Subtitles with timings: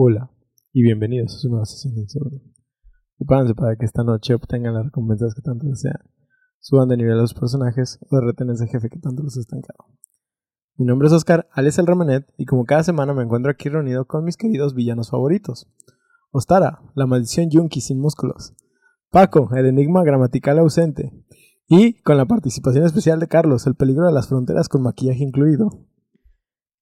[0.00, 0.30] Hola
[0.72, 2.40] y bienvenidos a su nueva sesión de Insomnio.
[3.16, 5.98] Prepárense para que esta noche obtengan las recompensas que tanto desean,
[6.60, 9.40] suban de nivel a los personajes o derreten a ese jefe que tanto los ha
[9.40, 9.86] estancado.
[10.76, 14.04] Mi nombre es Oscar, alias el Ramanet, y como cada semana me encuentro aquí reunido
[14.04, 15.66] con mis queridos villanos favoritos.
[16.30, 18.54] Ostara, la maldición Yunki sin músculos.
[19.10, 21.10] Paco, el enigma gramatical ausente.
[21.66, 25.87] Y con la participación especial de Carlos, el peligro de las fronteras con maquillaje incluido.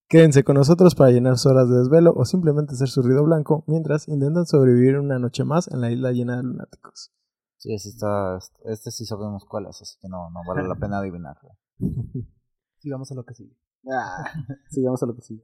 [0.08, 3.64] Quédense con nosotros para llenar sus horas de desvelo o simplemente ser su ruido blanco
[3.66, 7.12] mientras intentan sobrevivir una noche más en la isla llena de lunáticos.
[7.56, 10.98] Sí, este, está, este sí sabemos cuál es, así que no, no vale la pena
[10.98, 11.58] adivinarlo.
[12.78, 13.56] Sigamos a lo que sigue.
[13.90, 14.24] Ah,
[14.70, 15.42] Sigamos a lo que sigue.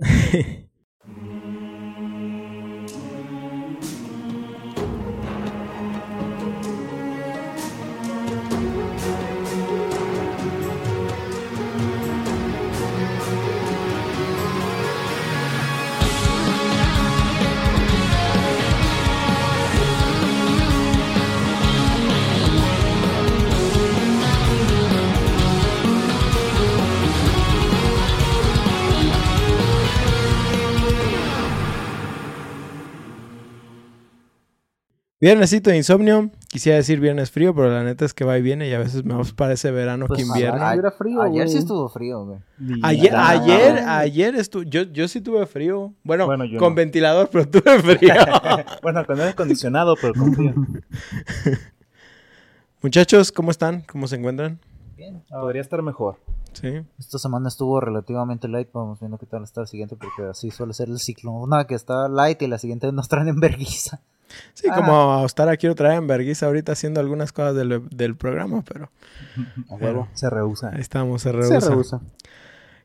[35.23, 36.31] Viernesito de insomnio.
[36.49, 39.05] Quisiera decir viernes frío, pero la neta es que va y viene y a veces
[39.05, 40.67] me parece verano Pues, que invierno.
[40.67, 42.39] a- Era frío, Ayer sí estuvo frío, güey.
[42.83, 44.65] Ayer, ayer, ayer estuve.
[44.69, 45.95] Yo, yo sí tuve frío.
[46.03, 46.75] Bueno, con no.
[46.75, 48.15] ventilador, pero tuve frío.
[48.83, 50.55] Bueno, con aire acondicionado, pero con frío.
[52.83, 53.83] Muchachos, ¿cómo están?
[53.83, 54.59] ¿Cómo se encuentran?
[55.03, 55.23] Bien.
[55.29, 56.17] Podría estar mejor.
[56.53, 56.83] Sí.
[56.99, 60.75] Esta semana estuvo relativamente light, vamos viendo qué tal está el siguiente, porque así suele
[60.75, 61.33] ser el ciclo.
[61.33, 64.01] Una que está light y la siguiente nos traen en vergüenza.
[64.55, 64.75] Sí, Ah.
[64.77, 68.91] como a Ostara quiero traer en Berguisa ahorita haciendo algunas cosas del, del programa, pero
[69.71, 70.09] A huevo.
[70.15, 70.71] Se rehúsa.
[70.71, 71.69] ahí estamos, se Se rehúsa.
[71.71, 72.01] rehúsa.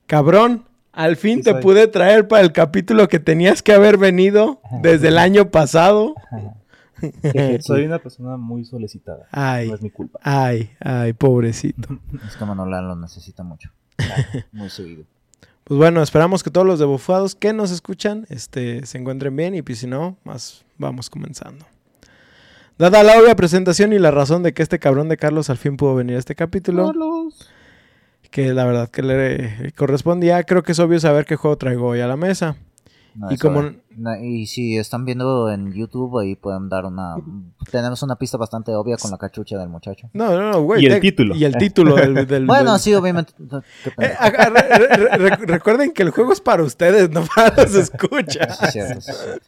[0.08, 1.62] Cabrón, al fin Sí te soy.
[1.62, 6.16] pude traer para el capítulo que tenías que haber venido desde el año pasado.
[7.62, 9.28] Soy una persona muy solicitada.
[9.32, 10.20] Ay, No es mi culpa.
[10.24, 12.00] ay, ay, pobrecito.
[12.28, 13.72] Es que Manuela lo necesita mucho.
[14.52, 15.04] Muy seguido.
[15.64, 19.62] Pues bueno, esperamos que todos los debufados que nos escuchan este, se encuentren bien y
[19.62, 21.66] pues si no, más vamos comenzando.
[22.78, 25.76] Dada la obvia presentación y la razón de que este cabrón de Carlos al fin
[25.76, 26.94] pudo venir a este capítulo,
[28.30, 32.02] que la verdad que le correspondía, creo que es obvio saber qué juego traigo hoy
[32.02, 32.56] a la mesa.
[33.18, 33.82] No, Y como- eh.
[33.98, 37.16] No, y si están viendo en YouTube, ahí pueden dar una.
[37.72, 40.10] Tenemos una pista bastante obvia con la cachucha del muchacho.
[40.14, 40.84] No, no, no, güey.
[40.84, 41.36] Y el de- título.
[41.36, 42.28] Y el título del...
[42.28, 43.34] del- Bueno, del- sí, obviamente.
[43.40, 43.62] Eh,
[43.96, 44.16] pendejo.
[44.24, 48.58] aga- re- re- re- recuerden que el juego es para ustedes, no para los escuchas.
[48.60, 49.46] Sí, cierto, sí, cierto.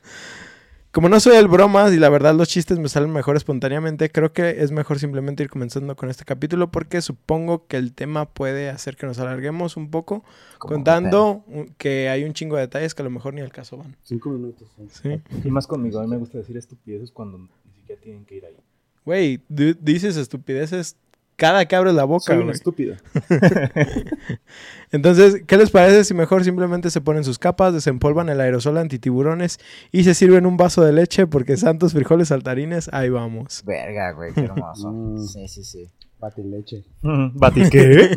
[0.92, 4.34] Como no soy el bromas y la verdad los chistes me salen mejor espontáneamente, creo
[4.34, 8.70] que es mejor simplemente ir comenzando con este capítulo porque supongo que el tema puede
[8.70, 10.24] hacer que nos alarguemos un poco
[10.58, 11.46] Como contando
[11.78, 13.96] que hay un chingo de detalles que a lo mejor ni al caso van.
[14.02, 14.68] Cinco minutos.
[14.92, 15.22] Sí.
[15.44, 16.00] Y más conmigo.
[16.00, 18.58] A mí me gusta decir estupideces cuando ni siquiera tienen que ir ahí.
[19.06, 20.96] Güey, dices estupideces
[21.40, 22.96] cada que abres la boca, Soy un estúpido.
[24.92, 29.60] Entonces, ¿qué les parece si mejor simplemente se ponen sus capas, desempolvan el aerosol antitiburones
[29.92, 33.64] y se sirven un vaso de leche porque santos frijoles saltarines, ahí vamos.
[33.66, 34.92] Verga, güey, qué hermoso.
[35.00, 35.20] Mm.
[35.20, 35.88] Sí, sí, sí.
[36.20, 36.84] Batileche.
[37.02, 38.12] ¿Bati qué?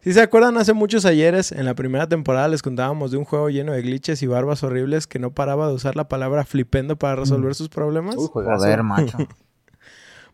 [0.00, 3.50] Si se acuerdan, hace muchos ayeres, en la primera temporada, les contábamos de un juego
[3.50, 7.16] lleno de glitches y barbas horribles que no paraba de usar la palabra flipendo para
[7.16, 8.16] resolver sus problemas.
[8.16, 8.28] Uy.
[8.32, 9.18] Joder, macho.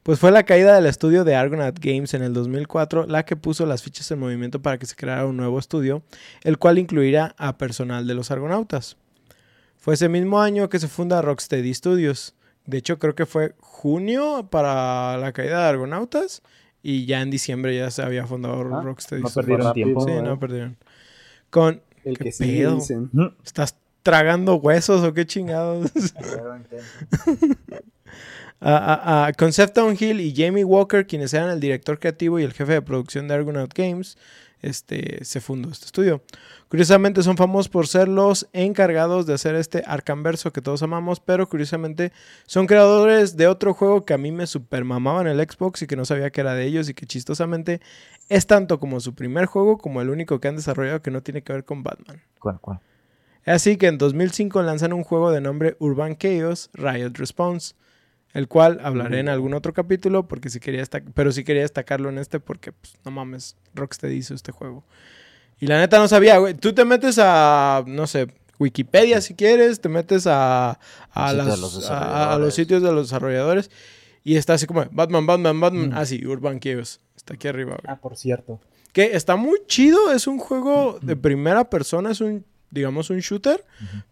[0.09, 3.67] Pues fue la caída del estudio de Argonaut Games en el 2004 la que puso
[3.67, 6.03] las fichas en movimiento para que se creara un nuevo estudio,
[6.45, 8.97] el cual incluirá a personal de los Argonautas.
[9.77, 12.35] Fue ese mismo año que se funda Rocksteady Studios.
[12.65, 16.41] De hecho, creo que fue junio para la caída de Argonautas
[16.83, 19.35] y ya en diciembre ya se había fundado Ah, Rocksteady No Studios.
[19.35, 20.05] perdieron rápido, tiempo.
[20.07, 20.23] Sí, ¿eh?
[20.23, 20.79] no perdieron.
[21.51, 21.83] Con...
[22.05, 22.67] El ¿Qué que.
[22.67, 23.33] Ujú.
[23.45, 25.93] ¿Estás tragando huesos o qué chingados?
[28.61, 28.93] Pero intenso.
[28.93, 32.45] Ah, ah, ah, con Seth Hill y Jamie Walker, quienes eran el director creativo y
[32.45, 34.17] el jefe de producción de Argonaut Games,
[34.61, 36.23] este, se fundó este estudio.
[36.69, 41.49] Curiosamente son famosos por ser los encargados de hacer este Arcanverso que todos amamos, pero
[41.49, 42.13] curiosamente
[42.47, 45.87] son creadores de otro juego que a mí me super mamaba en el Xbox y
[45.87, 47.81] que no sabía que era de ellos y que chistosamente
[48.29, 51.43] es tanto como su primer juego como el único que han desarrollado que no tiene
[51.43, 52.21] que ver con Batman.
[52.39, 52.81] ¿Cuál, cuál?
[53.47, 57.75] Así que en 2005 lanzan un juego de nombre Urban Chaos Riot Response,
[58.35, 60.85] el cual hablaré en algún otro capítulo, porque si quería
[61.15, 64.85] pero sí quería destacarlo en este porque, pues, no mames, Rocksteady hizo este juego.
[65.61, 66.55] Y la neta no sabía, güey.
[66.55, 68.29] Tú te metes a, no sé,
[68.59, 70.79] Wikipedia si quieres, te metes a,
[71.13, 73.71] a, las- los a- a los sitios de los desarrolladores
[74.25, 75.93] y está así como Batman, Batman, Batman.
[75.95, 77.01] Ah, sí, Urban Chaos.
[77.17, 77.93] Está aquí arriba, güey.
[77.93, 78.61] Ah, por cierto.
[78.93, 83.65] Que está muy chido, es un juego de primera persona, es un digamos, un shooter,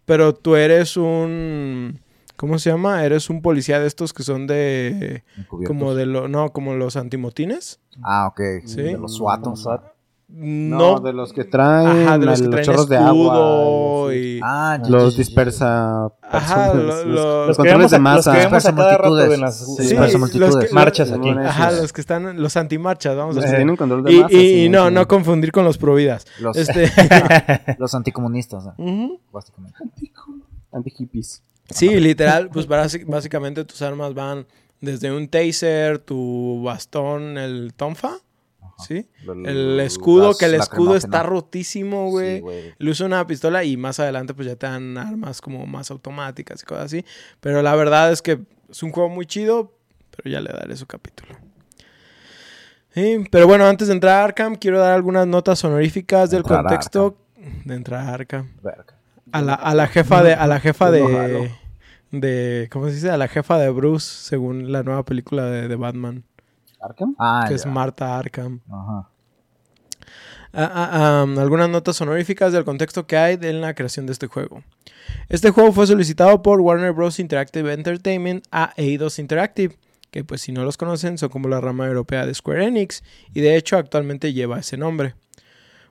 [0.05, 1.99] pero tú eres un...
[2.37, 3.03] ¿Cómo se llama?
[3.03, 5.23] Eres un policía de estos que son de...
[5.37, 5.67] Encubiertos.
[5.77, 6.27] Como de lo...
[6.29, 7.79] No, como los antimotines.
[8.03, 8.39] Ah, ok.
[8.65, 8.81] Sí.
[8.83, 9.41] De los SWAT.
[9.43, 9.55] No.
[10.29, 14.13] No, de los que traen, Ajá, de los que traen chorros de agua.
[14.13, 14.39] y...
[14.43, 16.05] Ah, ya, Los dispersa.
[16.21, 18.15] Ajá, personas, lo- los- lo- los que controles vemos de masa.
[18.15, 19.35] Los que vemos a Dispersa cada rato multitudes.
[19.35, 21.31] en las Sí, Sí, dispersa los que- marchas los- aquí.
[21.31, 22.41] los- Ajá, los que están...
[22.41, 23.59] Los antimarchas, vamos Los a que decir.
[23.61, 24.33] tienen control de Y, masa.
[24.35, 24.93] y- sí, y no, sí.
[24.93, 26.27] no confundir con los providas.
[26.39, 26.91] Los, Este...
[27.79, 28.65] los anticomunistas,
[29.31, 29.77] básicamente.
[30.73, 31.41] Anti-hippies.
[31.69, 34.47] Sí, literal, pues básicamente tus armas van
[34.79, 38.19] desde un taser, tu bastón, el tonfa,
[38.79, 39.09] ¿sí?
[39.25, 42.39] El escudo, Las que el escudo está rotísimo, güey.
[42.41, 42.73] Sí.
[42.77, 46.61] Le usa una pistola y más adelante pues ya te dan armas como más automáticas
[46.61, 47.05] y cosas así.
[47.39, 48.39] Pero la verdad es que
[48.69, 49.73] es un juego muy chido,
[50.15, 51.35] pero ya le daré su capítulo.
[52.93, 56.43] Sí, pero bueno, antes de entrar a Arkham, quiero dar algunas notas honoríficas del a
[56.43, 57.17] contexto
[57.65, 58.51] de entrar a Arkham.
[58.61, 58.96] Verga.
[59.31, 60.33] A la, a la jefa de.
[60.33, 61.51] A la jefa de.
[62.11, 62.69] De.
[62.71, 63.09] ¿Cómo se dice?
[63.09, 66.23] A la jefa de Bruce, según la nueva película de, de Batman.
[66.81, 67.15] ¿Arkham?
[67.17, 67.55] Ah, que ya.
[67.55, 68.61] es Marta Arkham.
[68.71, 69.09] Ajá.
[70.53, 74.63] Ah, ah, algunas notas honoríficas del contexto que hay en la creación de este juego.
[75.29, 77.19] Este juego fue solicitado por Warner Bros.
[77.19, 79.75] Interactive Entertainment a Eidos Interactive,
[80.09, 83.03] que pues si no los conocen son como la rama europea de Square Enix
[83.33, 85.15] y de hecho actualmente lleva ese nombre.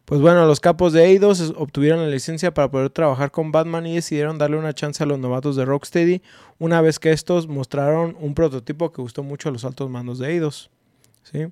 [0.06, 3.97] Pues bueno, los capos de Eidos obtuvieron la licencia para poder trabajar con Batman y
[3.97, 6.23] decidieron darle una chance a los novatos de Rocksteady
[6.61, 10.31] una vez que estos mostraron un prototipo que gustó mucho a los altos mandos de
[10.31, 10.70] Eidos.
[11.25, 11.47] ¿Sí?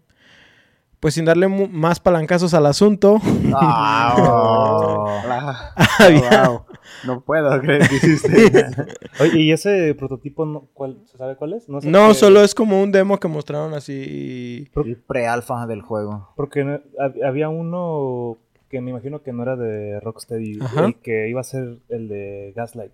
[1.01, 3.21] Pues sin darle más palancazos al asunto,
[3.55, 5.06] Ah, oh.
[5.29, 6.61] Ah, había- wow.
[7.05, 8.31] No puedo creer que hiciste.
[9.21, 11.65] Oye, ¿y ese prototipo no, cuál, se sabe cuál es?
[11.65, 14.71] sé No, qué- solo es como un demo que mostraron así.
[14.77, 16.31] El pre-alfa del juego.
[16.37, 16.81] Porque
[17.27, 18.39] había uno
[18.75, 20.87] que me imagino que no era de Rocksteady, Ajá.
[20.87, 22.93] el que iba a ser el de Gaslight.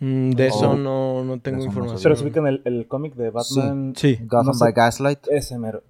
[0.00, 0.76] Mm, de eso Oh.
[0.76, 1.78] no, no tengo Eso no sé.
[1.78, 2.00] información.
[2.02, 3.94] Pero se ubican el, el cómic de Batman.
[3.96, 4.16] Sí.
[4.22, 4.64] Gotham No sé.
[4.64, 5.18] by Gaslight.
[5.30, 5.82] Ese mero.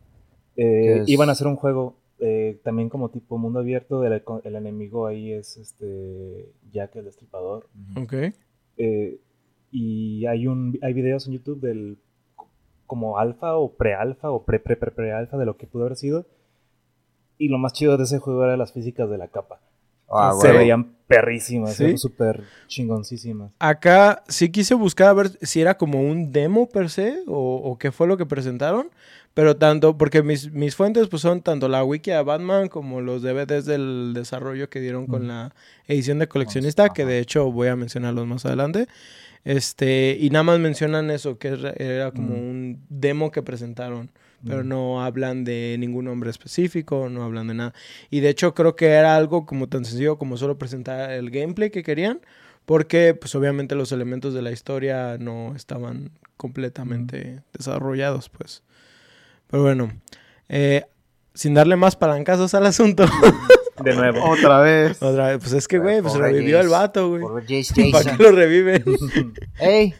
[0.56, 4.04] Eh, Iban a hacer un juego eh, también como tipo mundo abierto.
[4.04, 7.68] El, el enemigo ahí es este Jack el Destripador.
[7.96, 8.14] Ok.
[8.78, 9.18] Eh,
[9.72, 11.98] y hay un hay videos en YouTube del
[12.86, 15.96] como alfa o pre-alfa o pre pre pre pre alfa de lo que pudo haber
[15.96, 16.26] sido.
[17.40, 19.58] Y lo más chido de ese juego era las físicas de la capa.
[20.12, 21.84] Ah, Se veían perrísimas, ¿Sí?
[21.84, 23.52] eran súper chingoncísimas.
[23.58, 27.78] Acá sí quise buscar a ver si era como un demo per se o, o
[27.78, 28.90] qué fue lo que presentaron.
[29.32, 33.22] Pero tanto, porque mis, mis fuentes pues son tanto la wiki de Batman como los
[33.22, 35.28] DVDs del desarrollo que dieron con Mm.
[35.28, 35.54] la
[35.86, 38.88] edición de coleccionista, que de hecho voy a mencionarlos más adelante.
[39.44, 42.50] Este, y nada más mencionan eso, que era- era como Mm.
[42.50, 44.10] un demo que presentaron.
[44.46, 47.74] Pero no hablan de ningún nombre específico, no hablan de nada.
[48.10, 51.70] Y de hecho creo que era algo como tan sencillo como solo presentar el gameplay
[51.70, 52.20] que querían.
[52.64, 58.62] Porque pues obviamente los elementos de la historia no estaban completamente desarrollados, pues.
[59.48, 59.92] Pero bueno,
[60.48, 60.84] eh,
[61.34, 63.04] sin darle más palancazos al asunto.
[63.82, 64.22] De nuevo.
[64.30, 65.02] Otra vez.
[65.02, 67.22] otra vez, pues es que, güey, pues revivió el vato, güey.
[67.92, 68.84] ¿Para qué lo revive?
[69.58, 69.94] ¡Ey!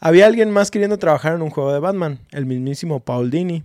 [0.00, 3.62] Había alguien más queriendo trabajar en un juego de Batman, el mismísimo Paul Dini.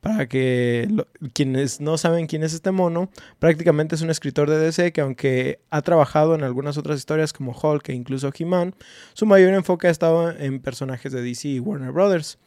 [0.00, 3.10] Para que lo- quienes no saben quién es este mono,
[3.40, 7.50] prácticamente es un escritor de DC que aunque ha trabajado en algunas otras historias como
[7.60, 8.74] Hulk e incluso He-Man,
[9.14, 12.38] su mayor enfoque ha estado en personajes de DC y Warner Brothers.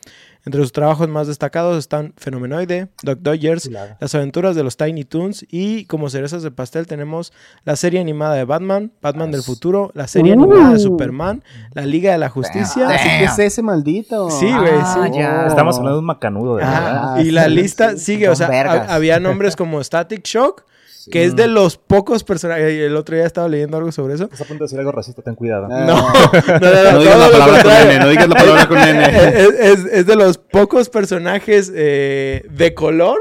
[0.45, 3.69] Entre sus trabajos más destacados están Fenomenoide, Doc Dodgers,
[3.99, 7.33] las aventuras de los Tiny Toons y como cerezas de pastel tenemos
[7.65, 11.43] la serie animada de Batman, Batman del futuro, la serie animada de Superman,
[11.73, 12.83] la Liga de la Justicia.
[12.83, 12.95] Damn.
[12.95, 14.29] Así que es ese maldito.
[14.31, 15.17] Sí, güey, Ah, sí.
[15.19, 15.47] ya.
[15.47, 17.15] Estamos hablando de un macanudo, de verdad.
[17.15, 17.97] Ah, y la sí, lista sí.
[17.99, 18.89] sigue, o sea, vergas.
[18.89, 20.63] había nombres como Static Shock,
[21.11, 24.25] que es de los pocos personajes, el otro día estaba leyendo algo sobre eso.
[24.25, 25.67] Estás a punto de decir algo racista, ten cuidado.
[25.67, 27.71] No, no, no, No todo digas la palabra con.
[27.71, 29.05] N, no digas la palabra con N.
[29.29, 33.19] es, es- es de los pocos personajes eh, de color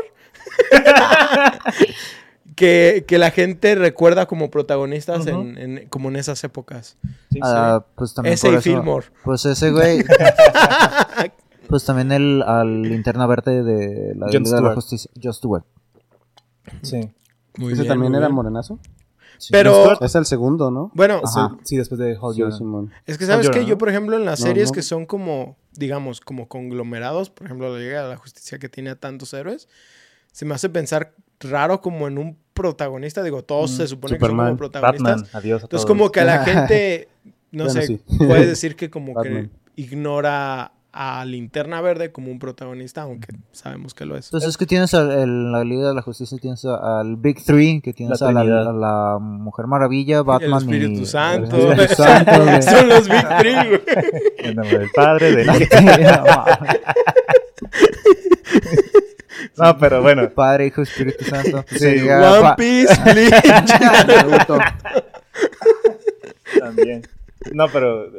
[2.57, 6.97] que, que la gente recuerda como protagonistas en, en- como en esas épocas.
[7.31, 9.07] Sí, Ah, pues también Ese por y eso- Fillmore.
[9.25, 10.05] Pues ese güey.
[11.69, 14.75] pues también el al linterna verde de la Liga de la.
[14.75, 15.11] Justicia.
[15.23, 15.65] John Stewart.
[16.83, 17.11] sí.
[17.59, 18.35] Muy Ese bien, también muy era bien.
[18.37, 18.79] morenazo.
[19.53, 20.91] Pero, Es el segundo, ¿no?
[20.95, 21.57] bueno, Ajá.
[21.63, 22.43] Sí, después de Hall Sí.
[23.07, 23.67] Es que sabes que ¿no?
[23.67, 24.73] yo, por ejemplo, en las No, series no.
[24.75, 28.91] que son como, digamos, como conglomerados, por ejemplo, la Liga de la Justicia que tiene
[28.91, 29.69] a tantos héroes,
[30.33, 33.23] se me hace pensar raro como en un protagonista.
[33.23, 35.23] Digo, todos Mm, se supone que son como protagonistas.
[35.23, 35.87] Batman, adiós a Entonces, todos.
[35.87, 37.09] como que a la gente,
[37.53, 38.01] no Bueno, sé, sí.
[38.19, 44.05] puedes decir que como que ignora a Linterna Verde como un protagonista, aunque sabemos que
[44.05, 44.27] lo es.
[44.27, 47.81] Entonces es que tienes al- el- la Liga de la Justicia, tienes al Big Three,
[47.81, 48.69] que tienes La a la, Trinidad.
[48.69, 51.07] a la Mujer Maravilla, Batman el Espíritu y...
[51.07, 51.57] Santo.
[51.73, 52.63] el Espíritu Santo.
[52.63, 53.81] Son los Big Three, güey.
[54.39, 55.47] En nombre del padre, del
[59.57, 60.29] No, pero bueno.
[60.31, 61.65] Padre, Hijo, Espíritu Santo.
[61.71, 62.95] Sí, Sería One Piece.
[66.59, 67.03] También.
[67.53, 68.11] No, pero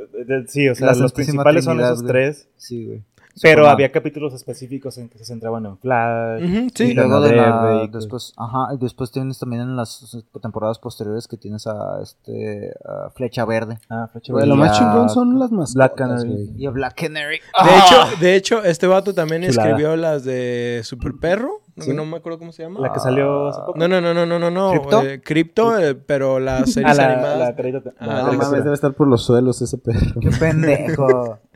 [0.47, 2.49] sí, o sea, La los principales son esos tres.
[2.57, 3.03] Sí, güey.
[3.41, 3.71] Pero Superman.
[3.73, 6.41] había capítulos específicos en que se centraban en Flash.
[6.43, 6.93] Y sí.
[6.93, 11.65] luego de la, después, ajá, y después tienes también en las temporadas posteriores que tienes
[11.67, 14.47] a este a Flecha Verde Ah, Güey, Verde.
[14.47, 16.49] lo más chingón son las mascotas, Black Canary.
[16.57, 17.39] y a Black Canary.
[17.63, 19.69] De hecho, de hecho, este vato también Chulada.
[19.69, 21.61] escribió las de Super Perro.
[21.75, 21.93] No, Sí.
[21.93, 22.81] no me acuerdo cómo se llama.
[22.81, 23.79] La que salió hace poco.
[23.79, 24.71] No, no, no, no, no, no, no.
[24.71, 25.01] ¿Crypto?
[25.01, 27.39] eh, Crypto, eh, pero las series Ah, la, animadas.
[27.39, 28.35] la Ah, la no No caricatura.
[28.49, 30.19] mames, debe estar por los suelos ese perro.
[30.19, 31.39] Qué pendejo.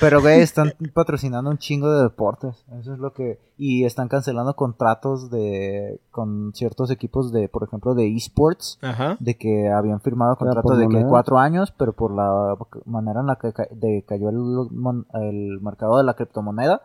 [0.00, 2.64] Pero, güey, están patrocinando un chingo de deportes.
[2.80, 3.38] Eso es lo que.
[3.56, 8.78] Y están cancelando contratos de con ciertos equipos de, por ejemplo, de esports.
[8.80, 9.16] Ajá.
[9.20, 11.08] De que habían firmado contratos de que moneda.
[11.10, 12.56] cuatro años, pero por la
[12.86, 16.80] manera en la que ca- de cayó el, mercado de la criptomoneda,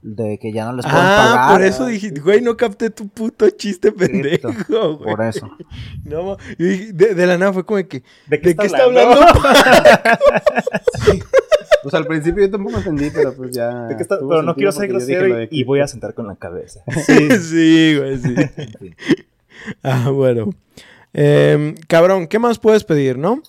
[0.00, 1.52] de que ya no les pueden Ah, pagar.
[1.52, 4.96] por eso dije, güey, no capté tu puto chiste pendejo, Cripto.
[4.96, 5.14] güey.
[5.16, 5.46] Por eso.
[6.04, 9.20] No, y de, de la nada fue como de que, ¿De ¿de qué está hablando?
[11.84, 13.84] Pues al principio yo tampoco entendí, pero pues ya.
[13.88, 16.26] ¿De qué está- tuvo Pero no quiero ser grosero y, y voy a sentar con
[16.26, 16.80] la cabeza.
[17.06, 18.34] sí, sí, güey, sí.
[19.82, 20.50] Ah, bueno.
[21.12, 23.40] Em, cabrón, ¿qué más puedes pedir, no?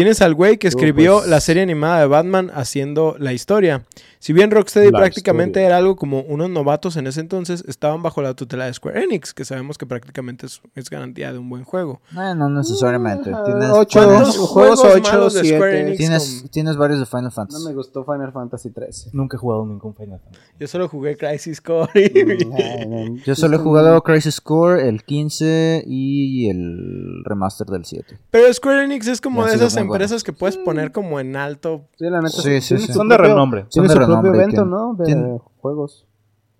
[0.00, 3.84] Tienes al güey que Tú, escribió pues- la serie animada de Batman haciendo la historia.
[4.18, 5.66] Si bien Rocksteady prácticamente historia.
[5.66, 9.32] era algo como unos novatos en ese entonces, estaban bajo la tutela de Square Enix,
[9.34, 12.00] que sabemos que prácticamente es, es garantía de un buen juego.
[12.12, 13.30] No, no necesariamente.
[13.34, 15.80] Ah, Tienes, ocho, ¿Cuántos juegos juegos 8, malos de Square 7.
[15.80, 15.98] Enix?
[15.98, 17.66] tienes, tienes varios de Final No Fantasy.
[17.66, 19.10] me gustó Final Fantasy 13.
[19.12, 20.44] Nunca he jugado ningún Final Fantasy.
[20.58, 21.90] Yo solo jugué Crisis Core.
[22.14, 23.16] y- no.
[23.24, 28.18] Yo solo he jugado Crisis Core, el 15 y el remaster del 7.
[28.30, 31.82] Pero Square Enix es como de esas muy empresas que puedes poner como en alto.
[31.98, 32.30] Sí, la neta.
[32.30, 33.66] Sí, sí, Son de renombre.
[33.70, 34.94] Tiene Son su de propio renombre, evento, tienen- ¿no?
[34.94, 36.06] De tienen- juegos.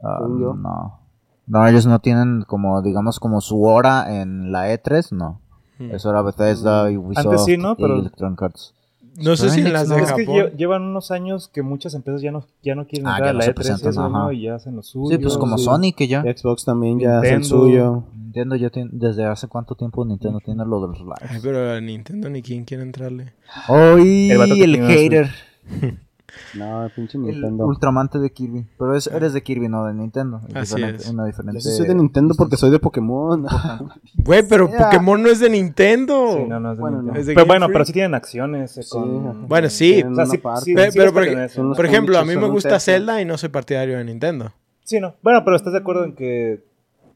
[0.03, 1.01] Ah, no.
[1.47, 5.41] No, ellos no tienen como, digamos, como su hora en la E3, no.
[5.79, 5.91] Hmm.
[5.93, 7.75] Eso era Bethesda y Ubisoft Antes sí, ¿no?
[7.77, 8.75] Pero- y Electronic Arts.
[9.17, 10.01] No sé si en las de.
[10.01, 13.27] Es que llevan unos años que muchas empresas ya no, ya no quieren Ah, entrar
[13.27, 15.17] ya a la se E3 y ya hacen lo suyo.
[15.17, 15.65] Sí, pues como sí.
[15.65, 16.23] Sony que ya.
[16.23, 17.65] Xbox también ya hace el Nintendo.
[17.65, 18.05] suyo.
[18.15, 21.43] Nintendo ya tiene, desde hace cuánto tiempo Nintendo tiene lo de los Ay, lives.
[21.43, 23.33] pero a Nintendo ni quién quiere entrarle.
[23.67, 24.31] ¡Ay!
[24.31, 25.31] El el hater.
[26.55, 27.67] No, pinche El Nintendo.
[27.67, 28.67] ultramante de Kirby.
[28.79, 30.41] Pero es, eres de Kirby, no de Nintendo.
[30.49, 31.11] Es Así diferente- es.
[31.11, 31.61] Una Yo diferente.
[31.61, 33.47] sí soy de Nintendo porque soy de Pokémon.
[34.25, 34.71] Güey, pero.
[34.71, 36.35] Pokémon no es de Nintendo.
[36.37, 37.15] Sí, no, no es de Bueno, Nintendo.
[37.15, 37.21] no.
[37.21, 38.77] Es de Pero Game bueno, pero sí tienen acciones.
[38.79, 39.49] eh, Sí, con-.
[39.49, 40.03] Bueno, sí.
[40.03, 40.39] O sea, sí-
[40.75, 42.81] pero les por- ejemplo, a mí me gusta.
[42.81, 44.53] Zelda y no soy partidario de Nintendo.
[44.85, 45.15] Sí, no.
[45.23, 46.65] Bueno, pero ¿estás de acuerdo en que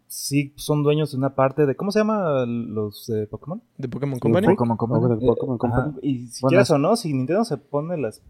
[0.06, 1.74] sí son dueños de una parte de.
[1.74, 3.60] ¿Cómo se llama los de Pokémon?
[3.78, 4.46] De Pokémon Company.
[4.48, 5.26] Pokémon Pokémon Company.
[5.26, 5.82] Pokémon Company.
[5.88, 8.20] Ajá, Y si Bueno, quieres es- o no, si Nintendo se pone las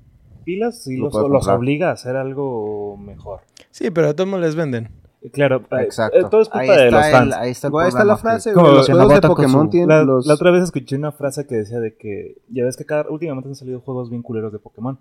[0.44, 3.40] pilas, sí Lo los, los obliga a hacer algo mejor.
[3.70, 4.90] Sí, pero a todos les venden.
[5.32, 6.18] Claro, eh, Exacto.
[6.18, 7.34] eh, todo es Ahí culpa de está los el- fans.
[7.34, 8.60] ahí está el ahí está la frase, que-.
[8.60, 10.26] Los juegos de Pokémon su- tienen La, los...
[10.26, 13.48] la otra vez escuché una frase que decía de que ya ves que cada, últimamente
[13.48, 14.98] han salido juegos bien culeros de Pokémon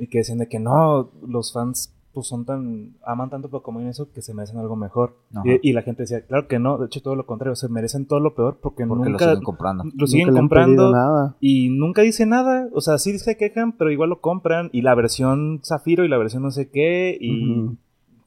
[0.00, 3.88] y que decían de que no, los fans pues son tan aman tanto Pokémon y
[3.90, 6.86] eso que se merecen algo mejor y, y la gente decía claro que no, de
[6.86, 9.84] hecho todo lo contrario, se merecen todo lo peor porque, Porque lo nunca siguen comprando.
[9.94, 11.36] lo siguen nunca le han pedido comprando nada.
[11.40, 14.94] y nunca dice nada, o sea sí se quejan pero igual lo compran y la
[14.94, 17.76] versión Zafiro y la versión no sé qué y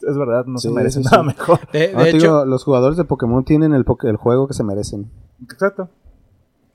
[0.08, 1.27] es verdad no se merecen sí, nada sí.
[1.38, 4.53] mejor De, de Ah, te hecho, digo, los jugadores de Pokémon tienen el, juego que
[4.53, 5.10] se merecen.
[5.43, 5.89] exacto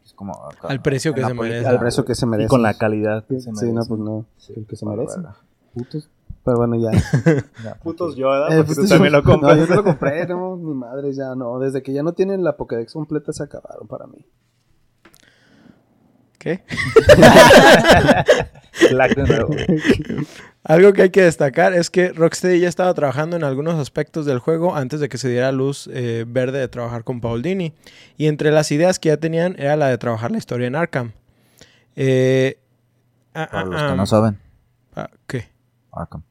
[0.04, 1.66] Es como acá, al precio que se merece.
[1.66, 2.48] Al precio que se merecen.
[2.48, 4.26] y con la calidad que Sí, se sí, no, pues no.
[4.36, 5.20] Sí, el que se merece.
[5.72, 6.10] Putos.
[6.44, 6.90] Pero bueno, ya.
[7.64, 8.52] Ya, putos yo ¿verdad?
[8.52, 11.12] Eh, Porque pues, tú también lo No, compras yo no lo compré, no, mi madre
[11.14, 11.58] ya no.
[11.58, 14.26] Desde que ya no tienen la Pokédex completa se acabaron para mí.
[16.38, 16.62] ¿Qué?
[18.90, 19.54] Black de nuevo.
[20.62, 24.40] Algo que hay que destacar es que Rocksteady ya estaba trabajando en algunos aspectos del
[24.40, 27.72] juego antes de que se diera luz eh, verde de trabajar con Paul Dini.
[28.18, 31.12] Y entre las ideas que ya tenían era la de trabajar la historia en Arkham.
[31.96, 32.58] Eh,
[33.32, 34.38] ah, Para ah, los ah, que no saben,
[34.96, 35.48] ah, ¿Qué?
[35.92, 36.24] Arkham.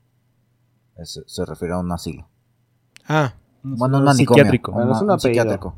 [0.97, 2.27] Es- se refiere a un asilo.
[3.07, 3.33] Ah,
[3.63, 4.71] Bueno, un psiquiátrico.
[4.71, 5.75] un Bueno, es ma- un psiquiátrico.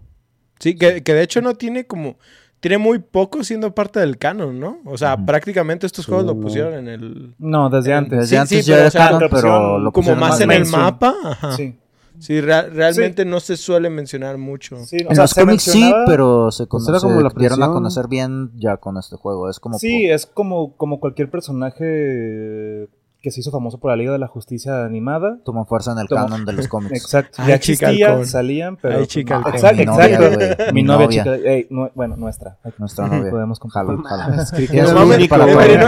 [0.59, 2.17] sí, que, que de hecho no tiene como...
[2.61, 4.79] Tiene muy poco siendo parte del canon, ¿no?
[4.85, 7.35] O sea, prácticamente estos juegos lo pusieron en el...
[7.37, 8.17] No, desde antes.
[8.21, 10.51] Desde Sí, antes sí, ya pero, era o sea, canon, pero lo Como más en
[10.51, 11.13] el mapa.
[11.23, 11.51] Ajá.
[11.51, 11.77] Sí,
[12.17, 12.39] Sí.
[12.41, 14.77] rea- realmente no se suele mencionar mucho.
[14.85, 17.61] Sí, o En sea, los se cómics sí, pero se, cono- era como la dieron
[17.61, 19.47] a conocer bien ya con este juego.
[19.49, 22.87] Es como Sí, es como, como cualquier personaje
[23.25, 25.39] que se hizo famoso por la Liga de la Justicia animada.
[25.43, 26.93] Tomó fuerza en el Tomó- canon de los cómics.
[26.93, 27.37] Exacto.
[27.39, 28.27] Ay, ya halcón.
[28.27, 28.99] salían, pero...
[28.99, 30.73] Ay, chica no, exacto, Mi novia, exacto.
[30.73, 31.35] Mi chica...
[31.35, 32.59] ey, bueno, nuestra.
[32.77, 33.31] Nuestra novia.
[33.31, 33.95] Podemos compartir.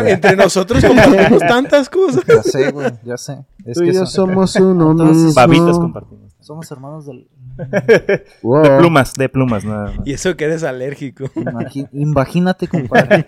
[0.07, 2.23] Entre, nosotros compartimos tantas cosas.
[2.27, 3.45] Ya sé, güey, ya sé.
[3.65, 5.33] Es Tú y que yo son- somos uno Entonces, mismo.
[5.35, 6.33] Babitas compartimos.
[6.39, 7.27] somos hermanos del...
[8.41, 8.63] Wow.
[8.63, 10.07] De plumas, de plumas, nada más.
[10.07, 11.25] Y eso que eres alérgico.
[11.91, 13.25] Imagínate, compadre.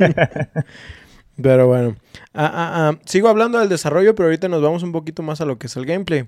[1.41, 1.96] Pero bueno,
[2.34, 5.46] Ah, ah, ah, sigo hablando del desarrollo, pero ahorita nos vamos un poquito más a
[5.46, 6.27] lo que es el gameplay.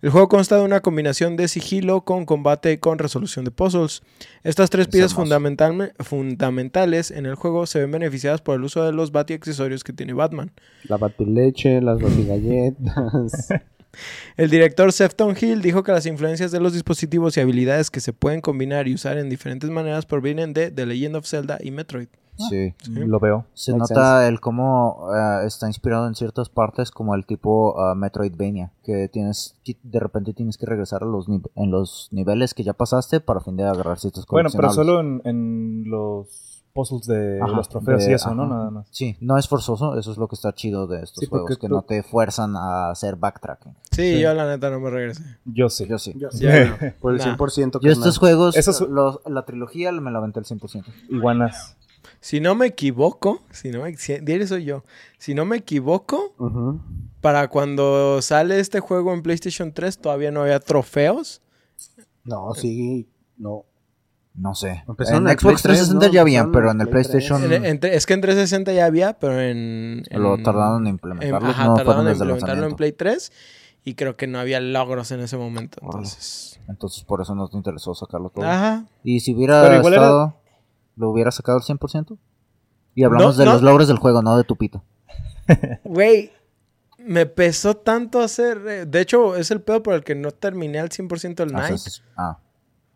[0.00, 4.02] El juego consta de una combinación de sigilo con combate y con resolución de puzzles.
[4.44, 8.84] Estas tres Es piezas fundamental- fundamentales en el juego se ven beneficiadas por el uso
[8.84, 10.52] de los bati accesorios que tiene Batman.
[10.84, 13.48] La batileche, las batigalletas.
[14.36, 18.12] El director Sefton Hill dijo que las influencias de los dispositivos y habilidades que se
[18.12, 22.06] pueden combinar y usar en diferentes maneras provienen de The Legend of Zelda y Metroid.
[22.48, 22.74] Sí.
[22.82, 22.92] Sí.
[22.94, 23.44] Lo veo.
[23.54, 27.94] Se Makes nota el cómo eh, está inspirado en ciertas partes como el tipo ah,
[27.94, 32.62] Metroidvania, que tienes que- de repente tienes que regresar a los en los niveles que
[32.64, 37.40] ya pasaste para fin de agarrar ciertos Bueno, pero solo en, en los puzzles de
[37.42, 38.44] Ajá, los trofeos de- y eso, ¿no?
[38.44, 38.54] ajá.
[38.54, 38.86] Nada más.
[38.92, 41.56] Sí, no es forzoso, eso es lo que está chido de estos Sí, juegos, que
[41.56, 43.74] tú- no te fuerzan a hacer backtracking.
[43.90, 44.20] Sí, Sí.
[44.20, 45.22] yo la neta no me regresé.
[45.44, 45.84] Yo sí.
[45.88, 46.14] Yo sí.
[46.16, 46.30] Yo no.
[47.00, 47.24] Por el Nah.
[47.36, 48.54] 100% Yo estos juegos,
[48.88, 50.84] los- la trilogía me la aventé al 100%.
[51.08, 51.76] Iguanas.
[52.20, 54.84] Si no me equivoco, si no me, si, soy yo.
[55.18, 56.34] Si no me equivoco,
[57.20, 61.40] para cuando sale este juego en PlayStation 3 todavía no había trofeos.
[62.24, 63.08] No, sí,
[63.38, 63.64] no.
[64.34, 64.84] No sé.
[65.08, 66.12] En en el Xbox Play 3, 360 ¿no?
[66.12, 67.10] ya Empezaron pero en el el Play 3.
[67.10, 70.04] PlayStation En- en- es que en 360 ya había, pero en...
[70.08, 71.48] en- lo tardaron en en- implementarlo.
[71.48, 72.76] ajá, no tardaron en implementarlo en.
[72.76, 73.32] Play 3
[73.82, 75.78] y creo que no había logros en ese momento.
[75.82, 76.60] Entonces...
[76.68, 78.44] Entonces por eso no te interesó sacarlo todo.
[78.44, 78.84] Ajá.
[79.02, 80.39] Y si hubiera Pero igual era- estado,
[81.00, 82.16] ¿lo hubiera sacado al 100%?
[82.94, 83.52] Y hablamos No, de no.
[83.54, 84.84] los logros del juego, no de tu pito.
[85.84, 86.30] Güey,
[86.98, 88.58] me pesó tanto hacer...
[88.68, 91.58] eh, De hecho, es el pedo por el que no terminé al 100% el Ah,
[91.68, 91.80] Night.
[92.16, 92.38] Ah.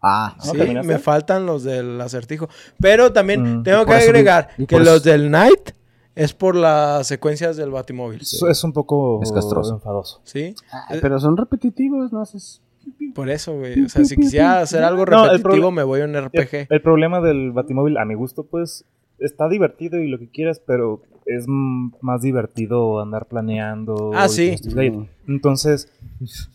[0.07, 0.93] Ah, ¿No Sí, terminaste?
[0.93, 2.49] me faltan los del acertijo.
[2.79, 5.71] Pero también Mm, tengo que agregar que los del Night
[6.15, 8.21] es por las secuencias del Batimóvil.
[8.21, 9.73] Eso es un poco Es castroso.
[9.75, 10.21] enfadoso.
[10.25, 10.55] ¿Sí?
[10.89, 12.61] Ay, pero son repetitivos, no haces.
[13.15, 13.83] Por eso, güey.
[13.85, 16.67] O sea, si quisiera hacer algo repetitivo, me voy a un RPG.
[16.71, 18.85] el problema del Batimóvil, a mi gusto, pues,
[19.19, 24.11] está divertido y lo que quieras, pero es más divertido andar planeando.
[24.15, 24.57] Ah, sí.
[24.75, 25.05] Mm.
[25.29, 25.91] Entonces,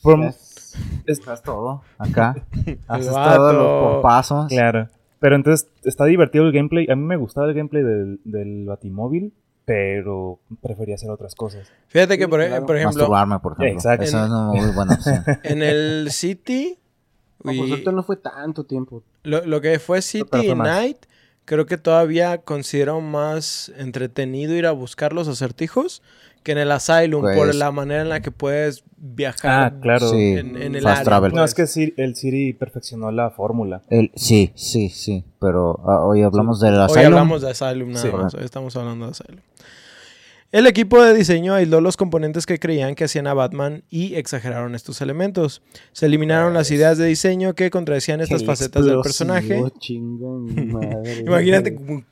[0.04, 0.76] por- Es-
[1.08, 2.36] Estás todo acá.
[2.88, 3.36] Haces vato.
[3.38, 4.48] todos los pompazos.
[4.50, 4.88] claro.
[5.20, 6.88] Pero entonces está divertido el gameplay.
[6.90, 9.34] A mí me gustaba el gameplay del, del Batimóvil,
[9.70, 11.72] pero prefería hacer otras cosas.
[11.90, 12.66] Fíjate que, por, claro.
[12.66, 13.74] por ejemplo, Masturbarme, por ejemplo.
[13.76, 14.04] Exacto.
[14.04, 15.24] Esa es una muy buena opción.
[15.44, 16.80] en el City,
[17.44, 19.04] No, y por suerte no fue tanto tiempo.
[19.22, 20.56] lo, lo que fue City y.
[20.56, 21.06] Night,
[21.50, 26.04] creo que todavía considero más entretenido ir a buscar los acertijos
[26.44, 29.74] que en el Asylum, por Pues- la manera en la que puedes viajar.
[29.76, 30.10] Ah, claro.
[30.12, 31.34] Sí, en- en el fast área, travel.
[31.34, 31.64] No, es que
[31.98, 33.82] el Siri perfeccionó la fórmula.
[33.90, 35.26] El, sí, sí, sí.
[35.42, 37.06] Pero ah, hoy hablamos del Hoy Asylum.
[37.08, 38.12] hablamos de Asylum nada Sí.
[38.16, 39.42] más, hoy estamos hablando de Asylum.
[40.52, 44.74] El equipo de diseño aisló los componentes que creían que hacían a Batman y exageraron
[44.74, 45.62] estos elementos.
[45.92, 49.62] Se eliminaron las ideas de diseño que contradecían estas facetas del personaje.
[50.02, 52.04] madre, Imagínate como-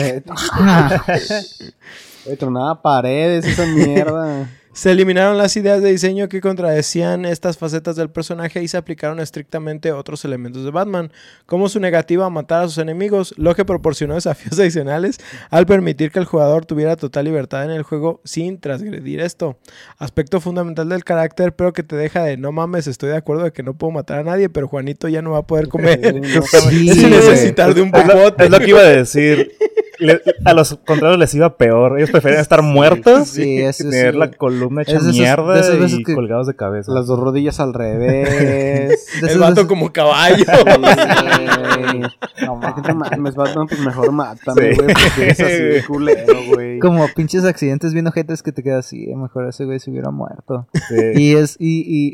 [0.00, 0.22] Eh,
[2.38, 4.50] tronaba paredes esa mierda.
[4.78, 9.18] Se eliminaron las ideas de diseño que contradecían estas facetas del personaje y se aplicaron
[9.18, 11.10] estrictamente otros elementos de Batman,
[11.46, 15.18] como su negativa a matar a sus enemigos, lo que proporcionó desafíos adicionales
[15.50, 19.58] al permitir que el jugador tuviera total libertad en el juego sin transgredir esto.
[19.98, 23.52] Aspecto fundamental del carácter, pero que te deja de no mames, estoy de acuerdo de
[23.52, 25.98] que no puedo matar a nadie, pero Juanito ya no va a poder comer.
[26.68, 28.44] Sí, Sin necesitar de un popote.
[28.44, 29.50] es lo que iba a decir.
[29.98, 31.98] Le- a los contrarios les iba peor.
[31.98, 34.38] Ellos preferían estar muertos Sí, y sí, tener la güey.
[34.68, 36.92] Columna hecha Es de esas- mierda de esas veces y que- colgados de cabeza.
[36.92, 39.06] Las dos rodillas al revés.
[39.22, 40.44] El esas vato veces- como caballo.
[42.42, 44.76] no mames, Batman, pues mejor mátame, Sí.
[44.76, 46.78] güey, porque eres así de culero, güey.
[46.78, 50.10] Como pinches accidentes bien ojetes que te quedas así, "Eh, mejor ese güey se hubiera
[50.10, 50.66] muerto.
[50.88, 50.96] Sí.
[51.16, 52.12] Y es, y, y,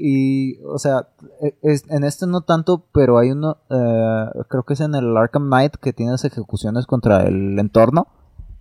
[0.54, 1.08] y, o sea,
[1.42, 5.16] e- es- en este no tanto, pero hay uno, eh, creo que es en el
[5.16, 8.08] Arkham Knight que tienes ejecuciones contra el entorno,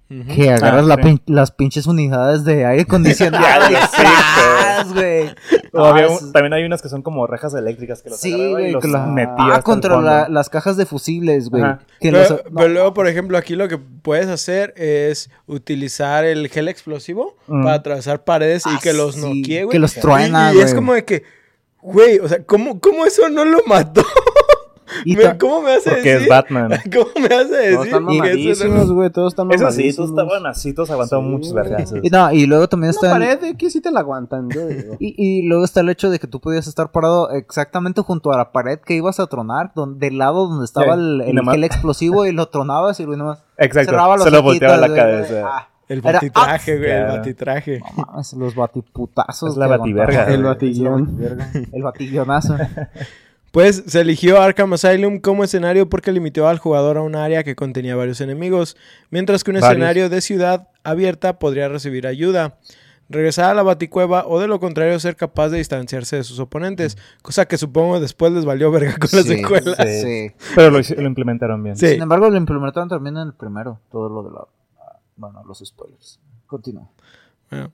[0.09, 1.01] Que agarras Ah, la sí.
[1.01, 5.29] pin- las pinches unidades de aire acondicionado Ya y lo sé, ¡zas, güey.
[5.73, 8.51] Ah, es- también hay unas que son como rejas eléctricas que los Sí, agarraba y
[8.61, 11.63] güey, los con la- metía ah, contra la- las cajas de fusibles, güey.
[11.99, 16.47] Pero, los- no, pero luego, por ejemplo, aquí lo que puedes hacer es utilizar el
[16.49, 17.63] gel explosivo Mm.
[17.63, 19.71] para atravesar paredes y Ah, que los sí, noquee, güey.
[19.73, 20.75] que los Y- truena, y, es güey.
[20.75, 21.23] como de que,
[21.81, 24.05] güey, o sea, ¿cómo, cómo eso no lo mató?
[25.39, 26.29] ¿Cómo me hace Porque es decir?
[26.29, 26.71] Batman.
[26.93, 27.73] ¿Cómo me hace decir?
[27.73, 28.05] Todos están
[28.95, 29.09] güey.
[29.09, 31.99] Todos están Eso sí, todos estaban así, todos aguantaban Sí, muchos vergazos.
[32.01, 34.67] y, no, y luego también está el, pared de que sí te la aguantan, yo
[34.67, 34.95] digo.
[34.99, 38.37] y, y luego está el hecho de que tú podías estar parado exactamente junto a
[38.37, 42.25] la pared que ibas a tronar, donde, del lado donde estaba Sí, el, el explosivo
[42.25, 45.41] y lo tronabas y luego nomás Exacto, cerraba los solo ojitos, volteaba la cabeza.
[45.45, 47.81] Ah, El Era- batitraje, güey, el batitraje.
[47.97, 49.51] no los batiputazos.
[49.51, 50.25] Es la bativerga.
[50.33, 51.19] El batillón.
[51.71, 52.55] El batiguionazo.
[53.53, 57.55] Pues se eligió Arkham Asylum como escenario porque limitó al jugador a un área que
[57.55, 58.75] contenía varios enemigos,
[59.11, 59.69] mientras que un Varios.
[59.73, 62.57] escenario de ciudad abierta podría recibir ayuda.
[63.09, 66.97] Regresar a la baticueva o de lo contrario ser capaz de distanciarse de sus oponentes,
[67.21, 69.77] cosa que supongo después les valió verga con las secuelas.
[69.77, 70.01] sí.
[70.01, 70.31] sí.
[70.55, 71.75] Pero lo, hice- lo implementaron bien.
[71.77, 71.89] Sí.
[71.89, 74.45] Sin embargo, lo implementaron también en el primero, todo lo de la...
[75.15, 76.19] Bueno, los spoilers.
[76.47, 76.89] Continúa.
[77.51, 77.71] Bueno.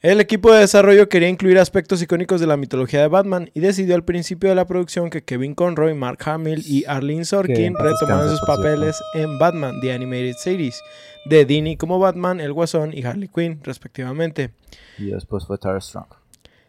[0.00, 3.96] El equipo de desarrollo quería incluir aspectos icónicos de la mitología de Batman y decidió
[3.96, 8.40] al principio de la producción que Kevin Conroy, Mark Hamill y Arlene Sorkin retomaran sus
[8.42, 10.80] papeles en Batman, The Animated Series,
[11.24, 14.52] de Dini como Batman, El Guasón y Harley Quinn, respectivamente.
[14.98, 16.06] Y después fue Tara Strong.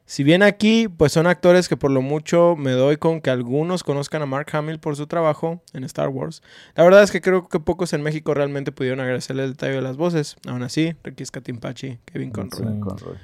[0.10, 3.84] Si bien aquí, pues son actores que por lo mucho me doy con que algunos
[3.84, 6.42] conozcan a Mark Hamill por su trabajo en Star Wars.
[6.74, 9.82] La verdad es que creo que pocos en México realmente pudieron agradecerle el detalle de
[9.84, 10.36] las voces.
[10.48, 12.74] Aún así, Ricky Scatimpachi, Kevin Conroy.
[12.74, 12.80] Sí.
[12.80, 13.18] Conroy.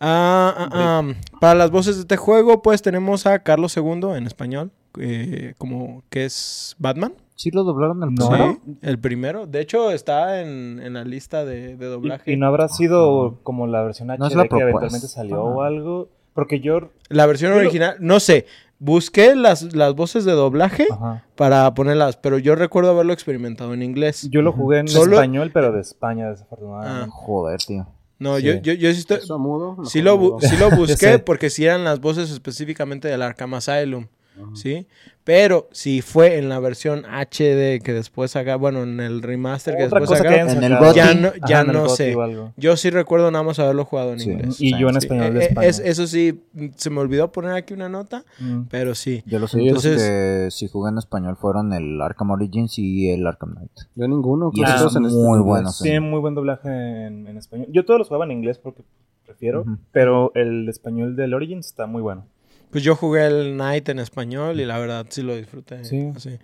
[0.00, 1.14] Ah, ah, ah.
[1.42, 6.04] Para las voces de este juego, pues tenemos a Carlos II en español, eh, como
[6.08, 7.12] que es Batman.
[7.36, 8.58] ¿Sí lo doblaron el primero?
[8.64, 9.46] Sí, el primero.
[9.46, 12.30] De hecho, está en, en la lista de, de doblaje.
[12.30, 15.42] Y, y no habrá sido como la versión HD No es la que eventualmente salió
[15.44, 16.08] o algo.
[16.34, 16.90] Porque yo.
[17.08, 18.46] La versión original, no sé.
[18.78, 21.24] Busqué las, las voces de doblaje Ajá.
[21.34, 24.28] para ponerlas, pero yo recuerdo haberlo experimentado en inglés.
[24.30, 27.08] Yo lo jugué en Solo- español, pero de España, desafortunadamente.
[27.10, 27.86] Joder, tío.
[28.18, 28.42] No, Sí.
[28.44, 29.84] yo, yo, yo sí, estoy- Eso mudo.
[29.86, 34.06] sí lo, sí lo busqué porque sí eran las voces específicamente del Arkham Asylum.
[34.54, 34.86] ¿Sí?
[35.24, 39.84] Pero si fue en la versión HD que después saca, bueno, en el remaster que
[39.84, 42.16] Otra después sacaron, En el ya no, ya Ajá, no sé.
[42.56, 44.30] Yo sí recuerdo nada más haberlo jugado en Sí.
[44.30, 44.60] inglés.
[44.60, 44.98] Y yo en Sí.
[45.06, 45.66] español de Eh, España.
[45.66, 46.42] es- eso sí,
[46.76, 48.62] se me olvidó poner aquí una nota, Mm.
[48.70, 49.24] pero sí.
[49.26, 53.26] Yo los Sí, entonces- que si jugué en español fueron el Arkham Origins y el
[53.26, 53.72] Arkham Knight.
[53.96, 54.50] Yo ninguno.
[54.54, 55.44] Y casi esos todos son en muy inglés.
[55.44, 55.78] buenos.
[55.82, 57.66] Tiene muy buen doblaje en, en español.
[57.72, 58.82] Yo todos los jugaba en inglés porque
[59.24, 59.78] prefiero, Ujú.
[59.90, 62.26] pero el español del Origins está muy bueno.
[62.70, 65.84] Pues yo jugué el Night en español y la verdad sí lo disfruté.
[65.84, 66.12] Sí.
[66.14, 66.38] así.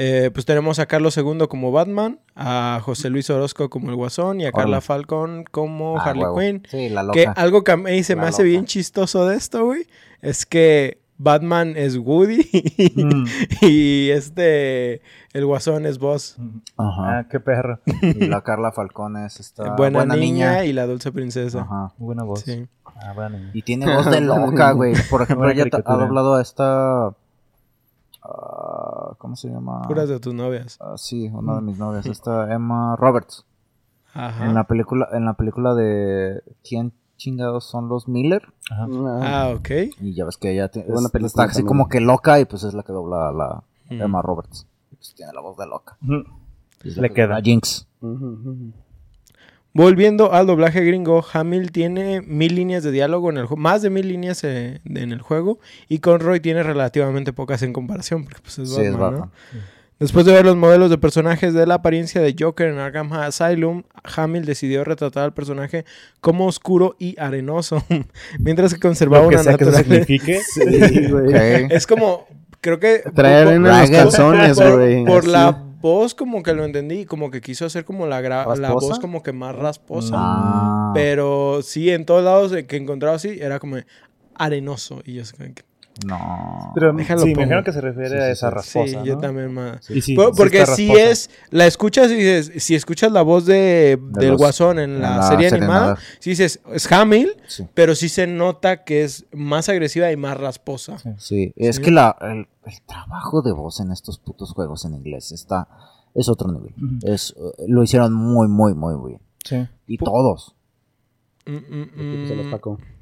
[0.00, 4.40] Eh, pues tenemos a Carlos II como Batman, a José Luis Orozco como el Guasón
[4.40, 4.80] y a Carla.
[4.80, 6.38] Falcón como Ah, Harley huevo.
[6.38, 6.62] Quinn.
[6.70, 7.32] Sí, la Que loca.
[7.32, 9.86] algo que a mí se me hace bien chistoso de esto, güey,
[10.22, 12.48] es que Batman es Woody
[12.96, 13.24] Mm.
[13.62, 15.02] y este,
[15.32, 16.36] el Guasón es Boss.
[16.76, 17.18] Ajá.
[17.18, 17.80] Ah, qué perro.
[18.02, 21.62] Y la Carla Falcón es esta buena, niña, y la dulce princesa.
[21.62, 21.92] Ajá.
[21.98, 22.40] Buena voz.
[22.42, 22.66] Sí.
[22.84, 23.50] Ah, buena niña.
[23.52, 24.94] Y tiene voz de loca, güey.
[25.10, 27.08] Por ejemplo, ella ha doblado a esta...
[28.22, 29.82] ah, ¿Cómo se llama?
[29.82, 30.78] Puras de tus novias.
[30.80, 32.06] Ah, sí, una de mis novias.
[32.06, 33.44] Esta Emma Roberts.
[34.14, 34.46] Ajá.
[34.46, 38.42] En la película en la película de ¿Quién chingados son los Miller?
[38.70, 38.86] Ajá.
[38.90, 39.68] Ah, Ah, ok.
[40.00, 41.66] Y ya ves que ella Buena es- película está así también.
[41.66, 44.00] como que loca y pues es la que dobla a la Mm.
[44.02, 44.66] Emma Roberts.
[44.90, 45.98] Y, Pues tiene la voz de loca.
[46.84, 47.36] Y Le que queda.
[47.36, 47.86] a Jinx.
[49.74, 53.90] Volviendo al doblaje gringo, Hamill tiene mil líneas de diálogo en el juego, más de
[53.90, 58.40] mil líneas eh, de- en el juego, y Conroy tiene relativamente pocas en comparación, porque
[58.40, 59.30] pues es Sí, Batman, ¿no?
[59.98, 63.82] Después de ver los modelos de personajes de la apariencia de Joker en Arkham Asylum,
[64.16, 65.84] Hamill decidió retratar al personaje
[66.20, 67.82] como oscuro y arenoso,
[68.38, 70.04] mientras que conservaba Lo que una sea que eso naturaleza.
[70.06, 70.40] signifique.
[70.54, 71.64] Sí, güey.
[71.64, 71.70] Ok.
[71.72, 72.26] Es como,
[72.60, 73.02] creo que...
[73.14, 75.04] Traer por- en los calzones, güey.
[75.04, 75.28] por así.
[75.30, 79.00] la voz como que lo entendí, como que quiso hacer como la, gra- la voz
[79.00, 80.14] como que más rasposa.
[80.16, 80.92] Ah.
[80.94, 83.76] Pero sí, en todos lados que encontraba así, era como
[84.36, 85.02] arenoso.
[85.04, 85.22] Y yo
[85.54, 85.62] que...
[86.06, 86.72] No.
[86.74, 88.54] Pero Déjalo sí, me imagino que se refiere Sí, a sí, esa sí.
[88.54, 88.86] rasposa.
[88.90, 89.04] Sí, ¿no?
[89.04, 89.84] yo también más.
[89.84, 93.98] Sí, Por- sí porque si es, la escuchas y dices, si escuchas la voz de,
[94.00, 97.66] De del los- Guasón en la, serie animada, si dices, es Hamill, Sí.
[97.74, 100.98] pero sí se nota que es más agresiva y más rasposa.
[100.98, 101.10] Sí.
[101.18, 101.82] Sí, es Sí.
[101.82, 105.68] que la, el, el trabajo de voz en estos putos juegos en inglés está
[106.14, 106.74] es otro nivel.
[107.02, 109.20] Es eh, lo hicieron muy muy muy bien.
[109.44, 109.66] Sí.
[109.86, 110.54] Y todos
[111.46, 112.50] Mm, mm, se los mm.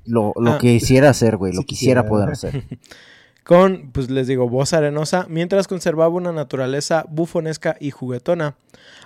[0.06, 0.58] Lo, lo Ah.
[0.58, 2.08] quisiera hacer, güey, lo Sí quisiera quisiera.
[2.08, 2.64] poder hacer.
[3.44, 8.56] Con, pues les digo, voz arenosa, mientras conservaba una naturaleza bufonesca y juguetona.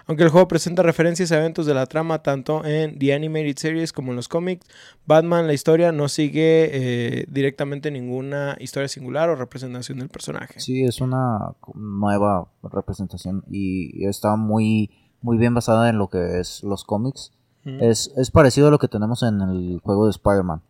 [0.06, 3.92] Aunque el juego presenta referencias a eventos de la trama tanto en The Animated Series
[3.92, 4.66] como en los cómics,
[5.04, 10.58] Batman, la historia, no sigue eh, directamente ninguna historia singular o representación del personaje.
[10.58, 16.62] Sí, es una nueva representación y está muy muy bien basada en lo que es
[16.62, 17.32] los cómics.
[17.64, 17.82] Mm.
[17.82, 20.62] Es, es parecido a lo que tenemos en el juego de Spider-Man.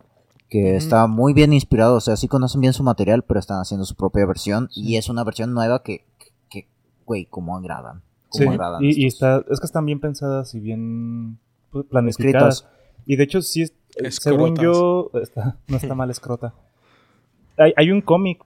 [0.51, 3.87] Que está muy bien inspirado, o sea, sí conocen bien su material, pero están haciendo
[3.87, 6.05] su propia versión y es una versión nueva que,
[6.51, 6.67] que
[7.07, 8.03] güey, cómo agradan.
[8.29, 11.39] Cómo Sí, agradan y, está, es que están bien pensadas y bien
[11.89, 12.57] planificadas.
[12.65, 12.81] Escritas.
[13.07, 13.73] Y de hecho, sí, es-
[14.21, 16.53] según yo, está- no está mal escrota.
[17.57, 18.43] Hay, hay un cómic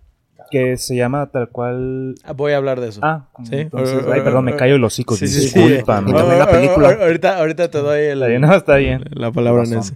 [0.51, 2.15] que se llama tal cual...
[2.23, 3.01] Ah, Voy a hablar de eso.
[3.03, 3.57] Ah, Sí.
[3.57, 5.17] entonces, ay, perdón, me callo los hocico.
[5.17, 5.59] Sí, sí, sí.
[5.59, 6.11] discúlpame.
[6.11, 6.89] Y también la Ah, película.
[7.01, 9.05] ah, Ahorita, ahorita te doy el- no, está bien.
[9.13, 9.95] la palabra en ese.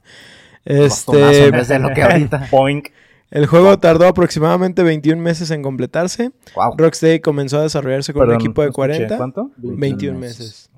[0.68, 2.46] Este, de lo que ahorita.
[2.52, 2.88] Boink.
[3.30, 6.30] el juego tardó aproximadamente 21 meses en completarse.
[6.54, 6.74] Wow.
[6.76, 9.06] Rocksteady comenzó a desarrollarse con Perdón, un equipo de no escuché.
[9.06, 9.16] 40.
[9.16, 9.50] ¿Cuánto?
[9.56, 10.70] 21 meses.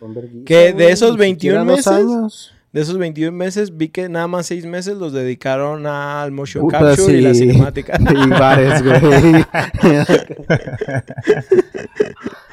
[0.00, 2.52] Verguísimas, Que de esos ni 21 siquiera dos meses.
[2.70, 6.80] De esos 21 meses, vi que nada más 6 meses los dedicaron al motion Puta,
[6.80, 7.40] capture y la sí.
[7.50, 7.98] cinemática.
[8.26, 9.00] Y bares, güey.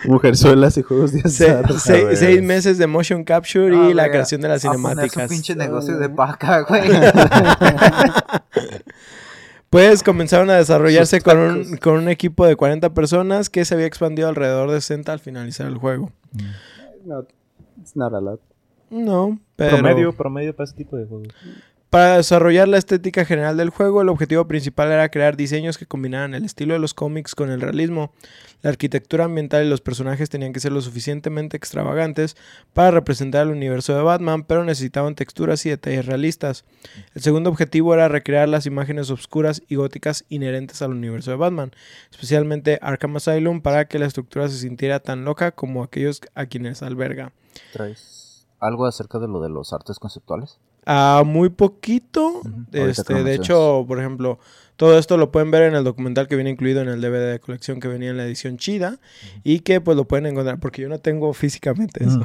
[0.08, 1.72] Mujerzuelas y juegos de azar.
[1.80, 4.88] se- seis meses de motion capture y Ah, la creación de las A poner su
[4.89, 5.30] cinemáticas.
[5.30, 6.84] pinche negocio de paca, güey.
[9.70, 13.88] Pues comenzaron a desarrollarse con un, con un equipo de 40 personas que se había
[13.88, 16.12] expandido alrededor de 60 al finalizar el juego.
[17.04, 17.26] No,
[17.80, 18.39] it's not a lot.
[18.89, 19.78] No, pero...
[19.78, 21.28] Promedio, promedio para ese tipo de juegos.
[21.96, 26.34] Para desarrollar la estética general del juego, el objetivo principal era crear diseños que combinaran
[26.34, 28.12] el estilo de los cómics con el realismo.
[28.64, 32.36] La arquitectura ambiental y los personajes tenían que ser lo suficientemente extravagantes
[32.74, 36.66] para representar el universo de Batman, pero necesitaban texturas y detalles realistas.
[37.14, 41.72] El segundo objetivo era recrear las imágenes oscuras y góticas inherentes al universo de Batman,
[42.12, 46.84] especialmente Arkham Asylum, para que la estructura se sintiera tan loca como aquellos a quienes
[46.84, 47.32] alberga.
[47.72, 50.60] ¿Traes algo acerca de lo de los artes conceptuales?
[50.86, 52.41] Ah, muy poquito.
[52.71, 54.39] Este, de hecho, por ejemplo,
[54.76, 57.39] todo esto lo pueden ver en el documental que viene incluido en el DVD de
[57.39, 59.00] colección que venía en la edición chida
[59.43, 62.21] y que pues lo pueden encontrar porque yo no tengo físicamente eso.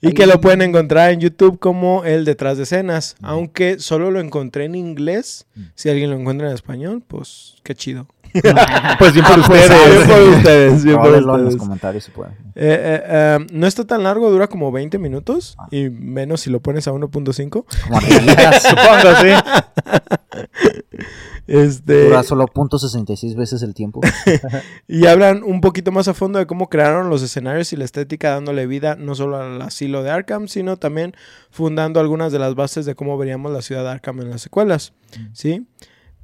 [0.00, 4.20] Y que lo pueden encontrar en YouTube como el detrás de escenas, aunque solo lo
[4.20, 5.46] encontré en inglés.
[5.74, 8.06] Si alguien lo encuentra en español, pues qué chido.
[8.98, 10.08] Pues bien por Bien ustedes.
[10.08, 12.32] por ustedes, bien por en los comentarios si pueden.
[12.32, 16.60] Eh, eh, eh, no está tan largo, dura como 20 minutos y menos si lo
[16.60, 17.50] pones a 1.5.
[17.50, 18.62] Como ardillitas.
[18.70, 20.38] Supongo, sí.
[21.46, 24.00] Este, Dura solo .66 veces el tiempo.
[24.86, 28.30] Y hablan un poquito más a fondo de cómo crearon los escenarios y la estética
[28.30, 31.14] dándole vida no solo al asilo de Arkham, sino también
[31.50, 34.92] fundando algunas de las bases de cómo veríamos la ciudad de Arkham en las secuelas,
[35.32, 35.66] ¿sí?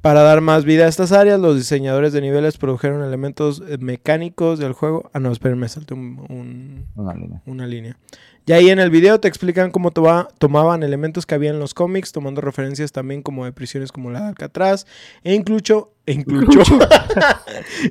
[0.06, 4.60] Para dar más vida a estas áreas, los diseñadores de niveles produjeron elementos eh, mecánicos
[4.60, 5.10] del juego.
[5.12, 7.42] Ah, no, esperen, me salté un- un, Una línea.
[7.44, 7.98] una línea.
[8.46, 11.74] Y ahí en el video te explican cómo toma- tomaban elementos que había en los
[11.74, 14.86] cómics, tomando referencias también como de prisiones como la de Alcatraz,
[15.24, 16.78] e incluso, incluso,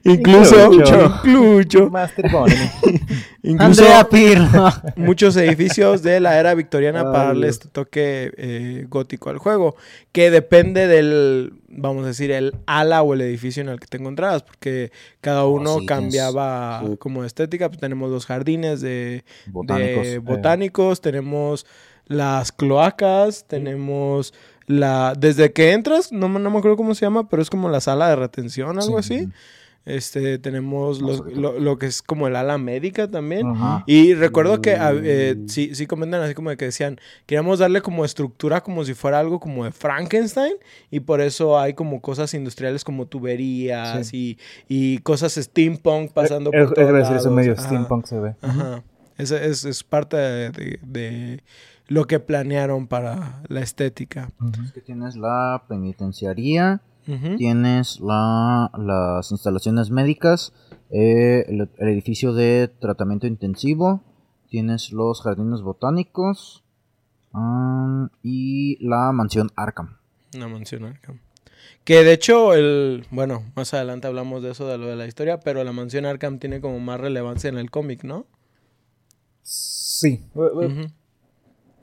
[0.03, 1.21] incluso, Inclucho.
[1.25, 2.55] incluso, Master Bonnie.
[3.43, 4.69] incluso Andrea Pirlo.
[4.95, 9.75] muchos edificios de la era victoriana para darle este toque eh, gótico al juego,
[10.11, 13.97] que depende del, vamos a decir, el ala o el edificio en el que te
[13.97, 16.97] encontrabas, porque cada Oh, uno sí, cambiaba sí.
[16.97, 20.07] como de estética, pues tenemos los jardines de Botánicos.
[20.07, 21.65] de botánicos, tenemos
[22.07, 24.33] las cloacas, tenemos
[24.67, 25.13] la...
[25.17, 27.81] Desde que entras, no, me- no me acuerdo cómo se llama, pero es como la
[27.81, 29.13] sala de retención, algo Sí.
[29.15, 29.29] así.
[29.87, 33.45] Este, tenemos lo, lo que es como el ala médica también.
[33.51, 33.83] Ajá.
[33.85, 35.47] Y recuerdo que ah, eh, Mm.
[35.47, 39.19] sí, sí comentan así como de que decían, queríamos darle como estructura como si fuera
[39.19, 40.53] algo como de Frankenstein
[40.89, 46.63] y por eso hay como cosas industriales como tuberías y, y cosas steampunk pasando Es,
[46.67, 47.31] por es todos lados.
[47.31, 47.61] medio Ajá.
[47.61, 48.35] steampunk se ve.
[48.41, 48.81] Ajá.
[49.19, 51.43] Es, es, es parte de, de- de
[51.87, 54.29] lo que planearon para la estética.
[54.63, 56.81] Es que tienes la penitenciaría,
[57.37, 60.53] tienes la, las instalaciones médicas,
[60.89, 64.01] eh, el, el edificio de tratamiento intensivo,
[64.49, 66.63] tienes los jardines botánicos
[68.23, 69.97] y la mansión Arkham.
[70.35, 71.19] Una mansión Arkham.
[71.83, 73.05] Que de hecho, el.
[73.11, 76.39] Bueno, más adelante hablamos de eso, de lo de la historia, pero la mansión Arkham
[76.39, 78.25] tiene como más relevancia en el cómic, ¿no?
[79.43, 80.23] Sí.
[80.33, 80.87] Ujú,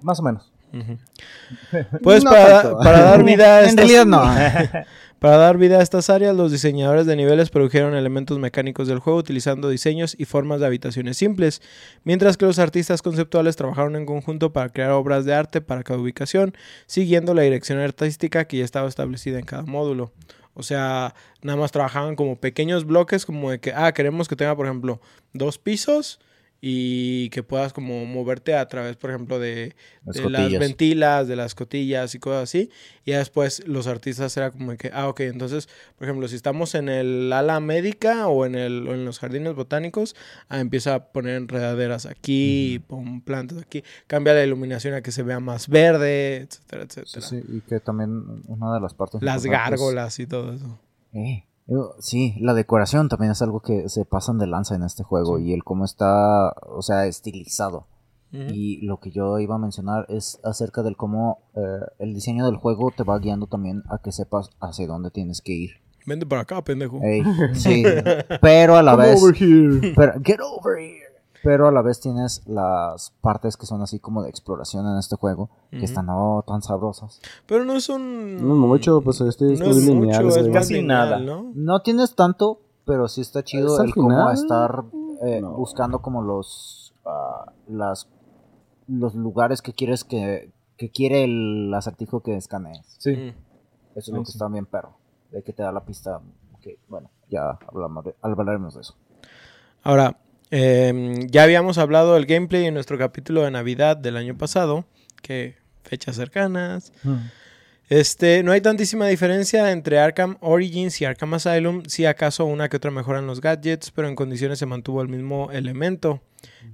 [0.04, 0.52] Más o menos.
[2.02, 4.22] Pues No para, para dar vida a En estas, realidad no.
[5.18, 9.18] para dar vida a estas áreas, los diseñadores de niveles produjeron elementos mecánicos del juego
[9.18, 11.60] utilizando diseños y formas de habitaciones simples,
[12.04, 16.00] mientras que los artistas conceptuales trabajaron en conjunto para crear obras de arte para cada
[16.00, 16.54] ubicación,
[16.86, 20.12] siguiendo la dirección artística que ya estaba establecida en cada módulo.
[20.54, 24.54] O sea, nada más trabajaban como pequeños bloques, como de que, ah, queremos que tenga,
[24.54, 25.00] por ejemplo,
[25.32, 26.18] dos pisos
[26.64, 30.60] y que puedas como moverte a través, por ejemplo, de, Las de las cotillas.
[30.60, 32.70] ventilas, de las cotillas y cosas así.
[33.04, 36.88] Y después los artistas era como que, ah, ok, entonces, por ejemplo, si estamos en
[36.88, 40.14] el ala médica o en, el, o en los jardines botánicos,
[40.48, 45.24] ah, empieza a poner enredaderas aquí, pon plantas aquí, cambia la iluminación a que se
[45.24, 47.26] vea más verde, etcétera, etcétera.
[47.26, 50.78] sí, y que también una de las partes Las gárgolas y todo eso.
[51.12, 51.44] Eh,
[51.98, 55.52] sí, la decoración también es algo que se pasan de lanza en este juego y
[55.52, 57.86] el cómo está, o sea, estilizado.
[58.32, 61.60] Y lo que yo iba a mencionar es acerca del cómo eh,
[61.98, 65.52] el diseño del juego te va guiando también a que sepas hacia dónde tienes que
[65.52, 65.70] ir.
[66.06, 66.98] Vente para acá, pendejo.
[67.02, 67.22] Ey,
[67.54, 67.84] sí,
[68.40, 69.92] pero a la Come vez, over here.
[69.94, 71.01] pero, get over here.
[71.42, 75.16] Pero a la vez tienes las partes que son así como de exploración en este
[75.16, 77.20] juego, que están no tan sabrosas.
[77.46, 78.46] Pero no es un...
[78.46, 81.18] No mucho, pues este es no muy es lineal, mucho, es Casi lineal, nada.
[81.18, 81.50] ¿no?
[81.54, 84.84] No tienes tanto, pero sí está chido ¿Es al el cómo estar
[85.22, 85.52] eh, No.
[85.52, 88.08] buscando como los ah, las
[88.88, 92.84] los lugares que quieres que, que quiere el acertijo que escanees.
[92.98, 93.16] Sí.
[93.16, 93.28] Mm.
[93.94, 94.32] Eso es lo que sí.
[94.32, 94.96] está bien perro.
[95.30, 96.20] De que te da la pista.
[96.60, 98.94] Que, bueno, ya hablamos de, hablaremos de eso.
[99.82, 100.16] Ahora,
[100.52, 104.84] eh, ya habíamos hablado del gameplay en nuestro capítulo de Navidad del año pasado,
[105.22, 106.92] que fechas cercanas.
[107.88, 112.76] Este, no hay tantísima diferencia entre Arkham Origins y Arkham Asylum, si acaso una que
[112.78, 116.22] otra mejora en los gadgets, pero en condiciones se mantuvo el mismo elemento.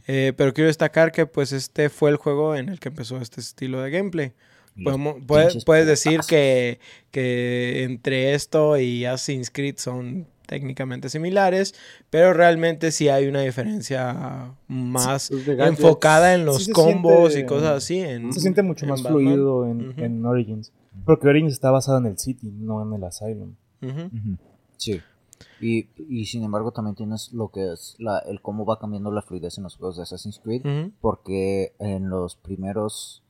[0.06, 3.40] Eh, pero quiero destacar que pues este fue el juego en el que empezó este
[3.40, 4.32] estilo de gameplay.
[4.84, 6.78] Podemos- puede- puedes decir que,
[7.10, 11.74] que entre esto y Assassin's Creed son técnicamente similares,
[12.10, 17.46] pero realmente sí hay una diferencia más Pues enfocada en los Sí combos siente- y
[17.46, 17.98] cosas así.
[18.00, 19.22] En, Se siente mucho en más Batman.
[19.22, 20.72] fluido en, en Origins.
[21.04, 23.54] Porque Origins está basado en el City, no en el Asylum.
[24.78, 25.00] Sí.
[25.60, 29.22] Y, y sin embargo también tienes lo que es la, el cómo va cambiando la
[29.22, 30.62] fluidez en los juegos de Assassin's Creed.
[31.00, 33.22] Porque en los primeros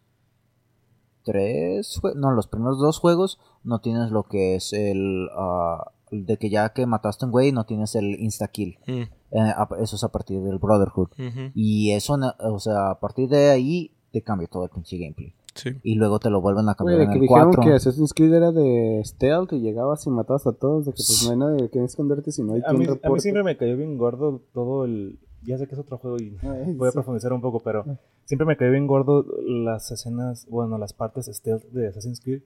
[1.24, 6.50] tres no los primeros dos juegos no tienes lo que es el ah, de que
[6.50, 9.96] ya que mataste a un güey no tienes el insta kill Mm, Eh, a- eso
[9.96, 11.08] es a partir del Brotherhood.
[11.54, 15.34] Y eso o sea a partir de ahí te cambia todo el pinche gameplay.
[15.54, 15.70] Sí.
[15.82, 18.14] y luego te lo vuelven a cambiar Oye, en que el dijeron 4 que Assassin's
[18.14, 21.36] Creed era de stealth y llegabas y matabas a todos, de que pues no hay
[21.36, 23.76] nadie de quien esconderte si no hay A quien mí, a mí siempre me cayó
[23.76, 25.18] bien gordo todo el...
[25.42, 26.94] Ya sé que es otro juego y Ay, voy a sí.
[26.94, 27.84] profundizar un poco, pero
[28.24, 32.42] siempre me cayó bien gordo las escenas, bueno, las partes stealth de Assassin's Creed.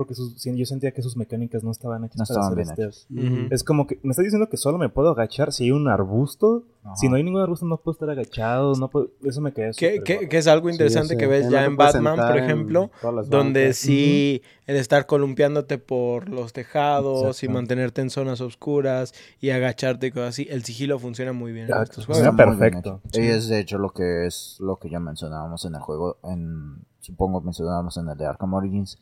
[0.00, 2.90] Porque sus- yo sentía que sus mecánicas no estaban hechas No para estaban hacer bien
[2.94, 3.36] stealth.
[3.44, 3.54] Ujú.
[3.54, 6.64] Es como que me está diciendo que solo me puedo agachar si hay un arbusto.
[6.96, 8.74] Si no hay ningún arbusto no puedo estar agachado.
[8.76, 11.18] No puedo- eso me cae Que, es algo interesante sí.
[11.18, 12.90] que ves Ya en Batman, por ejemplo,
[13.28, 20.06] donde sí el estar columpiándote por los tejados y mantenerte en zonas oscuras y agacharte
[20.06, 22.22] y cosas así, el sigilo funciona muy bien en estos juegos.
[22.22, 23.02] Bien perfecto.
[23.12, 26.86] Y es de hecho lo que es lo que ya mencionábamos en el juego, en
[27.00, 28.98] supongo mencionábamos en el de Arkham Origins,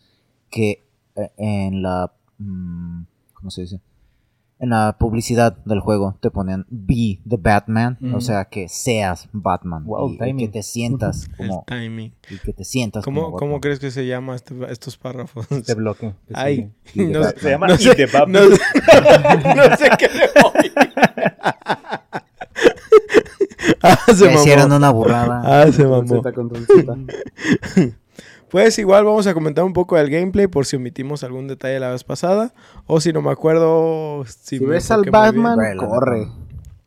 [0.51, 0.88] que
[1.37, 3.03] en la mm,
[3.35, 3.81] ¿cómo se dice?
[4.61, 9.85] En la publicidad del juego te ponen be the Batman, o sea que seas Batman
[9.85, 12.13] Wow, y, y que te sientas El como timing.
[12.29, 15.47] y que te sientas ¿Cómo, como ¿Cómo crees que se llama este- estos párrafos?
[15.53, 16.13] Este bloque.
[16.27, 17.23] que Ay, no.
[17.37, 18.49] Se llama no sé, the Batman.
[18.51, 18.63] no sé-
[19.57, 20.75] no sé qué demonios.
[23.83, 24.77] ah, se hicieron mamó.
[24.77, 25.63] una burrada.
[25.63, 26.21] Ah, se mamó.
[28.51, 31.91] Pues igual vamos a comentar un poco del gameplay por si omitimos algún detalle la
[31.91, 32.53] vez pasada.
[32.87, 34.25] O si no me acuerdo.
[34.27, 35.13] Si, Si me ves al bien.
[35.13, 36.29] Batman, corre.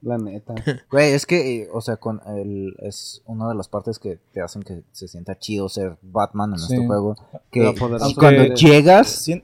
[0.01, 0.55] La neta.
[0.91, 4.41] Güey, es que, eh, o sea, con el, es una de las partes que te
[4.41, 6.73] hacen que se sienta chido ser Batman en Sí.
[6.73, 7.15] este juego.
[7.51, 7.69] Que
[8.07, 9.43] y cuando llegas, Cien-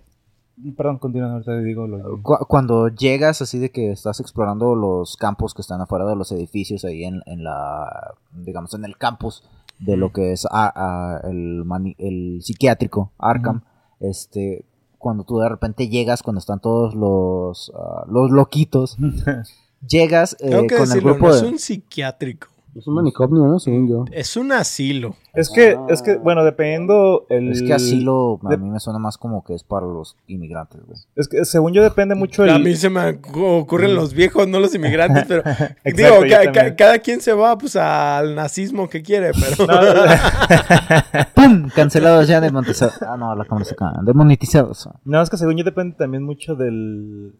[0.76, 5.16] Perdón, continúa, ahorita te digo lo Cu- cuando llegas así de que estás explorando los
[5.16, 9.44] campos que están afuera de los edificios ahí en, en la digamos en el campus
[9.80, 13.62] de lo que es ah, el, mani- el psiquiátrico Arkham
[14.00, 14.66] este
[14.98, 18.98] cuando tú de repente llegas cuando están todos los ah, los loquitos
[19.88, 22.48] llegas eh, Tengo que con el grupo no es de un psiquiátrico.
[22.78, 23.58] Es un manicomio, ¿no?
[23.60, 24.06] Según yo.
[24.12, 25.16] Es un asilo.
[25.34, 25.86] Es que, Ah.
[25.90, 27.52] es que, bueno, dependiendo el...
[27.52, 30.82] es que asilo a de- mí me suena más como que es para los inmigrantes
[30.86, 32.50] güey Es que según yo depende mucho el...
[32.52, 35.42] A mí se me ocurren los viejos, no los inmigrantes, pero
[35.84, 39.68] Exacto, digo, ca- ca- cada quien se va pues al nazismo que quiere, pero
[41.36, 41.70] ¡Pum!
[41.76, 45.64] cancelados ya demonetizados ah no la cámara se cae demonetizados No, es que según yo
[45.64, 47.34] depende también mucho del,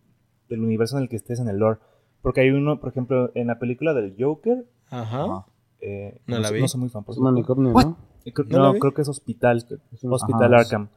[0.50, 1.80] del universo en el que estés en el lore.
[2.22, 4.66] Porque hay uno, por ejemplo, en la película del Joker.
[4.90, 5.46] Ajá.
[5.82, 6.62] eh, No la sé- vi.
[6.62, 7.04] no soy muy fan.
[7.04, 7.34] por Es un cierto.
[7.34, 7.72] manicomio?
[7.74, 7.98] ¿no?
[8.26, 9.58] Eh, creo- ¿No No, la creo que es Hospital.
[9.94, 10.64] Es un- Hospital Ajá.
[10.64, 10.88] Arkham.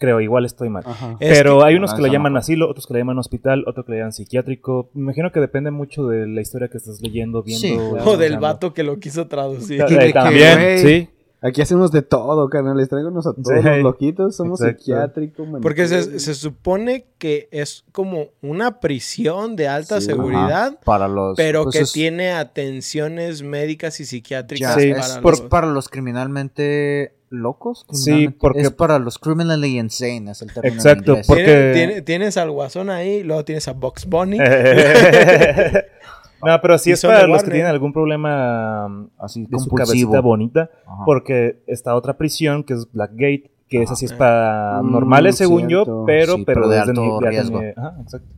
[0.00, 0.84] creo, igual estoy mal.
[0.86, 1.16] Ajá.
[1.18, 3.64] Es Pero que- hay unos que le no llaman asilo, otros que le llaman hospital,
[3.66, 4.90] otros que le llaman psiquiátrico.
[4.94, 7.60] Me imagino que depende mucho de la historia que estés leyendo, viendo.
[7.60, 9.84] Sí, o del vato que lo quiso traducir.
[10.12, 11.08] También, sí.
[11.40, 12.88] Aquí hacemos de todo, carnales.
[12.88, 13.64] Tráiganos a todos Sí.
[13.68, 14.34] los loquitos.
[14.34, 15.46] Somos psiquiátricos.
[15.62, 20.06] Porque se, se supone que es como una prisión de alta Sí.
[20.06, 24.90] seguridad, Ajá, para los pero pues que es- tiene atenciones médicas y ya, psiquiátricas Sí,
[24.90, 27.86] es para por- los- para los criminalmente locos.
[27.92, 32.36] Sí, porque- es para los criminally insane es el término Exacto, porque- Tiene- tiene- tienes
[32.36, 34.38] al Guasón ahí, luego tienes a Box Bunny.
[36.44, 40.10] no, pero sí es para los que tienen algún problema um, así de su compulsivo.
[40.12, 40.70] cabecita bonita.
[40.86, 41.02] Ajá.
[41.04, 45.66] Porque está otra prisión que es Blackgate, que esa sí es para Mm, normales según
[45.68, 46.00] cierto.
[46.00, 47.60] yo, pero, Sí, pero, pero de es de alto riesgo.
[47.76, 48.28] Ajá, exacto.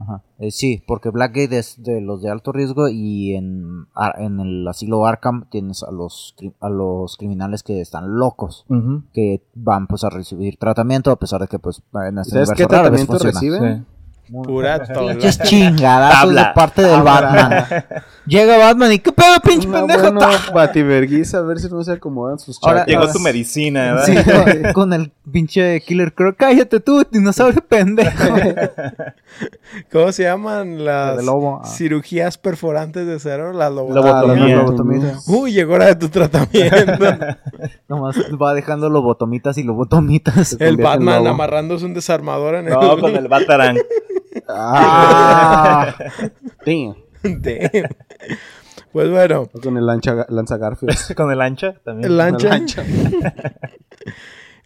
[0.00, 0.22] Ajá.
[0.38, 3.86] Eh, sí, porque Blackgate es de los de alto riesgo y en,
[4.18, 9.02] en el asilo Arkham tienes a los, cri- a los criminales que están locos, Ujú.
[9.12, 12.66] que van pues a recibir tratamiento a pesar de que pues en este ¿Sabes qué
[12.66, 13.78] tratamiento reciben?
[13.78, 13.84] Sí.
[14.30, 15.12] Pura tola.
[15.12, 17.66] Pinches chingadazos de parte del Batman.
[18.26, 20.12] Llega Batman y ¿qué pedo, pinche pendejo?
[20.12, 22.84] buena bativerguiza, a ver si no se acomodan sus Ahora-.
[22.84, 24.04] Llegó tu medicina, ¿verdad?
[24.04, 24.14] Sí,
[24.64, 26.36] con, con el pinche Killer Croc.
[26.36, 28.34] Cállate tú, dinosaurio pendejo.
[29.90, 31.66] ¿Cómo se llaman las lobo, ah.
[31.66, 33.54] cirugías perforantes de cerebro?
[33.54, 35.16] Las Lobotomía.
[35.26, 36.76] Uy, llegó la de tu tratamiento.
[37.88, 40.56] Nomás va dejando lobotomitas y lobotomitas.
[40.60, 42.74] el Batman amarrándose un desarmador en el...
[42.74, 43.78] No, con el Batarang.
[44.48, 45.94] Ah,
[46.66, 46.96] Damn.
[47.22, 47.88] Damn.
[48.92, 51.14] Pues bueno, Con el lancha, lanza Garfield.
[51.16, 52.10] con el ancha también.
[52.10, 52.48] el lancha.
[52.48, 52.84] lancha.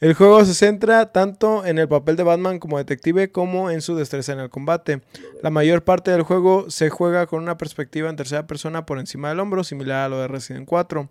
[0.00, 3.94] El juego se centra tanto en el papel de Batman como detective como en su
[3.94, 5.00] destreza en el combate.
[5.44, 9.28] La mayor parte del juego se juega con una perspectiva en tercera persona por encima
[9.28, 11.08] del hombro, similar a lo de Resident 4.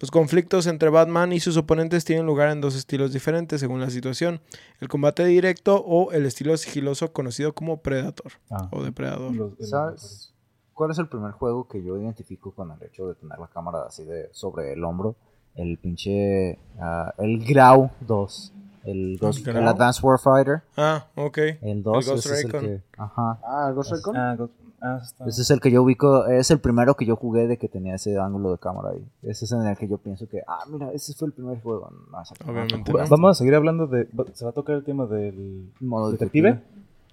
[0.00, 3.90] Los conflictos entre Batman y sus oponentes tienen lugar en dos estilos diferentes según la
[3.90, 4.40] situación,
[4.80, 8.68] el combate directo o el estilo sigiloso conocido como Predator Ah.
[8.72, 9.32] o Depredador.
[9.34, 10.32] Los- ¿Sabes
[10.72, 13.80] cuál es el primer juego que yo identifico con el hecho de tener la cámara
[13.86, 15.16] así de sobre el hombro?
[15.54, 16.58] El pinche.
[16.80, 18.52] ah, el Grau 2.
[18.84, 19.60] El, Ghost- Grau?
[19.60, 20.62] el Advanced Warfighter.
[20.78, 21.38] Ah, ok.
[21.60, 22.66] El 2 Ghost ese es el Recon.
[22.66, 22.82] que.
[22.96, 23.38] Ajá.
[23.44, 24.16] Ah, Ghost Recon.
[24.16, 25.26] Ah, Ghost- ah, está.
[25.26, 26.26] Ese es el que yo ubico.
[26.26, 29.04] Es el primero que yo jugué de que tenía ese ángulo de cámara ahí.
[29.22, 30.42] Ese es en el que yo pienso que.
[30.46, 31.90] Ah, mira, ese fue el primer juego.
[32.10, 33.08] No, ese- Obviamente no, no.
[33.08, 34.08] Vamos a seguir hablando de.
[34.34, 36.60] ¿Se va a tocar el tema del Modo detective?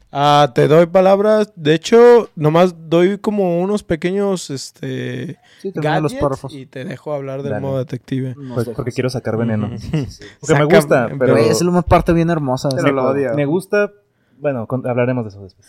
[0.09, 1.51] Ah, te doy palabras.
[1.57, 6.53] De hecho, nomás doy como unos pequeños este Sí, los párrafos.
[6.53, 7.61] y te dejo hablar del Dale.
[7.65, 8.33] modo detective.
[8.53, 9.67] Pues porque quiero sacar veneno.
[9.75, 9.77] Ujú.
[9.91, 11.35] Porque Saca- me gusta, pero.
[11.35, 12.69] Es una parte bien hermosa.
[12.69, 13.33] de Pero lo odio.
[13.35, 13.91] Me gusta.
[14.39, 15.67] Bueno, con- hablaremos de eso después.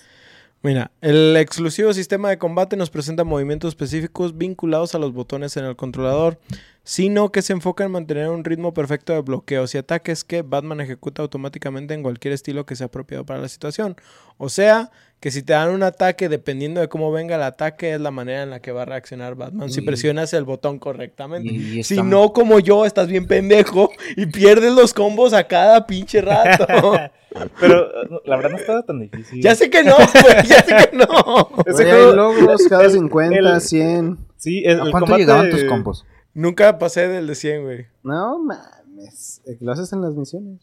[0.61, 5.65] Mira, el exclusivo sistema de combate nos presenta movimientos específicos vinculados a los botones en
[5.65, 6.41] el controlador,
[6.83, 10.81] sino que se enfoca en mantener un ritmo perfecto de bloqueos y ataques que Batman
[10.81, 13.95] ejecuta automáticamente en cualquier estilo que sea apropiado para la situación.
[14.37, 14.91] O sea,
[15.21, 18.43] que si te dan un ataque, dependiendo de cómo venga el ataque, es la manera
[18.45, 21.53] en la que va a reaccionar Batman si presionas el botón correctamente.
[21.53, 25.87] Y, y Si no, como yo, estás bien pendejo y pierdes los combos a cada
[25.87, 26.67] pinche rato.
[27.61, 27.89] Pero
[28.25, 29.43] la verdad no estaba tan difícil.
[29.43, 31.07] ya sé que no, güey, ya sé que no.
[31.67, 34.19] Ese Güey, hay logros cada 50, el- 100.
[34.37, 36.07] Sí, el, ¿A el cuánto combate- llegaban tus combos?
[36.33, 37.87] Nunca pasé del de 100, güey.
[38.05, 39.43] No mames.
[39.47, 40.61] Eh, Lo haces en las misiones.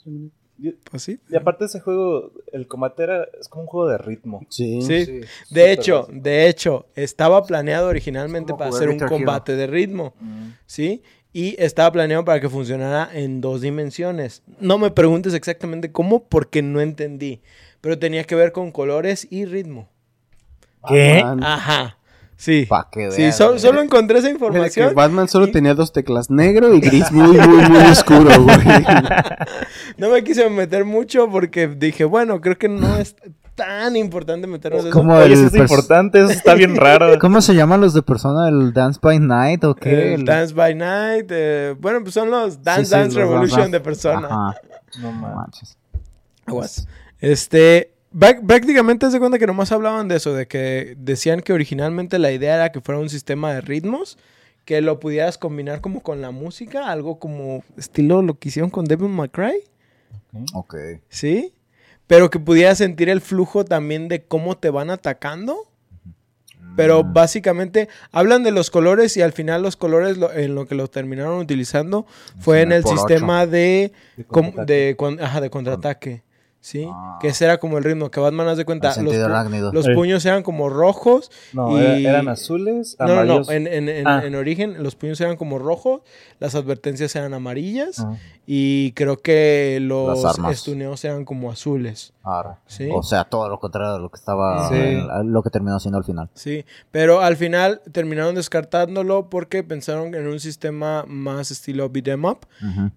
[0.90, 1.20] Pues sí.
[1.30, 4.46] Y aparte ese juego, el combate era, es como un juego de ritmo.
[4.50, 4.82] Sí.
[4.82, 5.06] Sí.
[5.06, 5.22] Sí.
[5.50, 6.20] De hecho, básico.
[6.22, 9.08] de hecho, estaba planeado originalmente para hacer un Hero.
[9.08, 10.14] combate de ritmo,
[10.66, 11.04] ¿sí?
[11.34, 14.42] Y estaba planeado para que funcionara en dos dimensiones.
[14.62, 17.42] No me preguntes exactamente cómo, porque no entendí.
[17.82, 19.90] Pero tenía que ver con colores y ritmo.
[20.88, 21.22] ¿Qué?
[21.42, 21.98] Ajá.
[22.38, 22.66] Sí.
[22.68, 23.60] Pa' que Sí, veas, so- güey.
[23.60, 24.94] solo encontré esa que información.
[24.94, 28.58] Batman solo y- tenía dos teclas, negro y gris, muy, muy, muy oscuro, güey.
[29.98, 33.16] No me quise meter mucho porque dije, bueno, creo que no es
[33.56, 34.98] tan importante meternos en eso.
[34.98, 37.18] ¿Cómo Oye, el es pers- importante, eso está bien raro.
[37.20, 38.50] ¿Cómo se llaman los de persona?
[38.50, 40.14] ¿El Dance by Night o qué?
[40.16, 41.28] El El- Dance by Night.
[41.30, 44.28] eh, bueno, pues son los Dance Sí, sí, Dance los Revolution Dance- de persona.
[44.28, 44.56] Ajá,
[45.02, 45.78] No manches.
[46.46, 46.86] Aguas.
[47.20, 47.94] Este.
[48.18, 52.56] Prácticamente se cuenta que nomás hablaban de eso, de que decían que originalmente la idea
[52.56, 54.18] era que fuera un sistema de ritmos,
[54.64, 58.86] que lo pudieras combinar como con la música, algo como estilo lo que hicieron con
[58.86, 59.54] Devil May Cry,
[60.54, 60.76] Ok.
[61.10, 61.54] ¿sí?
[62.08, 65.58] Pero que pudieras sentir el flujo también de cómo te van atacando.
[66.76, 70.76] Pero básicamente hablan de los colores y al final los colores lo- en lo que
[70.76, 72.06] los terminaron utilizando
[72.40, 74.74] fue en el sistema de, De com- contraataque.
[74.74, 76.24] de, con- ajá, de contraataque.
[76.66, 76.88] ¿Sí?
[76.90, 77.20] Ah.
[77.22, 79.14] Que ese era como el ritmo, que Batman, haz de cuenta, El los,
[79.86, 79.94] pu- Eh.
[79.94, 81.30] puños eran como rojos.
[81.54, 84.24] No, Y- eran azules, No, no, en, en, en, Ah.
[84.26, 86.02] en origen los puños eran como rojos,
[86.40, 88.16] las advertencias eran amarillas Ah.
[88.48, 92.14] y creo que los estuneos eran como azules.
[92.66, 92.90] Sí.
[92.92, 94.76] O sea, todo lo contrario de lo que estaba, Sí.
[94.76, 96.30] en- lo que terminó siendo al final.
[96.34, 102.26] Sí, pero al final terminaron descartándolo porque pensaron en un sistema más estilo beat 'em
[102.26, 102.40] up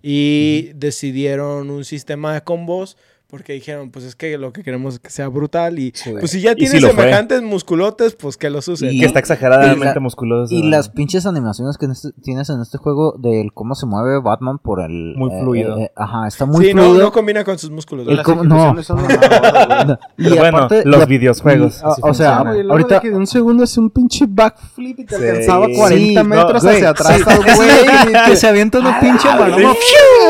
[0.02, 2.96] y decidieron un sistema de combos
[3.30, 6.12] porque dijeron, pues es que lo que queremos es que sea brutal y Sí.
[6.18, 8.90] pues si ya tiene semejantes musculotes, pues que los usen.
[8.90, 10.54] Y- Que está exageradamente y la- musculoso.
[10.54, 14.18] Y las pinches animaciones que en este- tienes en este juego del cómo se mueve
[14.22, 15.14] Batman por el...
[15.16, 15.78] Muy eh, fluido.
[15.78, 17.04] eh, ajá, está muy sí, no, fluido.
[17.04, 18.06] no combina con sus músculos.
[18.06, 18.82] No.
[18.82, 18.98] son.
[20.16, 21.82] Y Pero bueno, aparte- los y videojuegos.
[21.82, 23.00] y, o- sea, ahorita...
[23.00, 25.24] que de un segundo hace un pinche backflip y te Sí.
[25.26, 27.68] alcanzaba Sí, 40 no, metros hacia atrás sí, al güey.
[28.26, 29.74] que se avienta una pinche maroma.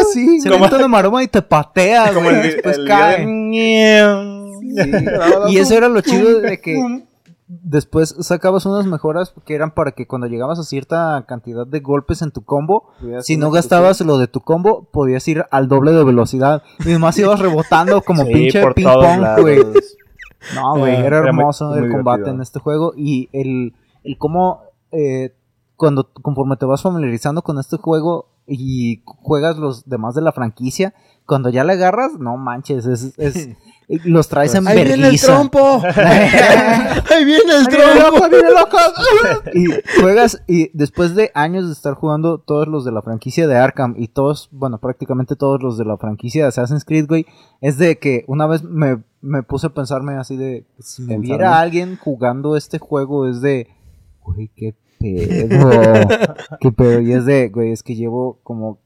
[0.00, 0.40] Así.
[0.40, 2.60] Se avienta una maroma y te patea, Como el,
[5.48, 7.04] Y eso era lo chido de que
[7.46, 12.20] después sacabas unas mejoras que eran para que cuando llegabas a cierta cantidad de golpes
[12.22, 12.90] en tu combo,
[13.22, 16.62] si no gastabas lo de tu combo, podías ir al doble de velocidad.
[16.80, 19.58] Y además ibas rebotando como Sí, pinche ping pong, güey.
[20.54, 22.36] No, güey, Ah, era muy- hermoso muy el combate divertido.
[22.36, 22.92] en este juego.
[22.96, 23.74] Y el,
[24.04, 24.62] el cómo,
[24.92, 25.34] eh,
[25.74, 30.94] cuando, conforme te vas familiarizando con este juego y juegas los demás de la franquicia,
[31.28, 33.50] cuando ya le agarras, no manches, es, es-
[34.04, 35.80] los traes en Ahí viene el trompo.
[35.84, 38.16] Ahí viene el ¡Ahí viene trompo.
[38.16, 38.78] loco, ahí viene loco!
[39.54, 43.56] y juegas, y después de años de estar jugando todos los de la franquicia de
[43.56, 47.26] Arkham y todos, bueno, prácticamente todos los de la franquicia de Assassin's Creed, güey,
[47.60, 51.60] es de que una vez me, me puse a pensarme así de, si me viera
[51.60, 53.68] alguien jugando este juego, es de,
[54.22, 56.08] güey, qué pedo,
[56.60, 58.78] qué pedo, y es de, güey, es que llevo como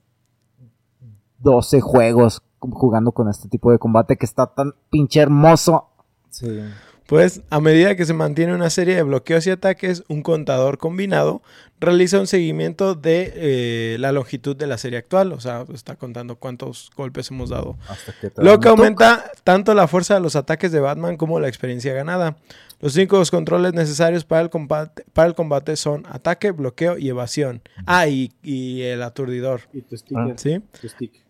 [1.42, 5.88] 12 juegos jugando con este tipo de combate que está tan pinche hermoso.
[6.30, 6.60] Sí.
[7.06, 11.42] Pues a medida que se mantiene una serie de bloqueos y ataques, un contador combinado
[11.78, 15.32] realiza un seguimiento de eh, la longitud de la serie actual.
[15.32, 17.76] O sea, está contando cuántos golpes hemos dado.
[17.88, 21.40] Hasta que te Lo que aumenta tanto la fuerza de los ataques de Batman como
[21.40, 22.36] la experiencia ganada.
[22.80, 27.62] Los cinco controles necesarios para el combate, para el combate son ataque, bloqueo y evasión.
[27.84, 29.62] Ah, y, y el aturdidor.
[29.72, 30.38] Y tu sticker.
[30.38, 30.60] ¿Sí?
[30.80, 31.21] Tu stick.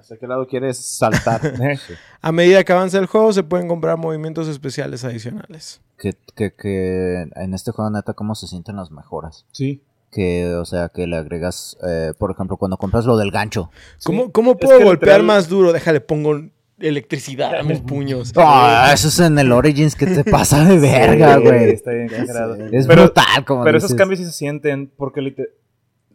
[0.00, 1.40] ¿Hacia qué lado quieres saltar?
[2.22, 5.80] A medida que avanza el juego, se pueden comprar movimientos especiales adicionales.
[5.98, 9.46] que, que, que en este juego neta cómo se sienten las mejoras.
[9.52, 9.82] sí.
[10.12, 13.70] Que, o sea, que le agregas, eh, por ejemplo, cuando compras lo del gancho.
[14.02, 15.72] ¿Cómo, cómo Es puedo que golpear literal- más duro?
[15.72, 16.40] Déjale, pongo
[16.80, 18.32] electricidad a mis puños.
[18.36, 21.70] Ah, eso es en el Origins que te pasa de verga, Sí, güey.
[21.70, 22.56] Está bien exagerado.
[22.56, 23.90] Es Pero- brutal, como Pero dices.
[23.90, 25.20] esos cambios sí se sienten porque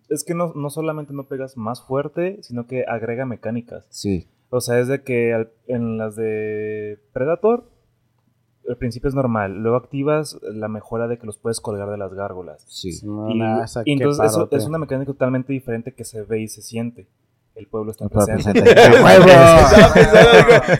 [0.09, 3.85] es que no, no solamente no pegas más fuerte, sino que agrega mecánicas.
[3.89, 7.69] Sí, O sea, es de que al- en las de Predator,
[8.69, 9.57] al principio es normal.
[9.61, 12.63] Luego activas la mejora de que los puedes colgar de las gárgolas.
[12.67, 12.89] sí.
[13.03, 16.41] Y, Una, esa y que entonces eso es una mecánica totalmente diferente que se ve
[16.41, 17.07] y se siente.
[17.55, 18.63] El pueblo está presente.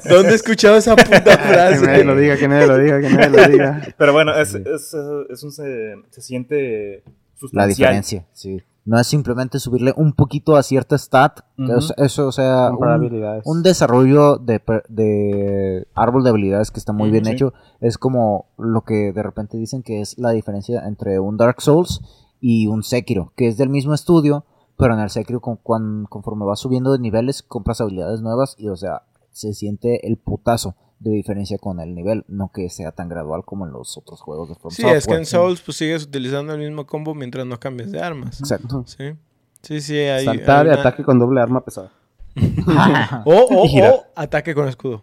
[0.10, 1.86] ¿Dónde he escuchado esa puta Que frase?
[1.86, 3.82] nadie lo diga, que nadie lo diga, que nadie lo diga.
[3.98, 4.94] Pero bueno, es, es,
[5.30, 7.04] es un, se, se siente
[7.36, 7.52] sustancial.
[7.54, 8.62] La diferencia, sí.
[8.86, 11.40] No es simplemente subirle un poquito a cierta stat.
[11.58, 13.42] es- eso, o sea, un, habilidades.
[13.46, 17.32] un desarrollo de, de árbol de habilidades que está muy bien sí.
[17.32, 17.54] hecho.
[17.82, 22.02] Es como lo que de repente dicen que es la diferencia entre un Dark Souls
[22.40, 24.46] y un Sekiro, que es del mismo estudio,
[24.78, 28.68] pero en el Sekiro con, cuan- conforme vas subiendo de niveles compras habilidades nuevas y
[28.70, 33.10] o sea, se siente el putazo de diferencia con el nivel, no que sea tan
[33.10, 36.04] gradual como en los otros juegos de From Sí, es que en Souls pues sigues
[36.04, 38.40] utilizando el mismo combo mientras no cambies de armas.
[38.40, 38.84] Exacto.
[38.88, 39.14] Sí.
[39.62, 40.26] Sí, sí, hay.
[40.26, 41.92] Saltar hay una- ataque con doble arma pesada.
[43.26, 45.02] O, o, o ataque con escudo.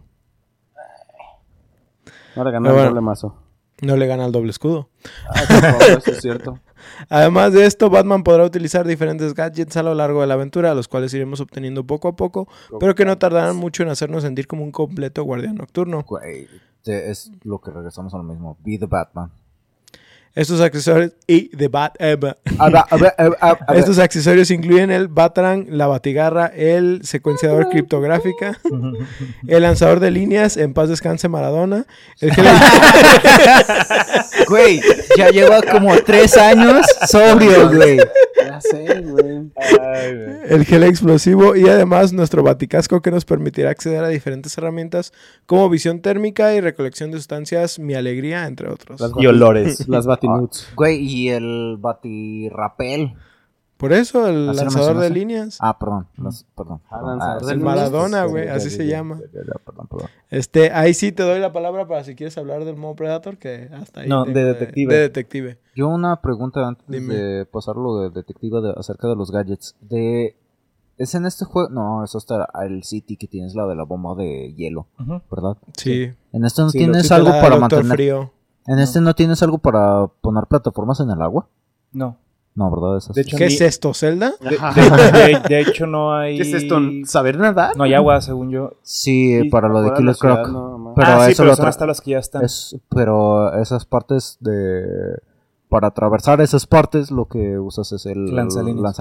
[2.37, 2.89] No le gané el bueno.
[2.91, 3.37] doble mazo.
[3.83, 4.89] No le gana el doble escudo.
[5.29, 6.59] Ah, por favor, eso es cierto.
[7.09, 10.89] Además de esto, Batman podrá utilizar diferentes gadgets a lo largo de la aventura, los
[10.89, 12.49] cuales iremos obteniendo poco a poco,
[12.81, 16.05] pero que no tardarán mucho en hacernos sentir como un completo guardián nocturno.
[16.85, 18.57] Es lo que regresamos a lo mismo.
[18.65, 19.31] Be the Batman.
[20.35, 23.59] Estos accesorios y de Bat ba- A ver, a ver, a ver, a ver.
[23.81, 28.59] Estos accesorios incluyen el Batarang, la batigarra, el secuenciador criptográfica,
[29.47, 31.85] el lanzador de líneas, en paz descanse Maradona,
[32.21, 32.47] el gel,
[34.49, 34.81] Güey,
[35.17, 37.99] ya lleva como tres años sobrio, güey.
[38.45, 39.51] Ya sé, güey.
[40.49, 45.13] El gel explosivo y además nuestro baticasco que nos permitirá acceder a diferentes herramientas
[45.47, 49.01] como visión térmica y recolección de sustancias, mi alegría, entre otros.
[49.01, 49.89] Las Y olores.
[49.89, 50.73] Las batinuts.
[50.77, 53.15] Güey, y el batirrapel.
[53.77, 55.59] Por eso el ¿Así lo lanzador de líneas.
[55.61, 56.07] Ah, perdón.
[56.17, 56.81] los- perdón.
[56.89, 57.19] Ah, perdón.
[57.21, 59.17] Ah, el Maradona, güey, sí, así sí, se sí, llama.
[59.17, 60.09] sí, sí, sí, Perdón, perdón.
[60.31, 63.69] Este, ahí sí te doy la palabra para si quieres hablar del modo Predator, que
[63.73, 64.09] hasta ahí.
[64.09, 64.95] No, de detective.
[64.95, 65.59] De, detective.
[65.75, 67.13] Yo una pregunta antes Dime.
[67.13, 69.75] de pasarlo de detective de- acerca de los gadgets.
[69.81, 70.37] De
[70.99, 71.69] ¿Es en este juego?
[71.71, 74.87] No, es hasta el City que tienes la de la bomba de hielo.
[75.29, 75.57] ¿verdad?
[75.77, 76.13] Sí.
[76.33, 77.87] En este no Sí, tienes algo para mantener.
[77.97, 78.33] Frío.
[78.67, 81.47] En este no tienes algo para poner plataformas en el agua.
[81.93, 82.17] No.
[82.55, 82.99] No, ¿verdad?
[82.99, 83.15] Es así.
[83.15, 84.35] De hecho, ¿Qué ni- es esto, Zelda?
[84.41, 86.37] De, de- de- de hecho, no hay.
[86.37, 86.79] ¿Qué es esto?
[87.07, 87.77] ¿Saber nadar?
[87.77, 88.75] No hay agua, según yo.
[88.83, 90.49] Sí, Sí, para lo de Killer Croc.
[90.49, 90.93] no.
[90.95, 92.45] Pero ah, sí, pero lo son tra- las que ya están.
[92.45, 94.85] Es, pero esas partes de...
[95.73, 98.99] Para atravesar esas partes lo que usas es el Lanzalíneas.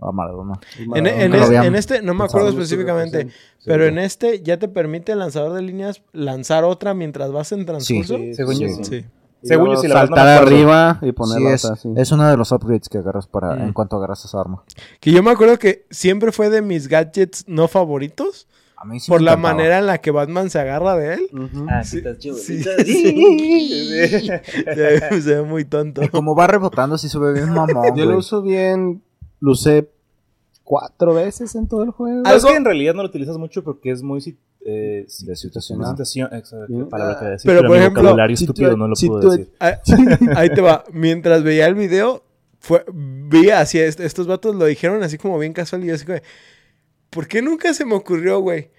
[0.00, 0.58] Ah, Maradona.
[0.94, 2.62] En, es- este, no me acuerdo pensado.
[2.62, 3.26] específicamente,
[3.64, 7.66] pero en este ya te permite el lanzador de líneas lanzar otra mientras vas en
[7.66, 8.16] transcurso.
[8.16, 8.84] Sí, Según yo, sí.
[8.84, 9.04] Sí.
[9.42, 10.54] Según yo, sí, la no saltar acuerdo.
[10.54, 11.88] arriba y Sí, ponerla es, así.
[11.96, 13.60] es uno de los upgrades que agarras para Mm.
[13.62, 14.62] en cuanto agarras esa arma.
[15.00, 18.46] Que yo me acuerdo que siempre fue de mis gadgets no favoritos
[18.82, 19.54] A mí sí por me la encantaba.
[19.54, 21.20] manera en la que Batman se agarra de él.
[21.68, 22.36] Ah, Sí, sí, está chido.
[22.36, 22.62] sí.
[24.74, 26.02] Se, se ve muy tonto.
[26.10, 27.94] Como va rebotando, sí se ve bien mamón.
[27.96, 29.02] Yo lo uso bien.
[29.40, 29.90] Lo usé
[30.64, 32.22] cuatro veces en todo el juego.
[32.24, 34.36] Es que en realidad no lo utilizas mucho porque es muy.
[34.64, 35.80] Eh, De situación.
[36.32, 36.88] Exacto.
[36.90, 37.48] Palabra que decir.
[37.50, 39.50] Pero, Pero, por ejemplo, vocabulario si tú- estúpido no lo si puedo tú- decir.
[39.60, 39.78] Ah,
[40.36, 40.84] Ahí te va.
[40.92, 42.22] Mientras veía el video,
[42.58, 46.04] fue, vi así, est- estos vatos lo dijeron así como bien casual y yo así
[46.04, 46.18] como,
[47.10, 48.70] ¿por qué nunca se me ocurrió, güey?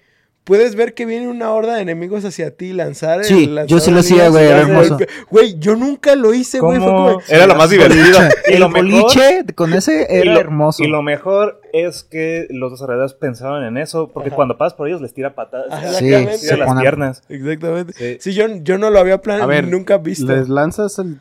[0.44, 3.78] Puedes ver que viene una horda de enemigos hacia ti y lanzar Sí, el yo
[3.78, 4.98] sí lo hacía, güey, era hermoso.
[5.30, 6.80] Güey, yo nunca lo hice, güey.
[6.80, 7.20] Como...
[7.28, 8.18] Era lo más divertido.
[8.48, 10.82] Y El lo mejor- boliche con ese y era lo- hermoso.
[10.82, 14.36] Y lo mejor es que los desarrolladores pensaban en eso, porque Ajá.
[14.36, 15.70] cuando pasas por ellos les tira patadas.
[15.70, 17.22] Ajá, Sí, les se tira las ponen- piernas.
[17.28, 17.92] Exactamente.
[17.92, 18.16] Sí.
[18.20, 20.26] Sí, yo, yo no lo había planeado, A ver, nunca visto.
[20.34, 21.20] Les lanzas el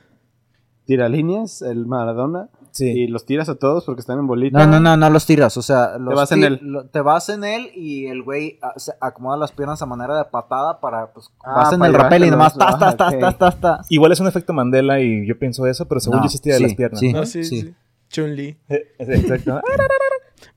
[0.86, 2.86] tiralíneas, el Maradona, Sí.
[2.89, 4.57] y los tiras a todos porque están en bolita.
[4.57, 5.57] No, no, no, no los tiras.
[5.57, 6.59] O sea, los vas en él.
[6.61, 10.17] lo- te vas en él y el güey ah, se acomoda las piernas a manera
[10.17, 13.19] de patada para, pues, Ah, vas en el rappel y nomás Ah, tas, ok.
[13.19, 13.86] tas, tas, tas.
[13.91, 16.55] Igual es un efecto Mandela y yo pienso eso, pero según No, yo sí tira
[16.55, 16.99] de sí, las piernas.
[16.99, 17.11] sí.
[17.13, 17.19] ¿no?
[17.19, 17.61] No, sí, sí.
[17.61, 17.74] Sí.
[18.09, 18.57] Chun-Li.
[18.99, 19.61] Exacto.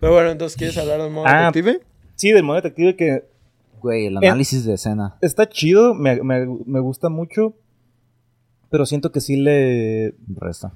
[0.00, 1.46] Pero bueno, entonces, ¿quieres hablar del modo Ah.
[1.52, 1.80] detective?
[2.14, 3.28] Sí, del modo detective que
[3.80, 5.16] Güey, el Eh, análisis de escena.
[5.20, 7.54] está chido, me, me, me gusta mucho,
[8.70, 10.14] pero siento que sí le...
[10.36, 10.72] Resta.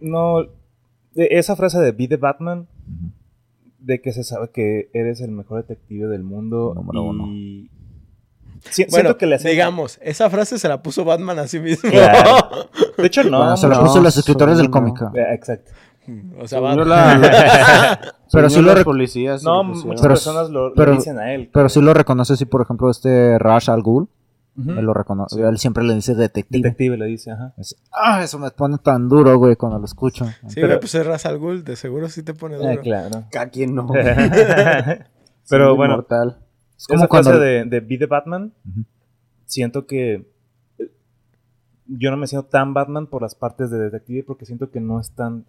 [0.00, 0.42] No...
[1.14, 2.66] de esa frase de Be the Batman,
[3.78, 7.08] de que se sabe que eres el mejor detective del mundo Número y...
[7.08, 7.70] uno.
[8.70, 11.60] Si- Bueno, siento que le hacen- digamos, esa frase se la puso Batman a sí
[11.60, 11.88] mismo.
[11.90, 12.48] Claro.
[12.98, 13.38] De hecho, no.
[13.38, 15.00] Bueno, se no, puso los escritores del cómic.
[15.00, 15.12] no.
[15.14, 15.70] Eh, Exacto.
[16.40, 16.88] o sea, Batman.
[16.88, 19.44] la- Pero sí lo policías.
[19.44, 21.48] No, muchas personas lo, dicen a él.
[21.52, 24.08] Pero sí lo reconoce, sí, por ejemplo, este Rash al Ghul.
[24.58, 25.40] Él lo reconoce.
[25.40, 26.62] Él siempre le dice detective.
[26.62, 27.52] Detective le dice, ajá.
[27.58, 30.24] Es- ah, eso me pone tan duro, güey, cuando lo escucho.
[30.48, 32.70] Sí, Pero- güey, pues es Ra's al Ghul, de seguro sí te pone duro.
[32.70, 33.24] Ah, claro.
[33.30, 33.86] Cada quien no.
[33.92, 35.04] Pero
[35.44, 36.38] Siendo bueno, inmortal.
[36.76, 37.38] Es como esa cuando...
[37.38, 38.52] de, de Be the Batman,
[39.44, 40.26] siento que
[40.78, 40.90] eh,
[41.86, 45.00] yo no me siento tan Batman por las partes de detective porque siento que no
[45.00, 45.44] es tan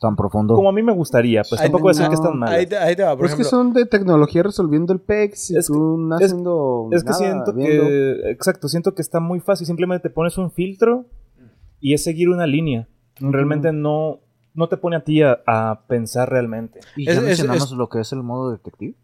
[0.00, 0.54] Tan profundo.
[0.54, 1.42] como a mí me gustaría.
[1.48, 2.52] Pues Ay, tampoco voy a decir que están mal.
[2.52, 5.50] Ahí te, ahí te va, por Pues es que son de tecnología resolviendo el PEX
[5.52, 7.84] y Es que- tú es- haciendo Es que nada, siento viendo.
[7.86, 9.66] que, exacto, siento que está muy fácil.
[9.66, 11.06] Simplemente te pones un filtro
[11.80, 12.88] y es seguir una línea.
[13.20, 14.20] Realmente no,
[14.52, 16.80] no te pone a ti a, a pensar realmente.
[16.96, 18.94] ¿Y Es- ya es- mencionamos es- lo que es el modo detective?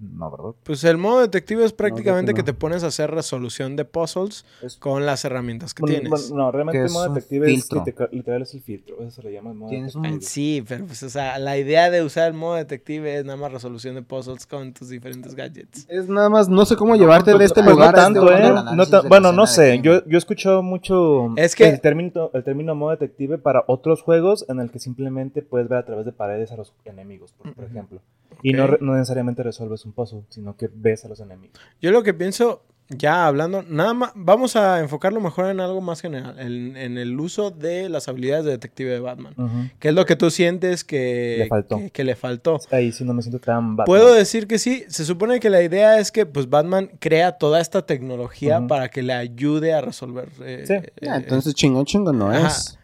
[0.00, 0.50] No, ¿verdad?
[0.64, 2.36] Pues el modo detective es prácticamente no.
[2.36, 6.10] que te pones a hacer resolución de puzzles Es- con las herramientas que Bueno, tienes.
[6.30, 9.00] bueno, no, realmente el modo detective es literal, literal es el filtro.
[9.00, 10.08] Eso se le llama el modo detective.
[10.08, 13.36] un- Sí, pero pues, o sea, la idea de usar el modo detective es nada
[13.38, 15.86] más resolución de puzzles con tus diferentes gadgets.
[15.88, 18.32] Es nada más, no sé cómo llevarte de este lugar no este tanto.
[18.32, 18.74] ¿eh?
[18.76, 19.80] No ta- bueno, no sé.
[19.80, 24.02] Yo, yo he escuchado mucho Es que- el, término, el término modo detective para otros
[24.02, 27.64] juegos en el que simplemente puedes ver a través de paredes a los enemigos, por,
[27.64, 28.00] ejemplo.
[28.42, 31.58] Y no, no necesariamente resuelves un puzzle, sino que ves a los enemigos.
[31.80, 36.02] Yo lo que pienso, ya hablando, nada más, vamos a enfocarlo mejor en algo más
[36.02, 39.34] general, en, en el uso de las habilidades de detective de Batman.
[39.78, 41.78] ¿Qué es lo que tú sientes que Le faltó.
[41.78, 42.58] Que, que le faltó?
[42.70, 43.86] Ahí sí no me siento tan Batman.
[43.86, 47.58] Puedo decir que sí, se supone que la idea es que pues Batman crea toda
[47.62, 50.28] esta tecnología para que le ayude a resolver.
[50.42, 50.74] eh, Sí.
[50.74, 52.48] eh, Ah, entonces chingón, chingón no Ajá.
[52.48, 52.78] es.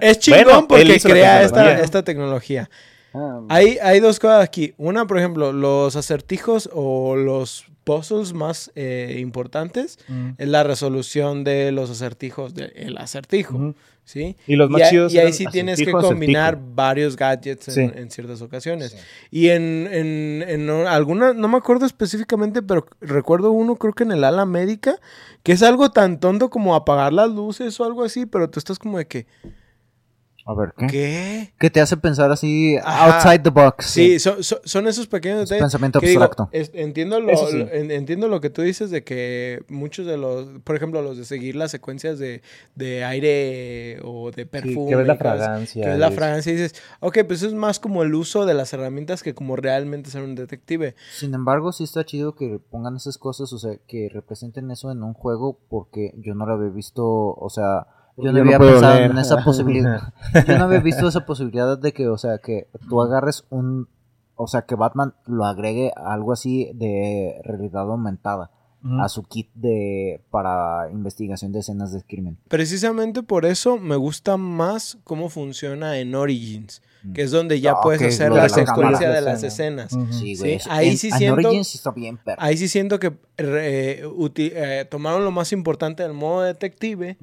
[0.00, 2.70] es chingón Bueno, porque crea esta tecnología.
[3.14, 4.74] Ah, Hay, hay dos cosas aquí.
[4.76, 10.30] Una, por ejemplo, los acertijos o los puzzles más eh, importantes Mm.
[10.38, 13.74] es la resolución de los acertijos del acertijo.
[14.06, 14.36] ¿sí?
[14.46, 16.74] Y los más y, chidos y ahí sí tienes que combinar acertijo.
[16.74, 17.98] varios gadgets en, Sí.
[17.98, 18.96] en ciertas ocasiones.
[19.30, 24.12] Y en, en, en alguna, no me acuerdo específicamente, pero recuerdo uno, creo que en
[24.12, 24.98] el ala médica,
[25.42, 28.78] que es algo tan tonto como apagar las luces o algo así, pero tú estás
[28.78, 29.26] como de que,
[30.46, 30.86] A ver, ¿qué?
[30.88, 31.54] ¿Qué?
[31.58, 33.16] ¿Qué te hace pensar así Ajá.
[33.16, 33.86] outside the box?
[33.86, 35.62] Sí, son, son- son esos pequeños Es detalles.
[35.64, 36.50] pensamiento que digo, abstracto.
[36.52, 37.66] es- entiendo, lo, sí.
[37.72, 41.56] entiendo lo que tú dices de que muchos de los, por ejemplo, los de seguir
[41.56, 42.42] las secuencias de,
[42.74, 44.90] de aire o de Sí, perfume.
[44.90, 45.82] que ves la fragancia.
[45.82, 48.52] Que ves la fragancia y dices, ok, pues eso es más como el uso de
[48.52, 50.94] las herramientas que como realmente ser un detective.
[51.16, 55.02] Sin embargo, sí está chido que pongan esas cosas, o sea, que representen eso en
[55.02, 57.86] un juego, porque yo no lo había visto, o sea,
[58.16, 59.10] yo no Yo había pensado leer.
[59.10, 60.12] en esa posibilidad.
[60.46, 63.88] yo no había visto esa posibilidad de que, o sea, que tú agarres un,
[64.36, 68.50] o sea, que Batman lo agregue a algo así de realidad aumentada
[69.00, 72.36] a su kit de para investigación de escenas de crimen.
[72.48, 76.82] Precisamente por eso me gusta más cómo funciona en Origins,
[77.12, 79.84] que es donde ya Ah, puedes hacer la secuencia de las Escena.
[79.84, 80.14] escenas.
[80.16, 80.58] Sí, Sí, güey.
[80.70, 81.50] ahí en- sí en siento-
[81.94, 82.18] bien.
[82.38, 87.16] Ahí sí siento que eh, tomaron lo más importante del modo detective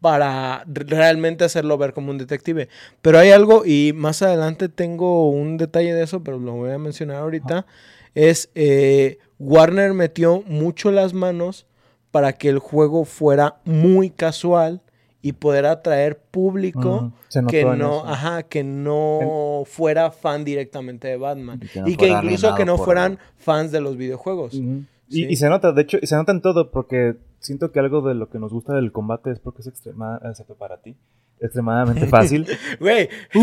[0.00, 2.68] para re- realmente hacerlo ver como un detective.
[3.00, 6.78] Pero hay algo, y más adelante tengo un detalle de eso, pero lo voy a
[6.78, 7.66] mencionar ahorita,
[8.14, 11.66] es eh, Warner metió mucho las manos
[12.10, 14.82] para que el juego fuera muy casual
[15.22, 17.12] y poder atraer público
[17.48, 21.60] que no, ajá, que no fuera fan directamente de Batman.
[21.62, 24.52] Y que no y que fuera incluso que no por- fueran fans de los videojuegos.
[24.52, 24.84] Sí.
[25.08, 28.00] Y, y se nota, de hecho, y se nota en todo, porque siento que algo
[28.02, 30.96] de lo que nos gusta del combate es porque es extremadamente, excepto para ti,
[31.38, 32.46] extremadamente fácil.
[32.80, 33.42] Güey, es,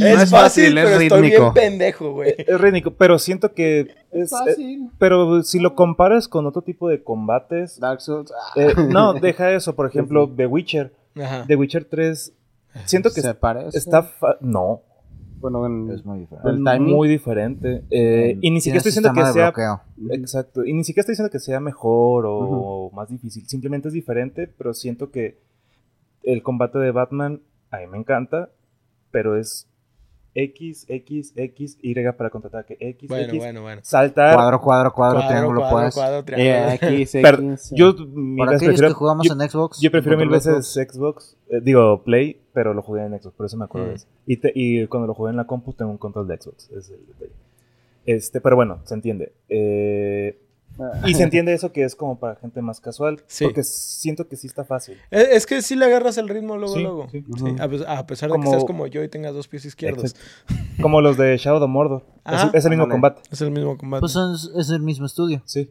[0.00, 1.54] no es fácil, fácil, es pero estoy bien rítmico.
[1.54, 2.34] pendejo, güey.
[2.38, 4.32] es rítmico, pero siento que es...
[4.32, 4.90] eh, Fácil.
[4.98, 7.78] pero si lo comparas con otro tipo de combates...
[7.78, 8.32] Dark Souls.
[8.32, 10.92] ah, eh, no, deja eso, por ejemplo, The Witcher.
[11.16, 11.44] Ajá.
[11.46, 12.32] The Witcher 3,
[12.84, 13.76] siento que se parece.
[13.78, 14.02] está...
[14.02, 14.82] fa- no,
[15.40, 16.48] Bueno, en- Es muy diferente.
[16.50, 16.94] ¿El es timing?
[16.94, 17.82] muy diferente.
[17.90, 19.50] Eh, y ni siquiera estoy diciendo que sea...
[19.50, 19.80] bloqueo.
[20.10, 20.64] Exacto.
[20.64, 23.46] Y ni siquiera estoy diciendo que sea mejor o más difícil.
[23.48, 25.38] Simplemente es diferente, pero siento que
[26.22, 27.40] el combate de Batman
[27.70, 28.50] a mí me encanta,
[29.10, 29.66] pero es
[30.34, 32.76] X, X, X, Y para contraataque.
[32.78, 33.38] X, Bueno, X.
[33.38, 33.80] bueno, bueno.
[33.84, 34.34] Saltar.
[34.34, 35.94] Cuadro, cuadro, cuadro, Cuadro, triángulo, cuadro, pues.
[35.94, 36.72] cuadro, Eh, triángulo.
[36.98, 39.80] X, Pero X, yo mil Para veces prefiero, que jugamos yo, en Xbox.
[39.80, 43.56] yo prefiero mil veces Xbox, eh, digo Play, pero lo jugué en Xbox, por eso
[43.56, 43.90] me acuerdo Mm.
[43.90, 44.06] de eso.
[44.26, 46.90] Y, te- y cuando lo jugué en la compu tengo un control de Xbox, es
[46.90, 47.32] el detalle.
[48.06, 49.32] Este, pero bueno, se entiende.
[49.48, 50.38] Eh.
[51.06, 53.22] y se entiende eso que es como para gente más casual.
[53.26, 53.44] Sí.
[53.44, 54.96] Porque siento que sí está fácil.
[55.10, 57.08] Es, es que sí le agarras el ritmo luego, Sí, luego.
[57.10, 57.24] sí.
[57.36, 59.64] Sí, a, pes- a pesar de Como- que seas como yo y tengas dos pies
[59.64, 60.04] izquierdos.
[60.12, 60.54] Exacto.
[60.82, 62.04] Como los de Shadow of Mordor.
[62.26, 62.50] Es, Ajá.
[62.54, 63.22] es el mismo combate.
[63.30, 64.00] Es el mismo combate.
[64.00, 65.42] Pues es, es el mismo estudio.
[65.44, 65.70] Sí.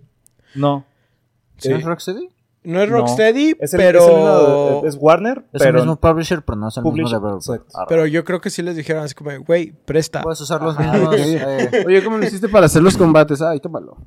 [0.55, 0.85] No.
[1.57, 1.69] Sí.
[1.69, 2.29] ¿No es Rocksteady?
[2.61, 2.97] No es No.
[2.97, 3.99] Rocksteady, Es el, pero...
[4.01, 7.05] es el mismo- es Warner, Es pero el mismo publisher, pero no es el Publisher,
[7.05, 7.55] mismo developer.
[7.55, 7.77] exacto.
[7.77, 7.85] Arre.
[7.87, 10.21] pero yo creo que sí les dijeron así como, güey, presta.
[10.21, 11.15] Puedes usar los Ah, mismos.
[11.17, 13.41] eh, Oye, ¿cómo lo hiciste para hacer los combates?
[13.41, 13.97] Ay, tómalo.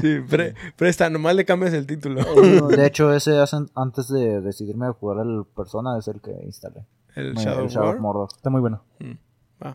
[0.00, 2.22] Sí, pre- presta, nomás le cambias el título.
[2.68, 6.86] de hecho, ese hacen antes de decidirme a jugar al Persona es el que instalé.
[7.14, 8.00] El Muy- Shadow, el Shadow of War.
[8.00, 8.28] Mordor.
[8.34, 8.82] está muy bueno.
[9.00, 9.12] Mm.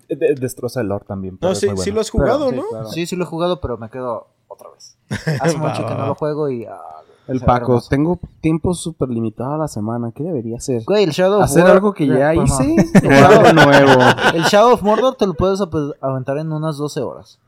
[0.09, 1.37] Eh, de- destroza el lore también.
[1.37, 2.63] pero No, es sí, sí lo has jugado, ¿no?
[2.69, 2.87] claro.
[2.89, 4.97] Sí, sí lo he jugado, pero me quedo otra vez.
[5.41, 6.65] Hace mucho que no lo juego y...
[6.65, 6.79] ah,
[7.27, 10.11] El Paco, tengo tiempo súper limitado a la semana.
[10.13, 10.83] ¿Qué debería hacer?
[10.85, 12.75] Güey, el Shadow of ¿Hacer War- algo que ya Bueno, hice?
[13.07, 14.01] ¿O algo nuevo?
[14.33, 15.59] El Shadow of Mordor te lo puedes
[16.01, 17.39] aventar en unas 12 horas.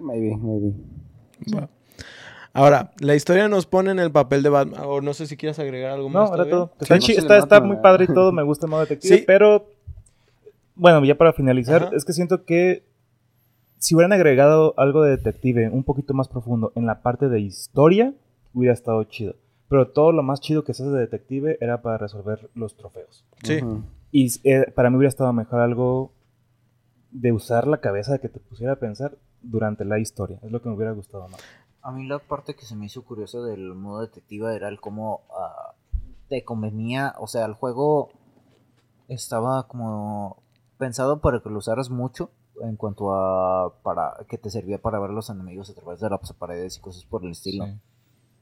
[0.00, 0.72] Maybe, maybe.
[2.52, 4.82] Ahora, la historia nos pone en el papel de Batman.
[4.84, 6.28] O no sé si quieres agregar algo más.
[6.30, 6.70] No, era todo.
[6.80, 7.82] Está, no muy nada.
[7.82, 9.24] padre y todo, me gusta el modo detective, Sí.
[9.26, 9.66] pero
[10.74, 11.96] bueno, ya para finalizar, Ajá.
[11.96, 12.82] es que siento que
[13.78, 18.14] si hubieran agregado algo de detective un poquito más profundo en la parte de historia,
[18.52, 19.36] hubiera estado chido.
[19.68, 23.24] Pero todo lo más chido que se hace de detective era para resolver los trofeos.
[23.44, 23.60] Sí.
[24.10, 26.12] Y eh, para mí hubiera estado mejor algo
[27.12, 30.38] de usar la cabeza, de que te pusiera a pensar durante la historia.
[30.42, 31.40] Es lo que me hubiera gustado más.
[31.82, 35.22] A mí la parte que se me hizo curiosa del modo detective era el cómo
[35.30, 35.74] ah,
[36.28, 38.10] te convenía, o sea, el juego
[39.08, 40.42] estaba como
[40.78, 42.30] pensado para que lo usaras mucho
[42.62, 46.32] en cuanto a para que te servía para ver los enemigos a través de las
[46.34, 47.64] paredes y cosas por el estilo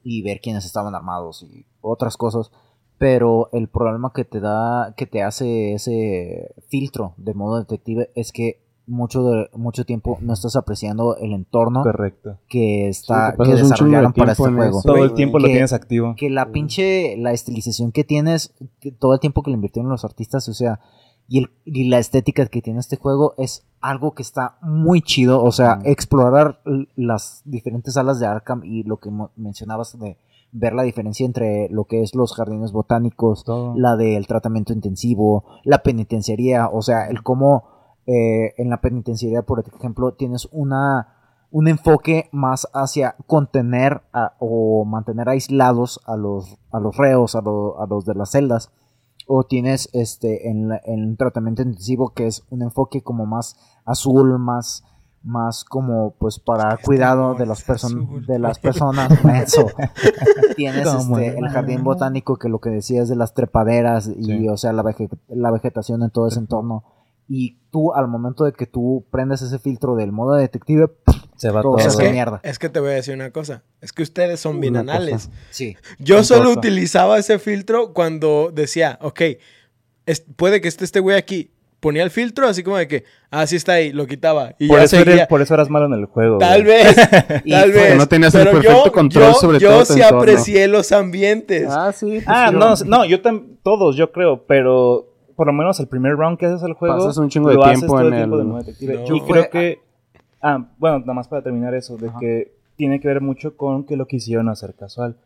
[0.02, 2.50] y ver quiénes estaban armados y otras cosas.
[2.98, 8.32] Pero el problema que te da, que te hace ese filtro de modo detective es
[8.32, 12.38] que mucho de mucho tiempo no estás apreciando el entorno Correcto.
[12.48, 14.80] que está Sí, que de desarrollaron para este juego.
[14.82, 16.14] Todo el tiempo lo que- tienes activo.
[16.16, 20.04] Que la pinche la estilización que tienes, que todo el tiempo que le invirtieron los
[20.06, 20.80] artistas, o sea,
[21.28, 25.42] y, el, y la estética que tiene este juego es algo que está muy chido,
[25.44, 25.82] o sea, Mm.
[25.84, 26.60] explorar
[26.96, 30.16] las diferentes salas de Arkham y lo que mencionabas de
[30.50, 33.74] ver la diferencia entre lo que es los jardines botánicos, Todo.
[33.76, 37.64] la del tratamiento intensivo, la penitenciaría, o sea, el cómo
[38.06, 41.14] eh, en la penitenciaría, por ejemplo, tienes una
[41.50, 47.40] un enfoque más hacia contener a- o mantener aislados a los, a los reos, a,
[47.40, 48.70] lo- a los de las celdas,
[49.28, 54.38] o tienes este en, en un tratamiento intensivo que es un enfoque como más azul,
[54.38, 54.82] más
[55.22, 58.24] más como pues para cuidado de las personas azul.
[58.26, 59.12] de las personas
[60.56, 64.48] tienes este, el el jardín botánico que lo que decías de las trepaderas y Sí.
[64.48, 66.84] o sea la, vege- la vegetación en todo ese entorno.
[67.30, 70.88] Y tú al momento de que tú prendes ese filtro del modo detective
[71.38, 73.62] Se va todo Es que, mierda es que te voy a decir una cosa.
[73.80, 75.30] Es que ustedes son bien anales.
[75.50, 79.20] sí Yo solo utilizaba ese filtro cuando decía, ok,
[80.04, 81.52] es- puede que esté este güey aquí.
[81.80, 84.52] Ponía el filtro así como de que, ah, sí está ahí, lo quitaba.
[84.58, 85.14] Y Por ya eso, seguía.
[85.14, 86.38] eres, por eso eras malo en el juego.
[86.38, 86.82] Tal güey.
[86.82, 86.96] vez,
[87.44, 87.96] Y tal vez.
[87.96, 90.18] no tenías el perfecto yo- control yo- sobre yo todo tu sí entorno.
[90.18, 91.68] aprecié los ambientes.
[91.70, 92.06] Ah, sí.
[92.14, 96.14] pues Ah, no, no, yo tam- todos, yo creo, pero por lo menos el primer
[96.16, 98.44] round que haces el juego, Pasas un chingo de tiempo el en tiempo el- de.
[98.96, 99.04] No.
[99.04, 99.80] Y Yo creo que,
[100.42, 102.18] ah, bueno, nada más para terminar eso, de Ajá.
[102.18, 105.16] que tiene que ver mucho con que lo quisieron hacer casual.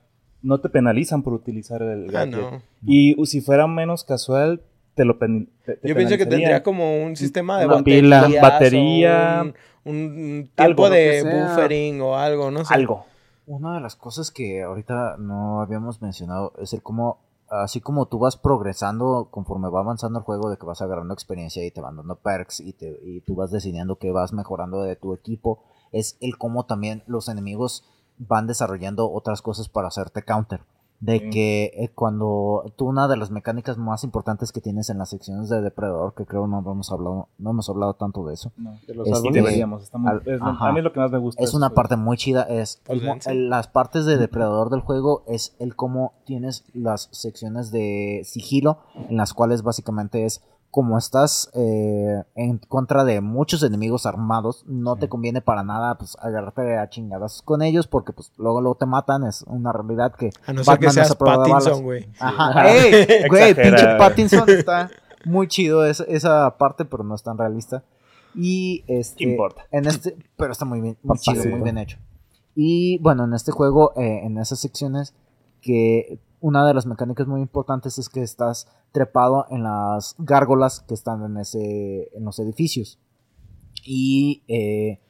[0.42, 2.40] No te penalizan por utilizar el Ah, gadget.
[2.40, 2.62] no.
[2.86, 4.60] Y si fuera menos casual,
[4.94, 8.28] te lo pen- te- te Yo pienso que tendría como un sistema de Una pila,
[8.40, 9.42] batería,
[9.84, 12.74] un, un tiempo de buffering o algo, no sé.
[12.74, 13.06] algo.
[13.46, 17.18] Una de las cosas que ahorita no habíamos mencionado es el cómo,
[17.52, 21.64] así como tú vas progresando conforme va avanzando el juego, de que vas agarrando experiencia
[21.64, 24.96] y te van dando perks y, te, y tú vas decidiendo que vas mejorando de
[24.96, 27.84] tu equipo, es el cómo también los enemigos
[28.18, 30.62] van desarrollando otras cosas para hacerte counter.
[31.04, 31.30] De Sí.
[31.30, 35.48] que eh, cuando tú una de las mecánicas más importantes que tienes en las secciones
[35.48, 38.78] de depredador, que creo no hemos hablado, no hemos hablado tanto de eso, No.
[38.86, 39.34] De los Este, Y árboles.
[39.34, 39.82] deberíamos.
[39.82, 40.68] está muy- al- es ajá.
[40.68, 41.42] a mí lo que más me gusta.
[41.42, 45.56] es una parte muy chida es el el- las partes de depredador del juego es
[45.58, 50.40] el cómo tienes las secciones de sigilo en las cuales básicamente es
[50.72, 56.16] como estás eh, en contra de muchos enemigos armados no te conviene para nada pues
[56.18, 60.30] agarrarte a chingadas con ellos porque pues luego luego te matan es una realidad que
[60.46, 61.16] A no ser que Batman no seas se.
[61.16, 62.08] Pattinson, güey.
[62.18, 62.72] Ajá.
[62.72, 63.06] ¡Ey!
[63.28, 63.96] Güey, pinche.
[63.98, 64.90] Pattinson está
[65.26, 67.84] muy chido esa, esa parte, pero no es tan realista.
[68.34, 69.18] Y este.
[69.18, 69.66] ¿Qué importa?
[69.70, 71.98] En este, pero está muy bien, muy chido, muy bien hecho.
[72.54, 75.14] Y bueno, en este juego, eh, en esas secciones,
[75.60, 80.92] que una de las mecánicas muy importantes es que estás trepado en las gárgolas que
[80.94, 82.98] están en ese, en los edificios.
[83.84, 85.00] Y eh,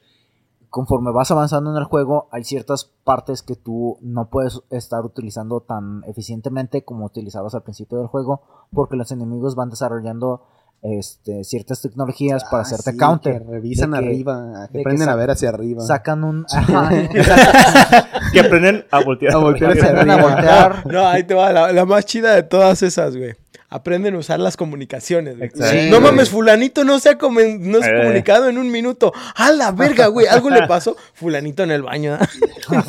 [0.69, 5.59] conforme vas avanzando en el juego, hay ciertas partes que tú no puedes estar utilizando
[5.61, 10.43] tan eficientemente como utilizabas al principio del juego, porque los enemigos van desarrollando
[10.81, 13.41] este, ciertas tecnologías para Ah, hacerte sí, counter.
[13.41, 15.81] Que revisan que- arriba, que que a ver hacia arriba.
[15.83, 16.45] Sacan un.
[16.51, 16.89] Ajá,
[18.33, 19.33] Que aprenden a voltear.
[19.33, 20.83] A voltear hacia a voltear.
[20.91, 23.33] No, ahí te va, la, la más chida de todas esas, güey.
[23.69, 25.49] Aprenden a usar las comunicaciones, güey.
[25.49, 26.11] Sí, no güey.
[26.11, 28.01] mames, fulanito no se ha, comen- no se ha Eh.
[28.01, 29.11] comunicado en un minuto.
[29.35, 30.27] ¡A la verga, güey!
[30.27, 30.95] Algo le pasó.
[31.13, 32.17] Fulanito en el baño.
[32.19, 32.27] ¿ah?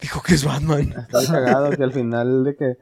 [0.00, 1.06] Dijo que es Batman.
[1.12, 2.76] Está cagado que al final de que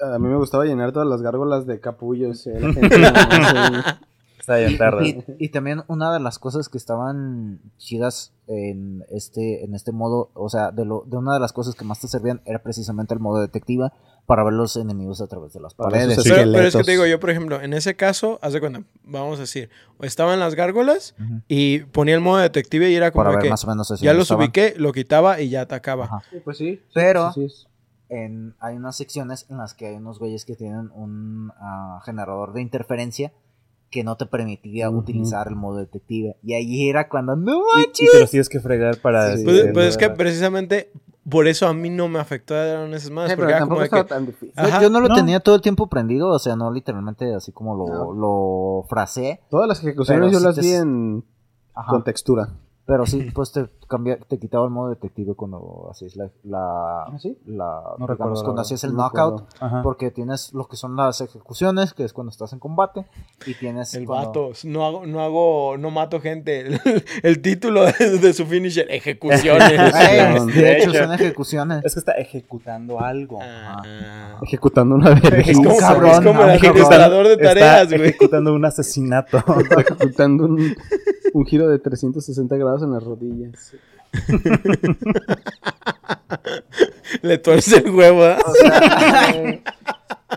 [0.00, 2.46] a mí me gustaba llenar todas las gárgolas de capullos.
[2.46, 3.94] eh, la gente no, no sé.
[4.44, 5.24] Está bien tarde.
[5.38, 10.30] Y, y también una de las cosas que estaban chidas en este, en este modo,
[10.34, 13.14] o sea, de, lo, de una de las cosas que más te servían era precisamente
[13.14, 13.94] el modo detectiva
[14.26, 16.18] para ver los enemigos a través de las paredes.
[16.22, 18.82] Pero, pero es que te digo, yo, por ejemplo, en ese caso, haz de cuenta,
[19.02, 19.70] vamos a decir,
[20.02, 21.14] estaban las gárgolas
[21.48, 23.90] y ponía el modo detective y era como Para de ver que más o menos
[23.90, 24.44] hacia ya los estaban.
[24.44, 26.04] ubiqué, lo quitaba y ya atacaba.
[26.04, 26.22] Ajá.
[26.30, 26.82] Sí, pues sí.
[26.92, 27.66] Pero- sí, sí, es-
[28.10, 32.52] En, hay unas secciones en las que hay unos güeyes que tienen un ah, generador
[32.52, 33.32] de interferencia
[33.90, 36.36] que no te permitía utilizar el modo detective.
[36.42, 38.08] Y ahí era cuando, no manches.
[38.08, 39.36] y te los tienes que fregar para...
[39.36, 39.44] Sí.
[39.44, 40.90] Pues, pues es que precisamente
[41.28, 43.30] por eso a mí no me afectaron esas más.
[43.30, 44.52] Sí, porque pero tampoco de estaba que, tan difícil.
[44.56, 45.14] Yo- Ajá, yo no lo no.
[45.14, 48.12] tenía todo el tiempo prendido, o sea, no literalmente así como lo, No.
[48.12, 49.40] lo frasé.
[49.48, 51.24] Todas las ejecuciones yo sí las te vi en
[51.74, 51.90] Ajá.
[51.90, 52.48] con textura.
[52.86, 57.18] Pero sí, pues te, cambia, te quitaba el modo detective cuando hacías la, la, ¿Ah,
[57.18, 57.38] sí?
[57.46, 57.64] la
[57.98, 59.44] No digamos, recuerdo, cuando hacías el No knockout,
[59.82, 63.06] porque tienes lo que son las ejecuciones, que es cuando estás en combate,
[63.46, 66.60] y tienes el cuando- vato, no hago, no hago, no mato gente.
[66.60, 66.80] El,
[67.22, 69.72] el título de, de su finisher, ejecuciones.
[70.54, 71.84] De hecho, son ejecuciones.
[71.84, 73.38] Es que está ejecutando algo.
[73.42, 74.38] Ah.
[74.42, 75.38] Ejecutando una verga.
[75.38, 78.08] Es como, cabrón, es como el administrador de tareas, güey.
[78.10, 79.38] ejecutando un asesinato.
[79.78, 80.74] ejecutando un,
[81.32, 83.74] un giro de 360 grados en las rodillas.
[87.22, 88.38] Le tuerce el huevo, ¿ah?
[88.44, 89.60] O sea,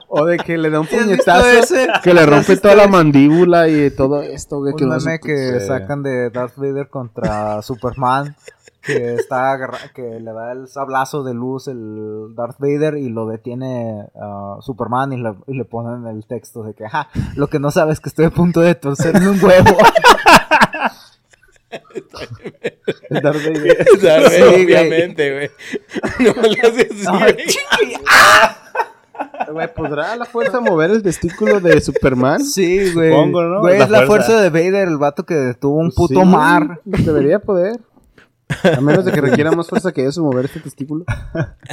[0.09, 2.57] O de que le da un ¿Sí has visto puñetazo que le ¿Sí has rompe
[2.57, 7.61] toda la mandíbula y todo esto, un que meme que sacan de Darth Vader contra
[7.61, 8.35] Superman
[8.81, 9.57] que está
[9.93, 15.11] que le da el sablazo de luz el Darth Vader y lo detiene ah, Superman
[15.11, 17.99] y le, y le ponen el texto de que "Ja, lo que no sabes es
[17.99, 19.77] que estoy a punto de torcerme un huevo
[23.09, 23.85] Darth Vader.
[24.01, 25.49] Darth obviamente, güey.
[26.19, 27.97] No le haces así, Ay,
[29.51, 29.73] güey.
[29.73, 32.43] ¿podrá la fuerza mover el testículo de Superman?
[32.43, 33.11] Sí, güey.
[33.11, 33.59] Supongo, ¿no?
[33.61, 34.41] Güey, La es la fuerza.
[34.41, 36.81] de Vader, el vato que detuvo un puto Sí, mar.
[36.85, 37.79] Debería poder.
[38.77, 41.03] A menos de que requiera más fuerza que eso mover este testículo.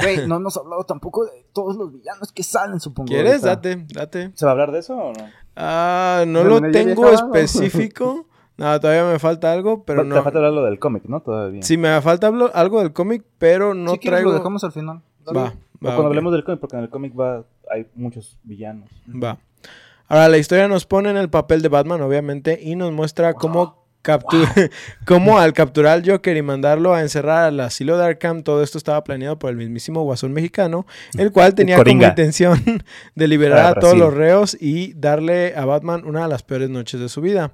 [0.01, 3.07] Güey, no hemos hablado tampoco de todos los villanos que salen, supongo.
[3.07, 3.43] ¿Quieres?
[3.45, 3.69] ahorita.
[3.69, 4.31] Date, date.
[4.35, 5.29] ¿Se va a hablar de eso o no?
[5.55, 7.33] Ah, no lo ya tengo acabado.
[7.35, 8.27] específico.
[8.57, 10.23] No, todavía me falta algo, pero Te no.
[10.23, 11.21] falta hablar lo del cómic, ¿no?
[11.21, 11.61] Todavía.
[11.61, 14.31] Sí, me falta algo del cómic, pero no si quieres, traigo.
[14.31, 15.01] lo dejamos al final.
[15.27, 15.49] Va, va.
[15.49, 18.89] O cuando hablemos del cómic, porque en el cómic va, hay muchos villanos.
[19.09, 19.37] Va.
[20.07, 23.83] Ahora, la historia nos pone en el papel de Batman, obviamente, y nos muestra cómo,
[24.03, 24.69] captu-
[25.05, 28.77] cómo al capturar al Joker y mandarlo a encerrar al asilo de Arkham, todo esto
[28.77, 30.85] estaba planeado por el mismísimo Guasón mexicano,
[31.17, 32.57] el cual tenía como intención
[33.15, 36.99] de liberar a todos los reos y darle a Batman una de las peores noches
[37.01, 37.51] de su vida.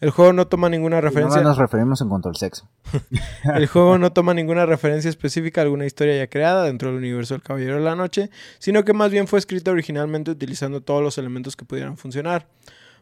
[0.00, 1.42] El juego no toma ninguna No referencia.
[1.42, 2.68] nos referimos en cuanto al sexo.
[3.54, 7.34] El juego no toma ninguna referencia específica a alguna historia ya creada dentro del universo
[7.34, 11.18] del Caballero de la Noche, sino que más bien fue escrito originalmente utilizando todos los
[11.18, 12.46] elementos que pudieran funcionar.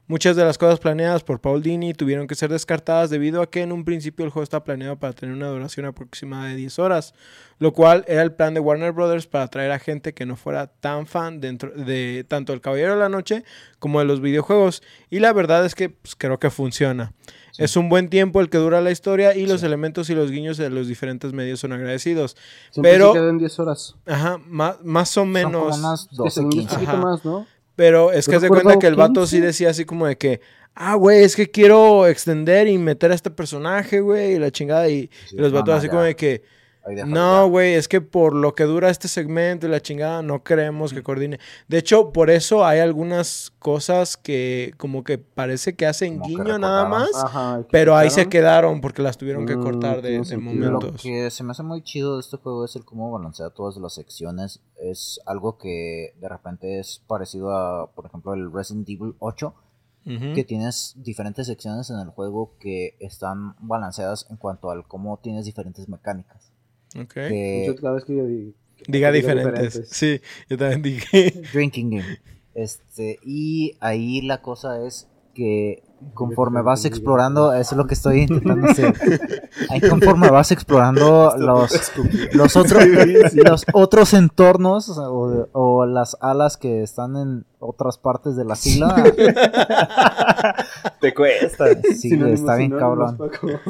[0.08, 3.62] Muchas de las cosas planeadas por Paul Dini tuvieron que ser descartadas debido a que
[3.62, 7.12] en un principio el juego estaba planeado para tener una duración aproximada de 10 horas,
[7.58, 10.68] lo cual era el plan de Warner Brothers para atraer a gente que no fuera
[10.68, 13.42] tan fan dentro de tanto el Caballero de la Noche
[13.80, 14.80] como de los videojuegos.
[15.10, 17.12] Y la verdad es que pues, creo que funciona.
[17.58, 20.56] Es un buen tiempo el que dura la historia y los elementos y los guiños
[20.58, 22.36] de los diferentes medios son agradecidos.
[22.70, 23.96] Siempre Pero- se quedan 10 horas.
[24.06, 25.78] Ajá, más, más o Son como menos.
[25.78, 26.74] unas Es que 12, según yo es 15.
[26.76, 27.46] un poquito más, ¿no?
[27.76, 29.46] Pero es que de cuenta que el vato sí 15.
[29.46, 30.40] decía así como de que,
[30.74, 34.88] ah, güey, es que quiero extender y meter a este personaje, güey, y la chingada.
[34.88, 36.42] Y, Sí, y los vatos así como de que,
[37.06, 40.92] no, güey, es que por lo que dura este segmento y la chingada, no queremos
[40.92, 41.38] que coordine.
[41.68, 46.42] De hecho, por eso hay algunas cosas que como que parece que hacen Como que
[46.44, 47.10] guiño nada más.
[47.14, 47.60] Ajá.
[47.60, 50.70] ¿y Pero ahí se quedaron porque las tuvieron que Mm, cortar de, de sentido.
[50.70, 51.02] Lo momentos.
[51.02, 53.94] que se me hace muy chido de este juego es el cómo balancea todas las
[53.94, 54.60] secciones.
[54.80, 59.54] Es algo que de repente es parecido a, por ejemplo, el Resident Evil 8,
[60.06, 60.34] Ujú.
[60.36, 65.46] que tienes diferentes secciones en el juego que están balanceadas en cuanto al cómo tienes
[65.46, 66.52] diferentes mecánicas.
[67.00, 67.12] Ok.
[67.14, 68.52] Que- Yo cada vez que yo digo.
[68.88, 69.88] Diga diferentes.
[69.90, 71.32] Sí, yo también dije.
[71.52, 72.18] Drinking Game.
[72.54, 75.82] Este, y ahí la cosa es que
[76.14, 78.94] conforme vas explorando, eso es lo que estoy intentando hacer.
[79.70, 81.92] Ahí conforme vas explorando los,
[82.32, 82.84] los, otros,
[83.34, 88.94] los otros entornos o, las alas que están en otras partes de la isla,
[91.00, 91.64] Te cuesta.
[91.98, 93.18] sí, está bien cabrón.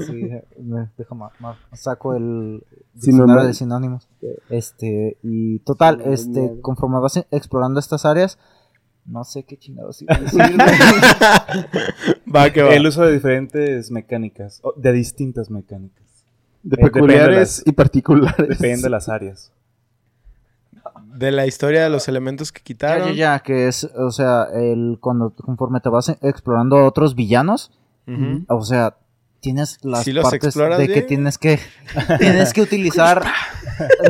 [0.06, 0.28] Sí,
[0.60, 1.14] me- deja
[1.72, 2.62] saco el
[2.94, 2.94] Sinónimo.
[2.94, 4.08] diccionario de sinónimos.
[4.48, 8.38] Este, y total, este, conforme vas explorando estas áreas,
[9.06, 10.40] no sé qué chingados iba a decir.
[12.34, 12.74] Va que va.
[12.74, 16.04] El uso de diferentes mecánicas, o de distintas mecánicas.
[16.62, 18.48] De Eh, de peculiares las- y particulares.
[18.48, 19.52] Depende de las áreas.
[21.14, 23.08] De la historia de los elementos que quitaron.
[23.10, 27.72] ya, ya, que es, o sea, el cuando conforme te vas explorando a otros villanos,
[28.48, 28.96] o sea,
[29.46, 31.60] tienes las ¿Sí los partes de que tienes que
[32.18, 33.22] tienes que utilizar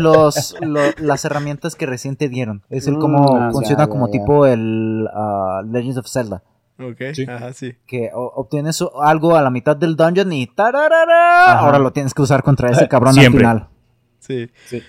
[0.00, 2.62] los, lo- las herramientas que recién te dieron.
[2.70, 4.18] Es el Mm, cómo ah, funciona ya, como ya, ya.
[4.18, 6.42] tipo el ah, Legends of Zelda.
[6.78, 7.24] Ok, Sí.
[7.28, 7.74] ajá, sí.
[7.86, 12.22] Que o- obtienes algo a la mitad del dungeon y tararara, ahora lo tienes que
[12.22, 13.44] usar contra ese cabrón Siempre.
[13.46, 13.68] al final.
[14.20, 14.50] Sí.
[14.66, 14.82] Sí.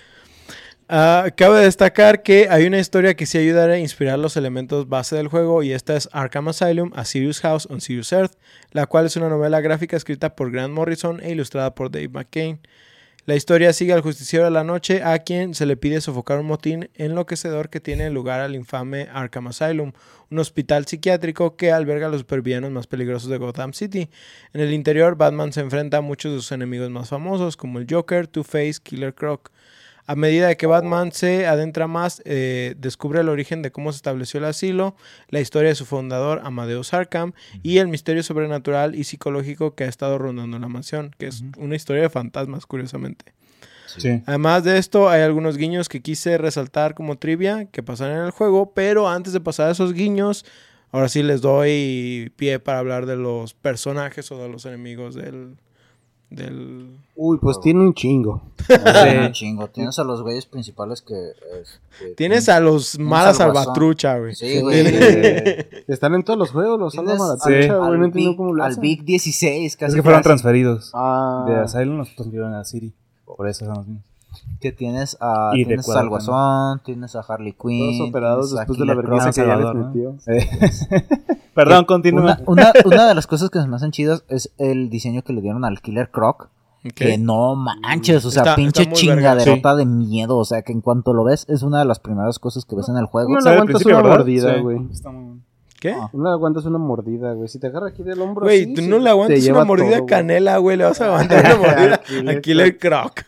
[0.90, 5.16] Ah, cabe destacar que hay una historia que sí ayudará a inspirar los elementos base
[5.16, 8.32] del juego y esta es Arkham Asylum, A Serious House on Serious Earth,
[8.70, 12.60] la cual es una novela gráfica escrita por Grant Morrison e ilustrada por Dave McCain.
[13.26, 16.46] La historia sigue al justiciero de la noche a quien se le pide sofocar un
[16.46, 19.92] motín enloquecedor que tiene lugar al infame Arkham Asylum,
[20.30, 24.08] un hospital psiquiátrico que alberga a los supervillanos más peligrosos de Gotham City.
[24.54, 27.86] En el interior, Batman se enfrenta a muchos de sus enemigos más famosos, como el
[27.90, 29.50] Joker, Two-Face, Killer Croc.
[30.08, 33.96] A medida de que Batman se adentra más, eh, descubre el origen de cómo se
[33.96, 34.96] estableció el asilo,
[35.28, 39.86] la historia de su fundador, Amadeus Arkham, y el misterio sobrenatural y psicológico que ha
[39.86, 43.34] estado rondando la mansión, que es una historia de fantasmas, curiosamente.
[43.98, 44.22] Sí.
[44.24, 48.30] Además de esto, hay algunos guiños que quise resaltar como trivia que pasan en el
[48.30, 50.46] juego, pero antes de pasar a esos guiños,
[50.90, 55.56] ahora sí les doy pie para hablar de los personajes o de los enemigos del...
[56.30, 56.96] del...
[57.16, 58.42] Uy, pues tiene un chingo.
[58.66, 58.74] Sí,
[59.18, 59.68] un chingo.
[59.68, 61.14] Tienes a los güeyes principales que...
[61.60, 64.34] este, Tienes a los malas salvatrucha, güey.
[64.34, 64.86] Sí, güey.
[65.88, 67.68] Están en todos los juegos, los Tienes salva al- Malatucha, Sí.
[67.68, 67.90] güey.
[67.92, 68.82] al No entiendo Big- cómo lo Al hacen.
[68.82, 70.90] Big 16, casi Es que fueron casi, transferidos.
[70.94, 72.92] Ah, De Asylum los transfirieron a City.
[73.24, 74.04] Por eso son los mismos.
[74.60, 77.96] Que tienes a, Y tienes al Guasón, tienes a Harley Quinn.
[77.98, 80.16] todos operados después de la vergüenza que ya les metió.
[81.54, 82.22] Perdón, continúa.
[82.22, 85.32] Una, una, una de las cosas que se me hacen chidas es el diseño que
[85.32, 86.48] le dieron al Killer Croc.
[86.94, 90.80] Que no manches, o sea, Está- pinche está chingaderota de miedo, o sea, que en
[90.80, 93.30] cuanto lo ves es una de las primeras cosas que ves en el juego.
[93.34, 94.74] No muy-
[95.80, 95.94] ¿Qué?
[96.12, 97.48] No le aguantas una mordida, güey.
[97.48, 100.06] Si te agarra aquí del hombro Güey, así, tú no le aguantas una mordida todo,
[100.06, 100.76] canela, güey.
[100.76, 103.22] Le vas a aguantar una mordida a Killer Killer Croc.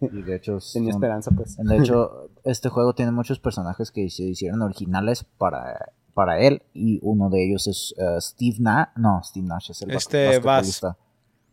[0.00, 1.56] Y de hecho, Tenía son- esperanza, pues.
[1.56, 6.98] de hecho, este juego tiene muchos personajes que se hicieron originales para, para él y
[7.02, 8.88] uno de ellos es eh, Steve Nash.
[8.96, 10.96] No, Steve Nash es el Este, basquetbolista.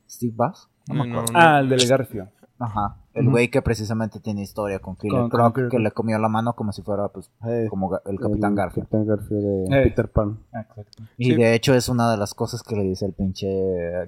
[0.09, 0.67] Steve Bass.
[0.87, 1.33] No me No, acuerdo.
[1.33, 1.39] no.
[1.39, 2.29] Ah, el del Garfio.
[2.59, 2.97] Ajá.
[3.13, 6.19] El güey que precisamente tiene historia con Killer Con- Croc, con Killer que le comió
[6.19, 7.31] la mano como si fuera pues
[7.69, 8.87] como el Capitán Garfield.
[8.89, 9.81] Capitán Garfield de.
[9.83, 10.39] Peter Pan.
[10.53, 11.03] Exacto.
[11.17, 11.35] Y Sí.
[11.35, 13.47] de hecho es una de las cosas que le dice el pinche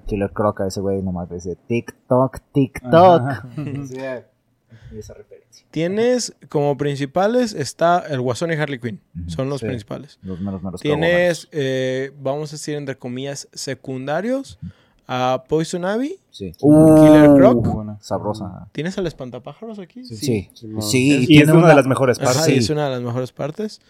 [0.06, 3.22] Killer Croc a ese güey, nomás le dice TikTok, TikTok.
[3.86, 3.98] Sí,
[4.94, 5.66] y esa referencia.
[5.70, 9.00] Tienes como principales está el Guasón y Harley Quinn.
[9.26, 9.66] Son los sí.
[9.66, 10.18] principales.
[10.22, 14.58] Los meros meros Tienes, eh, vamos a decir entre comillas, secundarios
[15.14, 16.16] a Poison Ivy.
[16.30, 16.52] Sí.
[16.58, 17.64] Killer Croc.
[17.64, 17.98] Muy buena.
[18.00, 18.68] Sabrosa.
[18.72, 20.04] ¿Tienes al espantapájaros aquí?
[20.04, 20.16] Sí.
[20.16, 20.50] Sí.
[20.80, 22.48] Sí, Y tiene es una de las mejores Ajá, partes.
[22.48, 23.80] y es una de las mejores partes.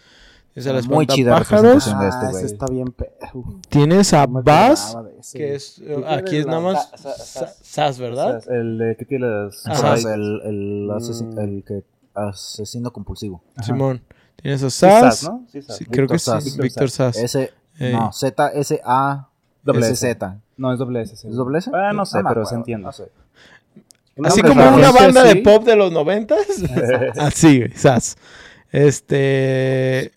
[0.53, 1.85] Tienes al Muy chida espantapájaros.
[1.87, 1.99] representación.
[2.01, 2.43] de este Ah, güey.
[2.43, 2.95] ese está bien.
[3.33, 4.97] Uf, Tienes a no Bass,
[5.33, 5.81] que es...
[5.83, 8.43] ¿Qué Aquí es nada más Sa- sa- Sa- sa- Sas, ¿verdad?
[8.51, 9.65] El de que tiene las.
[9.65, 9.77] Ajá.
[9.97, 11.39] Sas, el, el, Mm.
[11.39, 13.41] el que asesino compulsivo.
[13.55, 13.65] Ajá.
[13.65, 14.01] Simón.
[14.35, 15.19] Tienes a Sí, Sas.
[15.19, 15.45] Sas, ¿no?
[15.51, 15.61] Sí.
[15.61, 16.25] Sí, creo que sí.
[16.25, 16.57] Sass.
[16.57, 17.17] Víctor Sass.
[17.17, 17.93] Ese, Ey.
[17.93, 19.29] no, Z, S, A,
[19.63, 20.07] Doble S, S.
[20.13, 20.37] Z.
[20.57, 21.15] No, es doble S.
[21.15, 21.27] sí.
[21.27, 21.71] ¿Es doble S?
[21.73, 22.85] Ah, no sé, pero se entiende.
[22.85, 23.09] no sé.
[24.15, 26.45] Un Así como una banda de pop de los noventas.
[27.17, 28.17] Así, Sas.
[28.71, 30.11] Este.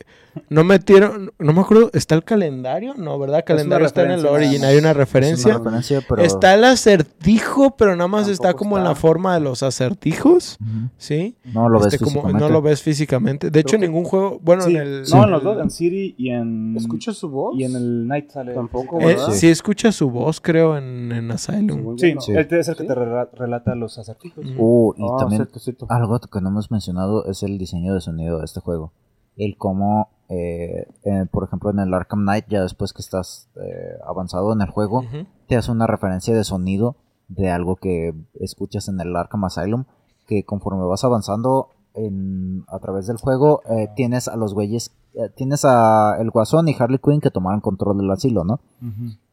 [0.48, 1.32] No metieron.
[1.38, 1.90] No me acuerdo.
[1.92, 2.94] ¿Está el calendario?
[2.94, 3.44] No, ¿verdad?
[3.44, 4.32] Calendario está en el más.
[4.32, 5.60] Hay una Es una referencia.
[6.08, 6.22] pero...
[6.22, 10.58] Está el acertijo, pero nada más está como en la forma de los acertijos.
[10.98, 11.36] ¿Sí?
[11.52, 12.40] No lo ves Este, como- físicamente.
[12.40, 13.50] no lo ves físicamente.
[13.50, 14.38] De hecho, en que- ningún juego.
[14.42, 14.76] Bueno, Sí.
[14.76, 15.02] en el.
[15.10, 16.76] No, en los dos, en City y en.
[16.76, 17.54] ¿Escuchas su voz?
[17.58, 18.54] Y en el Night sale.
[18.54, 19.30] Tampoco, Eh, ¿verdad?
[19.32, 19.48] sí.
[19.48, 21.96] escucha su voz, creo, en, en Asylum.
[21.98, 22.14] Sí.
[22.20, 22.32] Sí.
[22.32, 22.88] él es el que ¿Sí?
[22.88, 24.44] te rela- relata los acertijos.
[24.58, 25.86] Uh, y Ah, también cierto, cierto.
[25.90, 28.92] algo que no hemos mencionado es el diseño de sonido de este juego.
[29.36, 33.98] El cómo, eh, eh, por ejemplo, en el Arkham Knight, ya después que estás eh,
[34.06, 35.04] avanzado en el juego,
[35.46, 36.96] te hace una referencia de sonido
[37.28, 39.84] de algo que escuchas en el Arkham Asylum,
[40.26, 45.30] que conforme vas avanzando en, a través del juego, eh, tienes a los güeyes, eh,
[45.34, 48.60] tienes a el Guasón y Harley Quinn que tomaron control del asilo, ¿no?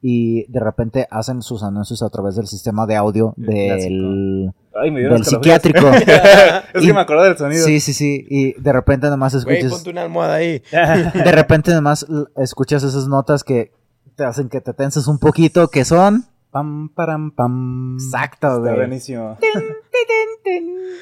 [0.02, 4.92] Y de repente hacen sus anuncios a través del sistema de audio El del, Ay,
[4.92, 5.86] me del psiquiátrico.
[6.74, 7.66] es Y- que me acordé del sonido.
[7.66, 8.26] Sí, sí, sí.
[8.30, 9.78] Y de repente nomás Güey, escuchas.
[9.80, 10.62] ponte una almohada ahí.
[10.72, 12.06] De repente nomás
[12.38, 13.72] escuchas esas notas que
[14.16, 16.26] te hacen que te tenses un poquito, que son.
[16.52, 17.96] Pam, param, pam.
[17.96, 18.76] Exacto, Está güey.
[18.76, 19.38] buenísimo.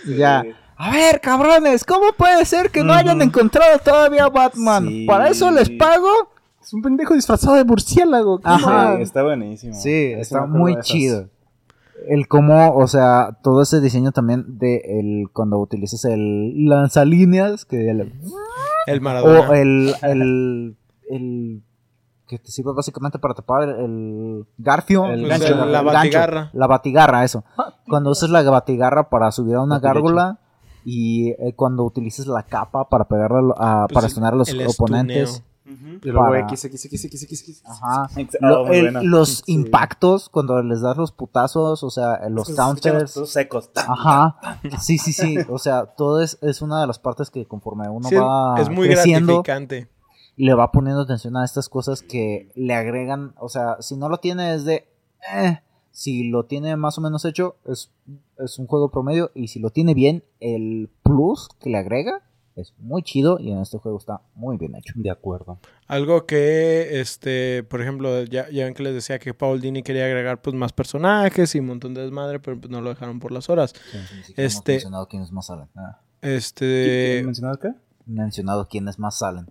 [0.05, 0.43] Y ya.
[0.83, 4.87] A ver, cabrones, ¿cómo puede ser que no hayan encontrado todavía a Batman?
[4.87, 5.05] Sí.
[5.05, 6.09] Para eso les pago.
[6.59, 8.39] Es un pendejo disfrazado de murciélago.
[8.41, 8.55] ¿cómo?
[8.55, 8.95] Ajá.
[8.97, 9.73] Sí, está buenísimo.
[9.75, 11.29] Sí, está muy chido.
[12.07, 17.91] El cómo, o sea, todo ese diseño también de el cuando utilizas el lanzalíneas, que
[17.91, 18.13] el,
[18.87, 19.49] El Maradona.
[19.49, 20.77] o el, el,
[21.11, 21.63] el
[22.25, 26.49] que te sirve básicamente para tapar el garfio, El Pues gancho, la gancho, batigarra.
[26.53, 27.43] la batigarra, eso.
[27.87, 30.39] Cuando usas la batigarra para subir a una gárgola
[30.85, 34.37] y eh, cuando utilizas la capa para pegarle a, lo- a- Pues para estunear a
[34.37, 35.43] los oponentes.
[35.63, 37.63] Y luego para- X, X, X, X, X, X.
[37.65, 38.09] Ajá.
[38.17, 39.03] Ex- Lo- muy el- buena.
[39.03, 39.53] los Sí.
[39.53, 43.13] impactos cuando les das los putazos, o sea, los Se escuchan counters.
[43.13, 43.69] todos secos.
[43.75, 44.59] Ajá.
[44.81, 45.37] Sí, sí, sí.
[45.49, 48.55] O sea, todo es, es una de las partes que conforme uno Sí, es- va
[48.59, 49.89] es muy creciendo gratificante.
[50.35, 53.33] le va poniendo atención a estas cosas que le agregan.
[53.39, 54.89] O sea, si no lo tiene es de.
[55.33, 55.61] eh,
[55.91, 57.91] si lo tiene más o menos hecho, es,
[58.39, 59.31] es un juego promedio.
[59.35, 62.21] Y si lo tiene bien, el plus que le agrega
[62.55, 63.37] es muy chido.
[63.39, 64.93] Y en este juego está muy bien hecho.
[64.95, 65.59] De acuerdo.
[65.87, 70.05] Algo que, este, por ejemplo, ya, ya ven que les decía que Paul Dini quería
[70.05, 73.31] agregar pues más personajes y un montón de desmadre, pero pues no lo dejaron por
[73.31, 73.71] las horas.
[73.73, 74.05] Siquiera
[74.37, 75.67] hemos Este- mencionado quiénes más salen.
[75.75, 77.69] Ah, Este, ¿Qué- ¿Mencionado qué?
[78.05, 79.47] mencionado quiénes más salen.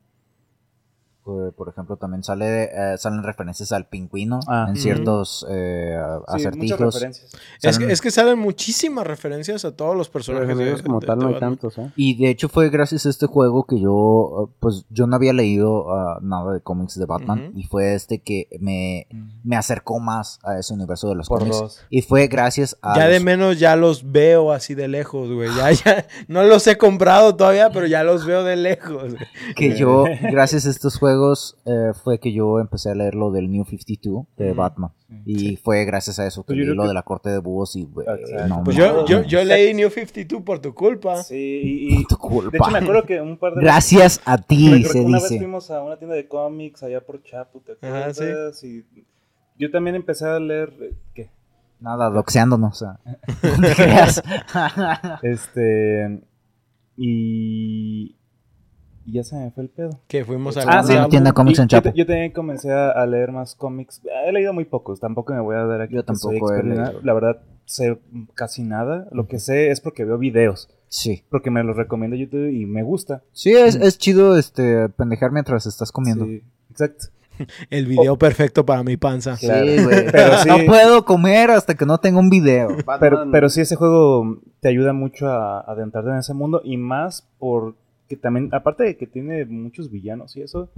[1.30, 4.66] Por, por ejemplo, también sale eh, salen referencias al pingüino Ah.
[4.68, 6.80] en ciertos eh, Sí, acertijos.
[6.94, 7.30] referencias.
[7.62, 10.56] es, que, es que salen muchísimas referencias a todos los personajes.
[10.58, 11.92] de- ellos como de- tal de no hay tantos, ¿eh?
[11.94, 15.84] Y de hecho fue gracias a este juego que yo, pues yo no había leído
[15.86, 19.06] uh, nada de cómics de Batman y fue este que me,
[19.44, 21.58] me acercó más a ese universo de los Por cómics.
[21.60, 21.80] dos.
[21.90, 22.96] Y fue gracias a...
[22.98, 25.48] Ya de menos ya los veo así de lejos, güey.
[25.56, 29.12] Ya, ya, no los he comprado todavía, pero ya los veo de lejos.
[29.56, 31.19] que yo, gracias a estos juegos,
[31.64, 34.54] eh, fue que yo empecé a leer lo del New 52 de Ujú.
[34.56, 34.90] Batman.
[35.26, 37.74] Y fue gracias a eso que Pues leí lo que- de la corte de búhos
[37.76, 37.82] y...
[37.82, 38.46] Exacto.
[38.48, 41.22] no Pues Yo, yo, yo leí New 52 por tu culpa.
[41.22, 42.50] Sí, y, y- Tu culpa.
[42.50, 45.34] de hecho me acuerdo que un par de Gracias a ti, se una dice.
[45.34, 48.62] vez fuimos a una tienda de cómics allá por Chapu, ¿te Ajá, acuerdas?
[48.62, 48.84] Y
[49.58, 51.30] yo también empecé a leer, eh, ¿qué?
[51.80, 53.00] Nada, doxeándonos, o sea.
[55.22, 56.22] Este.
[56.96, 58.16] Y.
[59.10, 59.90] y ya se me fue el pedo.
[60.08, 60.94] Que fuimos a Ah, sí.
[61.10, 61.92] Tienda cómics en Chapo.
[61.94, 64.00] yo también comencé a, a leer más cómics.
[64.26, 65.94] He leído muy pocos, tampoco me voy a dar aquí.
[65.94, 67.00] Yo tampoco he leído.
[67.02, 67.98] La verdad, sé
[68.34, 69.08] casi nada.
[69.12, 70.68] Lo que sé es porque veo videos.
[70.88, 71.22] Sí.
[71.30, 73.22] Porque me los recomienda YouTube y me gusta.
[73.32, 76.24] Sí, es, es chido este pendejar mientras estás comiendo.
[76.26, 77.06] Sí, exacto.
[77.70, 79.36] El video perfecto para mi panza.
[79.36, 79.66] Sí, Claro.
[80.12, 82.68] Pero sí- No puedo comer hasta que no tenga un video.
[83.00, 86.76] Pero, pero sí, ese juego te ayuda mucho a a adentrarte en ese mundo y
[86.76, 87.26] más
[88.10, 90.68] porque también, aparte de que tiene muchos villanos y eso,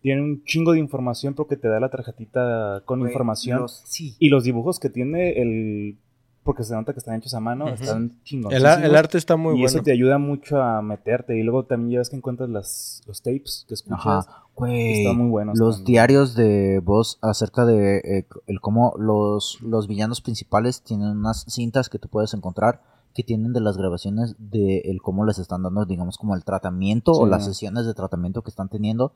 [0.00, 4.16] tiene un chingo de información porque te da la tarjetita con Güey, información los- sí.
[4.18, 5.96] y los dibujos que tiene el...
[6.42, 8.52] Porque se nota que están hechos a mano, están chingos.
[8.52, 9.66] El, ar- el arte está muy y bueno.
[9.68, 11.38] eso te ayuda mucho a meterte.
[11.38, 14.00] Y luego también ya ves que encuentras las, los tapes que escuchas.
[14.26, 14.42] Ajá.
[14.56, 15.02] Güey.
[15.02, 15.56] Están muy buenos.
[15.56, 15.92] Los también.
[15.92, 21.88] diarios de voz acerca de eh, el cómo los, los villanos principales tienen unas cintas
[21.88, 25.84] que tú puedes encontrar que tienen de las grabaciones de el cómo les están dando,
[25.84, 29.14] digamos, como el tratamiento o las sesiones de tratamiento que están teniendo.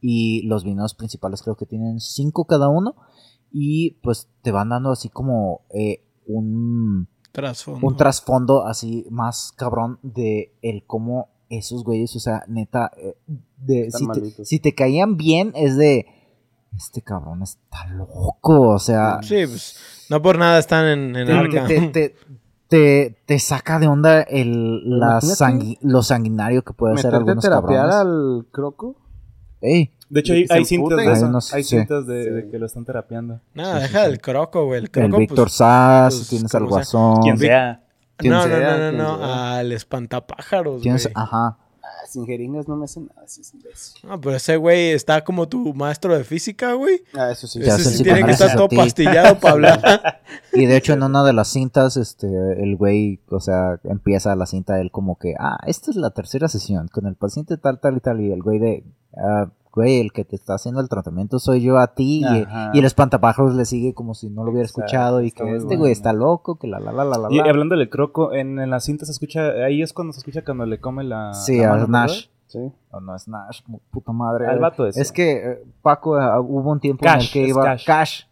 [0.00, 2.94] Y los villanos principales creo que tienen cinco cada uno.
[3.50, 7.86] Y pues te van dando así como eh, un, Trasfondo.
[7.86, 13.16] un trasfondo así más cabrón de el cómo esos güeyes, o sea, neta, eh,
[13.56, 14.48] de, si, te, malitos.
[14.48, 16.06] si te caían bien es de,
[16.76, 19.76] este cabrón está loco, o sea, Sí, pues
[20.10, 21.66] no por nada están en, en te, Arca.
[21.66, 22.14] te, te,
[22.68, 27.18] te- te saca de onda el, la sangui- lo sanguinario que puede ser Meterte a
[27.18, 27.96] algunos terapiar cabrones.
[28.42, 28.96] al croco.
[29.60, 31.26] Ey, De hecho, hay, cintas de Hay eso.
[31.26, 31.76] unos- hay sí.
[31.78, 33.40] cintas de, que lo están terapiando.
[33.54, 34.10] Nada, Sí, sí, deja sí.
[34.12, 34.80] el croco, güey.
[34.84, 36.66] El el Víctor pues, Sass, pues, tienes al.
[36.66, 37.82] Guasón, Quien sea.
[38.16, 40.96] ¿Quién No, no, sea, no, no, no, al espantapájaros, güey.
[41.14, 41.58] ajá,
[42.06, 44.08] sin jeringas no me hacen nada, sí, es imbécil.
[44.08, 47.02] No, pero ese güey está como tu maestro de física, güey.
[47.14, 47.60] Ah, eso sí.
[47.62, 48.76] Hace Ese sí tiene que estar todo ti.
[48.76, 50.22] pastillado para hablar.
[50.52, 54.46] Y de hecho en una de las cintas, este, el güey, o sea, empieza la
[54.46, 57.96] cinta él como que, ah, esta es la tercera sesión con el paciente tal, tal
[57.96, 58.84] y tal, y el güey de,
[59.16, 62.78] ah, güey, el que te está haciendo el tratamiento soy yo a ti, y, y
[62.78, 65.80] el espantapájaros le sigue como si no lo hubiera escuchado, y que este bueno.
[65.80, 67.28] güey está loco, que la la la la la.
[67.30, 67.44] Y la.
[67.44, 70.64] hablando del croco, en, en la cinta se escucha, ahí es cuando se escucha cuando
[70.64, 71.34] le come la.
[71.34, 72.28] Sí, la a Nash.
[72.46, 72.72] Sí.
[72.90, 74.46] No, no es Nash, puta madre.
[74.46, 75.02] Al vato ese.
[75.02, 77.84] Es que eh, Paco, ah, hubo un tiempo en el que iba Cash.
[77.84, 78.22] Cash.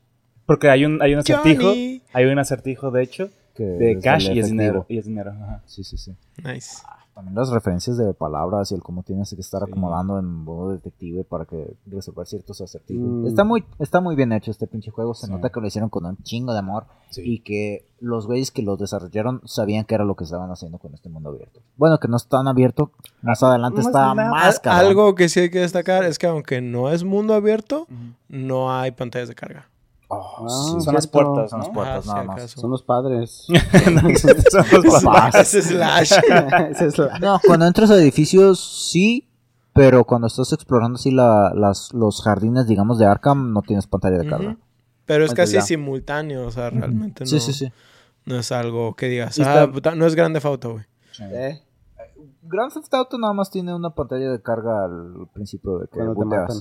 [0.46, 1.62] Porque hay un, hay un acertijo.
[1.62, 2.02] Johnny.
[2.14, 4.86] Hay un acertijo, de hecho, que de cash y es dinero.
[4.88, 5.32] Y es dinero.
[5.32, 5.62] Ajá.
[5.66, 6.16] Sí, sí, sí.
[6.42, 6.78] Nice.
[7.14, 9.70] También las referencias de palabras y el cómo tienes que estar Sí.
[9.70, 13.06] acomodando en modo detective para que resolver ciertos acertijos.
[13.06, 13.26] Mm.
[13.28, 15.14] Está muy está muy bien hecho este pinche juego.
[15.14, 15.32] Se Sí.
[15.32, 17.22] nota que lo hicieron con un chingo de amor Sí.
[17.24, 20.92] y que los güeyes que lo desarrollaron sabían que era lo que estaban haciendo con
[20.92, 21.60] este mundo abierto.
[21.76, 22.90] Bueno, que no es tan abierto.
[23.22, 24.30] Más adelante está nada.
[24.30, 24.86] más cabrón.
[24.88, 27.86] Algo que sí hay que destacar es que aunque no es mundo abierto,
[28.28, 29.68] no hay pantallas de carga.
[30.16, 32.36] Oh, Ah, sí, Son las puertas, Son las puertas Ah, nada si más.
[32.38, 32.60] acaso.
[32.60, 33.46] Son los padres.
[34.50, 35.48] Son los papás.
[35.52, 36.12] Slash.
[37.20, 39.28] No, cuando entras a edificios sí,
[39.72, 44.18] pero cuando estás explorando así la, las, los jardines, digamos, de Arkham, no tienes pantalla
[44.18, 44.56] de carga.
[45.06, 45.62] Pero es casi ya.
[45.62, 47.70] simultáneo, o sea, realmente no, Sí, sí, sí.
[48.24, 50.84] no es algo que digas, ah, puta, no es grande foto, güey.
[51.20, 51.60] Eh,
[52.42, 56.14] Grand Theft Auto nada más tiene una pantalla de carga al principio de que cuando
[56.14, 56.56] te matan.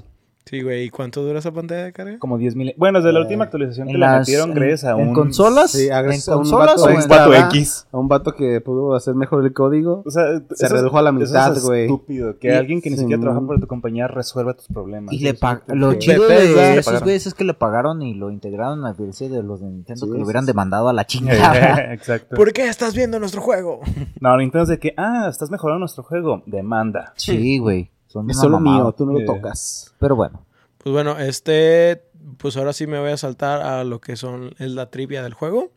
[0.45, 2.19] Sí, güey, ¿y cuánto dura esa pantalla de carga?
[2.19, 2.73] Como 10 mil.
[2.77, 5.13] Bueno, desde la Eh, última actualización que En la metieron en- gracias a en un.
[5.13, 7.87] consolas, Sí, en gracias a un consolas vato o un en vato X.
[7.91, 10.03] A un vato que pudo hacer mejor el código.
[10.05, 11.83] O sea, Se eso es- redujo a la eso mitad, es güey.
[11.83, 12.37] estúpido.
[12.39, 13.35] Que Y- alguien que ni siquiera Simón.
[13.35, 15.13] trabaja para tu compañía resuelva tus problemas.
[15.13, 15.39] Y le es
[15.69, 19.41] lo chido de esos güeyes es que le pagaron y lo integraron a diferencia de
[19.43, 20.47] los de Nintendo Sí, que lo hubieran sí.
[20.47, 21.93] demandado a la chingada.
[21.93, 22.35] Exacto.
[22.35, 23.79] ¿Por qué estás viendo nuestro juego?
[24.19, 26.43] No, Nintendo es de que, ah, estás mejorando nuestro juego.
[26.45, 27.13] Demanda.
[27.15, 27.89] sí, güey.
[28.13, 28.83] Son Es solo mamada.
[28.83, 29.95] mío, tú no lo tocas.
[29.99, 30.45] Pero bueno.
[30.77, 32.03] Pues bueno, este,
[32.37, 35.33] pues ahora sí me voy a saltar a lo que son, es la trivia del
[35.33, 35.71] juego.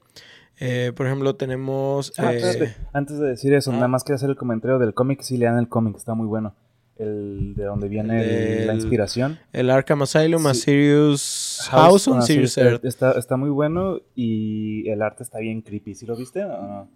[0.59, 2.13] Eh, por ejemplo, tenemos...
[2.19, 2.77] Ah, eh, espérate.
[2.93, 3.75] Antes de decir eso, ah.
[3.75, 5.23] nada más quiero hacer el comentario del cómic.
[5.23, 6.55] Sí, lean el cómic, está muy bueno.
[6.99, 9.39] El de donde viene el- la del- inspiración.
[9.53, 10.49] el Arkham Asylum, Sí.
[10.49, 12.85] a Sirius House on Sirius está- Earth.
[12.85, 15.95] Está, está muy bueno y el arte está bien creepy.
[15.95, 16.43] ¿Sí lo viste?
[16.45, 16.89] o no?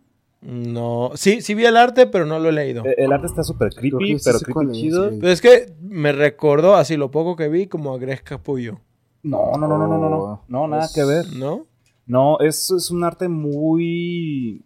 [0.43, 2.85] No, sí, sí vi el arte, pero no lo he leído.
[2.87, 5.11] Eh, El arte está súper creepy, sí pero creepy chido.
[5.11, 5.17] sí.
[5.21, 8.81] Pero es que me recordó, así lo poco que vi, como a Greg Capullo,
[9.23, 10.43] No, no, no, no, no, no, no.
[10.49, 11.27] No, nada Es- que ver.
[11.35, 11.67] ¿no?
[12.07, 14.65] No, es, es un arte muy...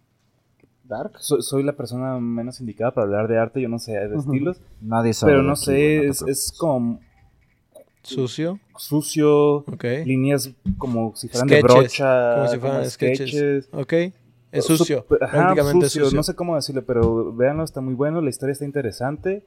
[0.85, 1.13] Dark.
[1.19, 4.61] Soy, soy la persona menos indicada para hablar de arte, yo no sé, de estilos.
[4.81, 5.33] Nadie sabe.
[5.33, 7.01] Pero no aquí, sé, es, es como
[8.03, 9.85] Sucio, sucio, ok.
[10.05, 13.69] líneas como si fueran Sketches, de brocha, como si fueran sketches.
[13.73, 13.93] Ok,
[14.59, 16.17] es sucio, Sup- ajá, prácticamente sucio, sucio.
[16.17, 19.43] No sé cómo decirlo, pero véanlo, está muy bueno, la historia está interesante.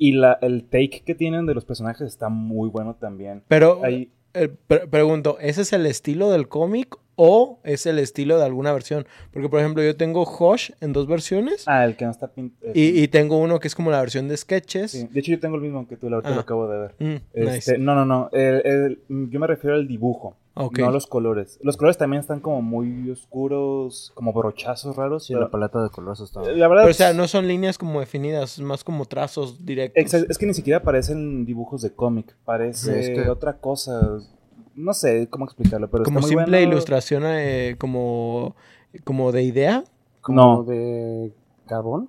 [0.00, 3.42] Y la, el take que tienen de los personajes está muy bueno también.
[3.48, 8.38] Pero Ahí, eh, pre- pregunto, ¿ese es el estilo del cómic o es el estilo
[8.38, 9.06] de alguna versión?
[9.32, 12.70] Porque, por ejemplo, yo tengo Hosh en dos versiones Ah, el que no está pintado.
[12.76, 15.12] y, y tengo uno que es como la versión de sketches.
[15.12, 16.34] De hecho, yo tengo el mismo que tú, ahorita Ah.
[16.36, 16.94] lo acabo de ver.
[17.00, 17.78] Mm, Este, nice.
[17.78, 18.28] No, no, no.
[18.32, 18.62] el-
[19.08, 20.78] el- yo me refiero al dibujo, Ok.
[20.80, 21.58] no los colores.
[21.62, 25.24] Los colores también están como muy oscuros, como brochazos raros.
[25.26, 26.40] Sí, pero- la paleta de colores está.
[26.42, 30.00] la verdad Pero, o sea, no son líneas como definidas, es más como trazos directos.
[30.02, 34.18] Exacto, es que ni siquiera parecen dibujos de cómic, parece Sí, es que- otra cosa.
[34.74, 36.72] No sé cómo explicarlo, pero como está muy simple bueno.
[36.72, 38.54] ilustración eh, como,
[39.04, 39.84] como de idea.
[40.20, 40.62] Como No.
[40.64, 41.32] de
[41.66, 42.08] carbón.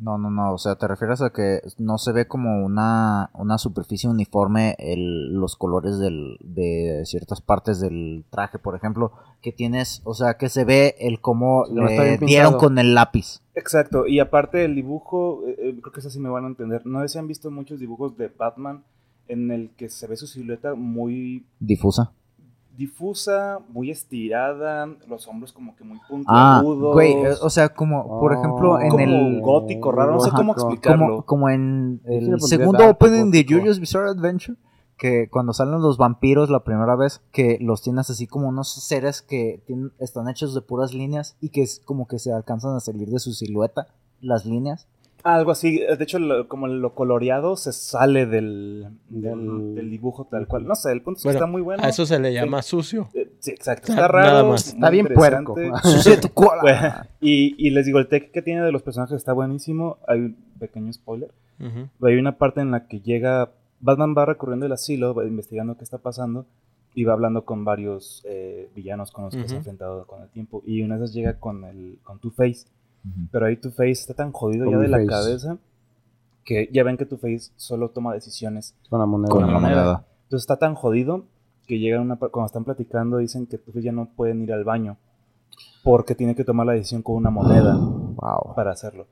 [0.00, 0.54] No, no, no.
[0.54, 5.34] O sea, te refieres a que no se ve como una, una superficie uniforme el,
[5.34, 9.12] los colores del, de ciertas partes del traje, por ejemplo,
[9.42, 13.42] que tienes, o sea, que se ve el cómo No le dieron con el lápiz.
[13.54, 16.86] Exacto, y aparte el dibujo, eh, eh, creo que eso sí me van a entender.
[16.86, 18.84] No sé si han visto muchos dibujos de Batman
[19.28, 22.12] en el que se ve su silueta muy Difusa.
[22.76, 26.94] Difusa, muy estirada, los hombros como que muy Ah, puntiagudos.
[26.94, 29.40] güey, eh, o sea, como, por ejemplo, en como el...
[29.40, 31.06] gótico raro, no sé cómo como- explicarlo.
[31.06, 33.44] Como, como en el segundo opening de.
[33.48, 34.56] JoJo's Bizarre Adventure,
[34.96, 39.22] que cuando salen los vampiros la primera vez, que los tienes así como unos seres
[39.22, 42.80] que tienen- están hechos de puras líneas y que es como que se alcanzan a
[42.80, 43.86] salir de su silueta,
[44.20, 44.86] las líneas.
[45.22, 50.26] Algo así, de hecho, lo- como lo coloreado se sale del, del, Del- del dibujo
[50.30, 50.66] tal cual.
[50.66, 51.82] No sé, el punto es que Bueno, está muy bueno.
[51.84, 53.08] A eso se le llama sucio.
[53.14, 53.92] Eh, sí, exacto.
[53.92, 54.26] Está raro.
[54.28, 54.68] nada más.
[54.68, 55.54] Está bien puerco.
[55.82, 56.60] Sucia tu cola.
[56.62, 59.98] Bueno, y, y les digo, el tech que tiene de los personajes está buenísimo.
[60.08, 61.30] Hay un pequeño spoiler.
[61.58, 62.06] Ujú.
[62.06, 63.50] Hay una parte en la que llega.
[63.80, 66.46] Batman va recorriendo el asilo, va investigando qué está pasando.
[66.94, 70.28] Y va hablando con varios eh, villanos con los que se ha enfrentado con el
[70.28, 70.62] tiempo.
[70.66, 72.66] Y una de esas llega con el con Two-Face.
[73.30, 75.58] Pero ahí Two-Face está tan jodido Con ya de la cabeza.
[76.44, 79.30] Que ya ven que Two-Face solo toma decisiones Con la moneda.
[79.30, 80.04] Con la moneda.
[80.24, 81.24] Entonces está tan jodido
[81.66, 84.96] que llega una cuando están platicando dicen que Two-Face ya no pueden ir al baño
[85.82, 87.74] porque tiene que tomar la decisión con una moneda
[88.16, 88.54] Wow.
[88.54, 89.06] para hacerlo.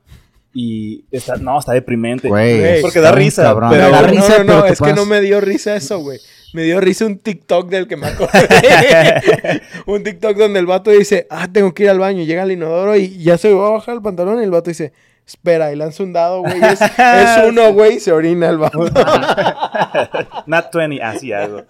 [0.53, 2.27] Y está no, está deprimente.
[2.27, 3.69] Güey, porque está da risa, cabrón.
[3.69, 6.19] pero- da no, risa, no, no, pero es que no me dio risa eso, güey.
[6.53, 8.31] Me dio risa un TikTok del que me acordé.
[9.85, 12.23] un TikTok donde el vato dice, ah, tengo que ir al baño.
[12.23, 14.91] Llega al inodoro y ya se va a bajar el pantalón y el vato dice,
[15.27, 16.59] espera, y lanza un dado, güey.
[16.63, 16.89] Es, es
[17.47, 18.79] uno, güey, y se orina el vato.
[20.47, 21.63] Not 20, así algo.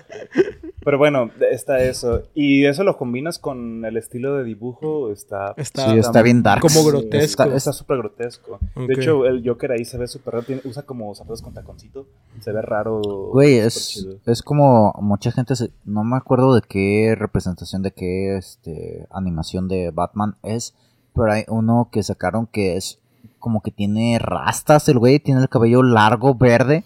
[0.83, 2.23] Pero bueno, está eso.
[2.33, 6.61] Y eso lo combinas con el estilo de dibujo, está Está, Sí, está bien dark.
[6.61, 7.43] Como Sí, grotesco.
[7.43, 8.59] Está está súper grotesco.
[8.75, 10.45] De hecho, el Joker ahí se ve súper raro.
[10.45, 12.07] tiene- usa como zapatos con taconcito.
[12.39, 13.01] Se ve raro.
[13.33, 18.37] Güey, es, es como mucha gente, se- no me acuerdo de qué representación, de qué
[18.37, 20.73] este, animación de Batman es,
[21.13, 22.99] pero hay uno que sacaron que es
[23.39, 26.85] como que tiene rastas el güey, tiene el cabello largo, verde.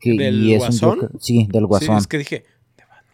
[0.00, 0.90] Que, ¿Del y es un Guasón?
[1.00, 1.96] Joker- sí, del Sí, guasón.
[1.98, 2.44] es que dije,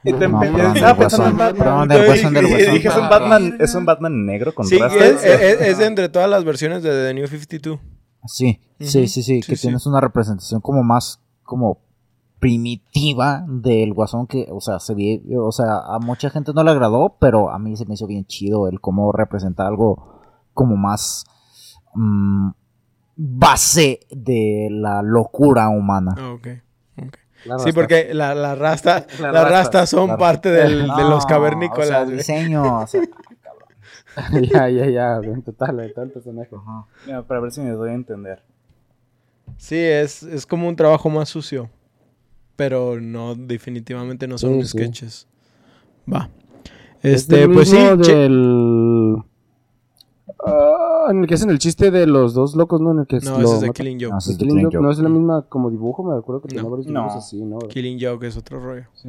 [0.04, 1.36] Y te No, pensando en.
[1.36, 1.90] Batman.
[1.90, 5.24] Y dije, es un Batman, es un Batman negro con sí, es, rastas.
[5.24, 7.80] es- es de entre todas las versiones de The New 52.
[8.26, 9.62] Sí, sí, sí, sí, sí, que sí.
[9.62, 11.78] tienes una representación como más como
[12.38, 16.70] primitiva del guasón que, o sea, se ve, o sea, a mucha gente no le
[16.70, 20.20] agradó, pero a mí se me hizo bien chido el cómo representa algo
[20.54, 21.24] como más
[21.94, 22.50] mm,
[23.16, 26.14] base de la locura humana.
[26.16, 26.48] Ah, ok.
[27.44, 27.72] La Sí, rasta.
[27.72, 29.50] porque la, la rasta, rastas.
[29.50, 31.88] rastas son La- parte del- de los o cavernícolas.
[31.88, 32.16] sea, güey.
[32.16, 33.02] diseño, o sea,
[34.42, 35.16] ya, ya, ya.
[35.22, 36.50] En total, personaje.
[36.56, 36.86] ajá.
[37.06, 38.42] Mira, para ver si me doy a entender.
[39.56, 41.70] Sí, es, es como un trabajo más sucio.
[42.56, 44.68] Pero no, definitivamente no son Sí, sí.
[44.78, 45.28] sketches.
[46.12, 46.28] Va.
[47.02, 47.76] Es Este, pues sí.
[48.02, 48.28] che-
[50.44, 52.92] Ah, en el que hacen el chiste de los dos locos, ¿no?
[52.92, 53.70] En el que No, lo ese es de.
[53.70, 54.12] Killing Joke.
[54.12, 54.80] No, ese es de Killing Joke.
[54.80, 56.70] No es la misma como dibujo, me acuerdo que tenía No.
[56.70, 57.18] varios dibujos No.
[57.18, 57.58] así, ¿no?
[57.58, 58.84] Killing Joke es otro rollo.
[58.94, 59.08] Sí,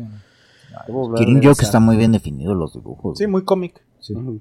[0.88, 3.18] Debo volver a Killing Joke está muy bien definido los dibujos.
[3.18, 3.82] Sí, muy cómic.
[4.10, 4.40] Ujú.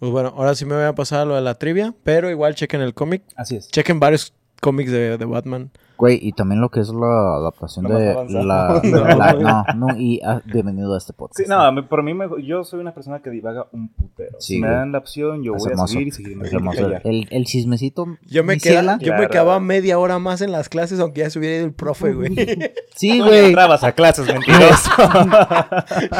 [0.00, 1.94] Pues bueno, ahora sí me voy a pasar a lo de la trivia.
[2.04, 3.22] Pero igual chequen el cómic.
[3.36, 3.68] Así es.
[3.68, 5.70] Chequen varios cómics de, de Batman.
[5.96, 9.04] Güey, y también lo que es la adaptación de la, No.
[9.16, 11.38] la- no, no, y ah, bienvenido a este podcast.
[11.38, 14.36] Sí, no, me- por mí, me- yo soy una persona que divaga un putero.
[14.40, 15.84] Sí, si me dan la opción, yo Es voy hermoso.
[15.84, 16.38] a seguir y seguir.
[16.42, 16.88] Es hermoso.
[17.04, 18.06] El, el chismecito.
[18.26, 21.38] Yo me, queda, yo me quedaba media hora más en las clases, aunque ya se
[21.38, 22.34] hubiera ido el profe, güey.
[22.96, 23.46] Sí, güey.
[23.46, 24.90] entrabas a clases, mentiroso.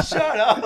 [0.02, 0.64] Shut up.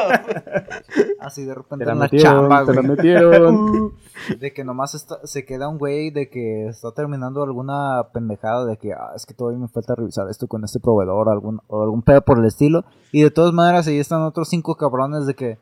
[1.21, 3.93] Así de Te repente la en la metieron, chamba, te la metieron.
[4.41, 8.77] De que nomás está- se queda un güey de que está terminando alguna pendejada de
[8.77, 12.03] que ah, es que todavía me falta revisar esto con este proveedor algún, o algún
[12.03, 12.85] pedo por el estilo.
[13.13, 15.59] Y de todas maneras ahí están otros cinco cabrones de que,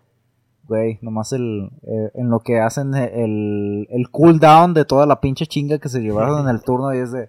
[0.69, 5.47] güey, nomás el, eh, en lo que hacen el, el cooldown de toda la pinche
[5.47, 7.29] chinga que se llevaron en el turno y es de,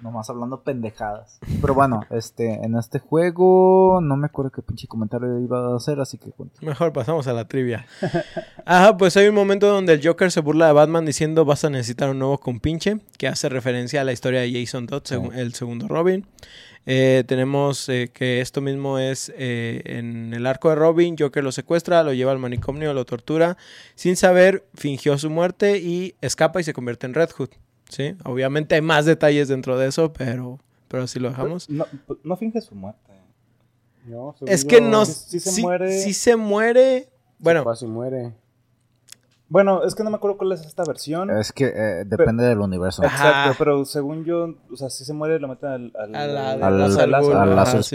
[0.00, 1.38] Nomás hablando pendejadas.
[1.60, 6.00] Pero bueno, este, en este juego no me acuerdo qué pinche comentario iba a hacer,
[6.00, 6.60] así que cuento.
[6.62, 7.86] Mejor pasamos a la trivia.
[8.64, 11.70] Ajá, pues hay un momento donde el Joker se burla de Batman diciendo vas a
[11.70, 15.02] necesitar un nuevo compinche, que hace referencia a la historia de Jason Todd,
[15.34, 16.26] el segundo Robin.
[16.90, 21.52] Eh, tenemos eh, que esto mismo es eh, en el arco de Robin, Joker lo
[21.52, 23.58] secuestra, lo lleva al manicomio, lo tortura,
[23.94, 27.50] sin saber, fingió su muerte y escapa y se convierte en Red Hood.
[27.88, 28.16] ¿Sí?
[28.24, 30.58] Obviamente hay más detalles dentro de eso, pero,
[30.88, 31.68] pero así lo dejamos.
[31.70, 31.86] No,
[32.22, 33.12] no finge su muerte.
[34.06, 35.04] No, según Es que yo, no...
[35.04, 35.98] sí se muere.
[35.98, 37.08] sí se muere...
[37.38, 38.34] Bueno, Casi muere.
[39.50, 41.30] Bueno, es que no me acuerdo cuál es esta versión.
[41.30, 43.02] Es que eh, depende del universo.
[43.04, 43.28] Ajá.
[43.28, 46.56] Exacto, pero según yo, o sea, si se muere, lo meten al, al, A la
[46.56, 47.92] de Al, al, al pues,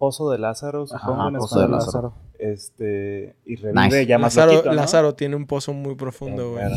[0.00, 1.20] pozo de Lázaro, supongo.
[1.20, 1.68] Ajá, en pozo de.
[1.68, 2.12] Lázaro.
[2.38, 4.06] Este, y revive Nice.
[4.06, 4.74] ya más Lázaro, loquito, ¿no?
[4.76, 6.64] Lázaro tiene un pozo muy profundo, güey.
[6.64, 6.74] Claro.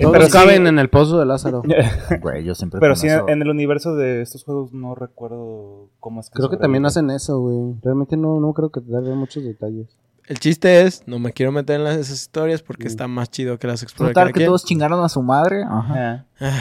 [0.00, 1.62] Todos Pero sí- caben en el pozo de Lázaro.
[2.22, 6.20] Güey, yo siempre Pero sí, eso- en el universo de estos juegos no recuerdo cómo
[6.20, 7.74] es que Creo que también hacen eso, güey.
[7.82, 9.88] Realmente no, no creo que te den muchos detalles.
[10.32, 12.86] El chiste es, no me quiero meter en las, esas historias porque Mm.
[12.86, 14.46] está más chido que las explore Total cada que quien.
[14.46, 15.62] todos chingaron a su madre.
[15.62, 16.24] Ajá.
[16.40, 16.58] Ah,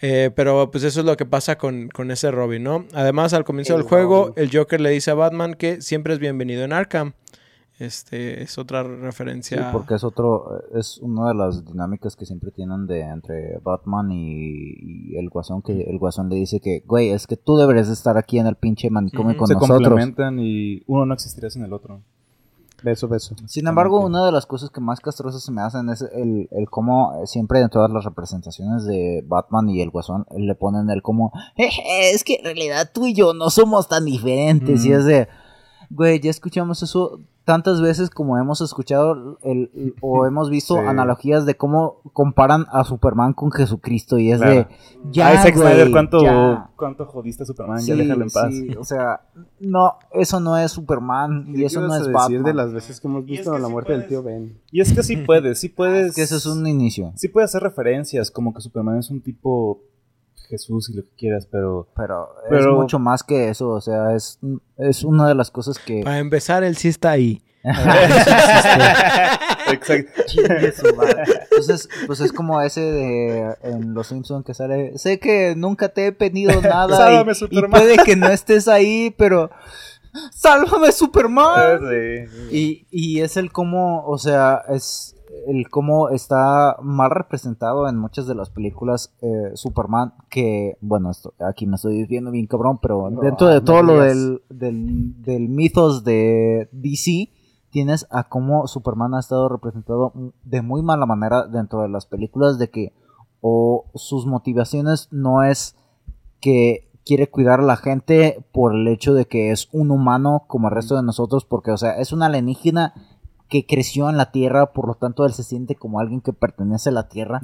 [0.00, 2.86] Eh, pero pues eso es lo que pasa con, con ese Robin, ¿no?
[2.94, 4.34] Además, al comienzo El del juego, Robin.
[4.42, 7.12] el Joker le dice a Batman que siempre es bienvenido en Arkham.
[7.78, 9.70] Este es otra Sí, referencia.
[9.72, 15.12] porque es otro, es una de las dinámicas que siempre tienen de entre Batman y,
[15.12, 17.94] y el Guasón, que el Guasón le dice que, güey, es que tú deberías de
[17.94, 19.38] estar aquí en el pinche manicomio Ujú.
[19.38, 19.78] con se nosotros.
[19.80, 22.02] complementan y uno no existiría sin el otro.
[22.82, 23.34] Beso, beso.
[23.46, 26.68] Sin embargo, una de las cosas que más castrosas se me hacen es el, el
[26.70, 30.88] cómo eh, siempre en todas las representaciones de Batman y el Guasón eh, le ponen
[30.90, 34.84] el como, "Jeje, es que en realidad tú y yo no somos tan diferentes.
[34.84, 35.28] Y es de,
[35.90, 40.80] güey, ya escuchamos eso tantas veces como hemos escuchado el, el- o hemos visto Sí.
[40.86, 44.18] analogías de cómo comparan a Superman con Jesucristo.
[44.18, 44.54] Y es Claro.
[44.54, 44.66] de,
[45.10, 46.70] ya, Ay, Zack Snyder, ¿cuánto, ya".
[46.76, 47.80] ¿cuánto jodiste a Superman?
[47.80, 48.54] Sí, ya déjalo en paz.
[48.54, 49.22] sí, o sea,
[49.58, 52.42] no, eso no es Superman y eso no es decir Batman.
[52.44, 54.22] de las veces que hemos Y es visto que la sí muerte del puedes- tío
[54.22, 54.60] Ben?
[54.70, 56.14] Y es que sí puedes, sí puedes.
[56.14, 57.12] que eso es un inicio.
[57.16, 59.80] Sí puede hacer referencias, como que Superman es un tipo
[60.50, 61.88] Jesús y lo que quieras, pero.
[61.96, 64.38] Pero, Pero- es mucho más que eso, o sea, es,
[64.76, 66.02] es una de las cosas que...
[66.04, 67.42] Para empezar, él sí está ahí.
[69.72, 70.22] Exacto.
[70.26, 71.22] Chingue su madre.
[71.50, 76.06] Entonces, pues es como ese de en Los Simpsons que sale, sé que nunca te
[76.06, 77.70] he pedido nada Sálvame, y, y Superman".
[77.70, 79.50] puede que no estés ahí, pero
[80.32, 81.80] sálvame Superman.
[81.80, 82.24] Sí.
[82.50, 85.14] Y, y es el cómo, o sea, es
[85.46, 91.34] el cómo está mal representado en muchas de las películas eh, Superman, que, bueno, esto,
[91.38, 95.48] aquí me estoy viendo bien cabrón, pero No, dentro de no todo lo del, del
[95.48, 97.30] mitos de DC,
[97.70, 100.12] tienes a cómo Superman ha estado representado
[100.44, 102.92] de muy mala manera dentro de las películas, de que
[103.40, 105.76] o sus motivaciones no es
[106.40, 110.68] que quiere cuidar a la gente por el hecho de que es un humano como
[110.68, 112.94] el resto de nosotros, porque, o sea, es un alienígena
[113.50, 116.88] que creció en la Tierra, por lo tanto él se siente como alguien que pertenece
[116.88, 117.40] a la Tierra.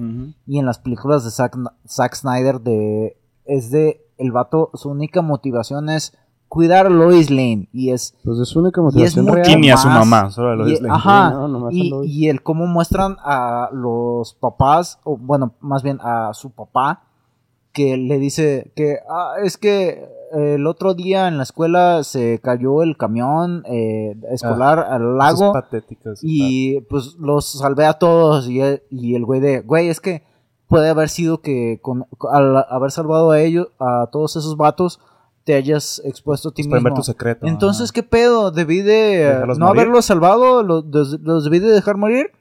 [0.47, 5.21] Y en las películas de Zack, Zack Snyder, de, es de el vato, su única
[5.21, 6.17] motivación es
[6.49, 7.69] cuidar a Lois Lane.
[7.73, 9.73] Y es Pues es su única y es motivación real.
[9.73, 10.95] A su mamá, solo a Lois y- Lane.
[10.95, 12.11] Ajá, No, a y, Lois.
[12.11, 17.03] y el cómo muestran a los papás, o bueno, más bien a su papá,
[17.73, 22.83] que le dice que "Ah, es que el otro día en la escuela se cayó
[22.83, 25.53] el camión eh, escolar al Eso es lago
[26.23, 30.23] y pues los salvé a todos y el, y el güey de, güey, es que
[30.69, 35.01] puede haber sido que con, al haber salvado a ellos, a todos esos vatos,
[35.45, 36.97] te hayas expuesto a ti ver mismo.
[36.97, 37.47] tu secreto.
[37.47, 37.93] Entonces.
[37.93, 38.51] ¿qué pedo?
[38.51, 39.81] ¿Debí de eh, ¿Dejarlos no morir?
[39.83, 40.63] haberlos salvado?
[40.65, 42.33] ¿Los, los- los debí de dejar morir?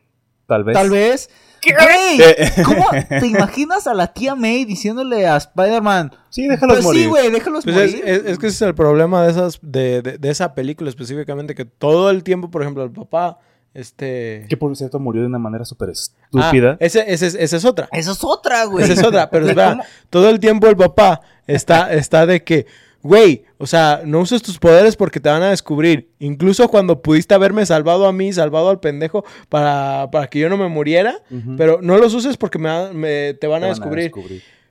[0.47, 0.73] Tal vez.
[0.73, 1.29] Tal vez.
[1.73, 6.11] Güey, ¿cómo te imaginas a la tía May diciéndole a Spider-Man?
[6.29, 7.03] Sí, déjalos Pues morir.
[7.03, 8.03] sí, güey, déjalos Pues es, morir.
[8.07, 11.55] es- es que ese es el problema de esas de, de- de esa película específicamente
[11.55, 13.39] que todo el tiempo, por ejemplo, el papá
[13.73, 16.71] este Que por cierto murió de una manera súper estúpida.
[16.73, 17.89] Ah, ese, ese, es- esa es otra.
[17.91, 18.83] Esa es otra, güey.
[18.85, 22.65] Esa es otra, pero espera, cómo- todo el tiempo el papá está, está de que,
[23.05, 26.09] güey, o sea, no uses tus poderes porque te van a descubrir.
[26.17, 30.57] Incluso cuando pudiste haberme salvado a mí, salvado al pendejo para, para que yo no
[30.57, 31.21] me muriera,
[31.55, 34.11] pero no los uses porque me, te van Te a van descubrir.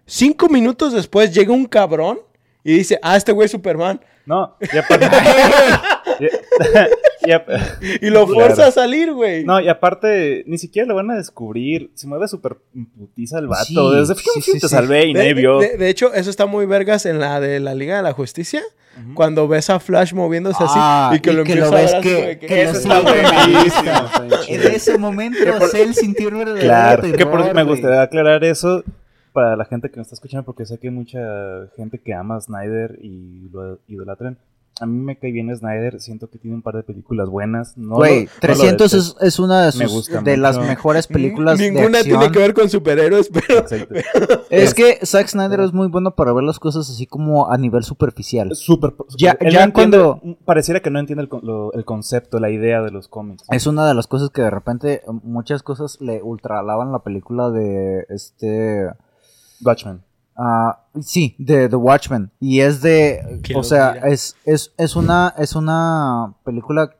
[0.04, 2.18] Cinco minutos después llega un cabrón
[2.64, 4.00] y dice, ah, este güey es Superman.
[4.26, 5.06] No, y aparte.
[6.20, 6.24] y,
[7.28, 7.48] y ap-
[8.00, 8.34] Y lo Claro.
[8.34, 9.44] fuerza a salir, güey.
[9.44, 11.90] no, y aparte, ni siquiera lo van a descubrir.
[11.94, 12.56] Se mueve súper
[12.96, 13.64] putiza el vato.
[13.64, 14.68] Sí, Desde sí, sí, te sí.
[14.68, 15.58] salvé y De, nadie vio.
[15.58, 18.62] de- de hecho, eso está muy vergas en la de la Liga de la Justicia.
[19.14, 21.80] Cuando ves a Flash moviéndose Ah, así y que y lo que empieza lo a
[21.80, 23.92] ves ver que- que- que Eso está buenísimo.
[24.46, 28.84] En ese momento, Cell sintió el verdadero Claro, terror, que por me gustaría aclarar eso.
[29.34, 31.18] Para la gente que nos está escuchando, porque sé que hay mucha
[31.76, 34.38] gente que ama a Snyder y lo idolatran.
[34.80, 37.78] A mí me cae bien Snyder, siento que tiene un par de películas buenas.
[37.78, 39.20] No Güey, lo- no lo 300 detesto.
[39.20, 42.18] es, es una de, Me sus- de las mejores películas de Ninguna acción.
[42.18, 43.94] tiene que ver con superhéroes, pero Exacto.
[44.50, 47.84] Es que Zack Snyder es muy bueno para ver las cosas así como a nivel
[47.84, 48.50] superficial.
[48.56, 52.50] Súper- Ya- ya no entiende- cuando- Pareciera que no entiende el, lo- el concepto, la
[52.50, 53.44] idea de los cómics.
[53.52, 58.06] Es una de las cosas que de repente muchas cosas le ultralaban la película de
[58.08, 58.88] este
[59.62, 60.02] Watchmen.
[60.36, 65.54] ah, sí, de The Watchmen y es de o sea, es, es es una es
[65.56, 66.90] una película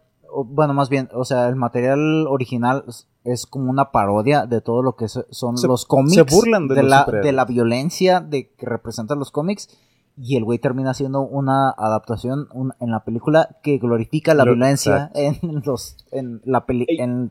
[0.46, 4.82] bueno, más bien, o sea, el material original es, es como una parodia de todo
[4.82, 7.26] lo que se- son Se- los cómics se burlan de los la superhéroes.
[7.26, 9.68] de la violencia de que representan los cómics
[10.16, 14.54] y el güey termina haciendo una adaptación un- en la película que glorifica la Lo-
[14.54, 17.30] violencia en los en la peli Ey, en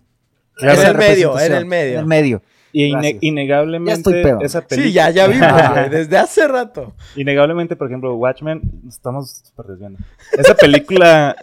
[0.55, 1.93] Claro, en el medio, en el medio.
[1.95, 2.41] en el medio.
[2.75, 2.91] Y.
[2.91, 4.83] Ya innegablemente, esa película.
[4.87, 6.93] Sí, ya, ya vimos, güey, desde hace rato.
[7.15, 9.99] Innegablemente, por ejemplo, Watchmen, estamos súper desviando.
[10.37, 11.35] Esa película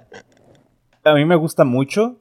[1.05, 2.17] a mí me gusta mucho,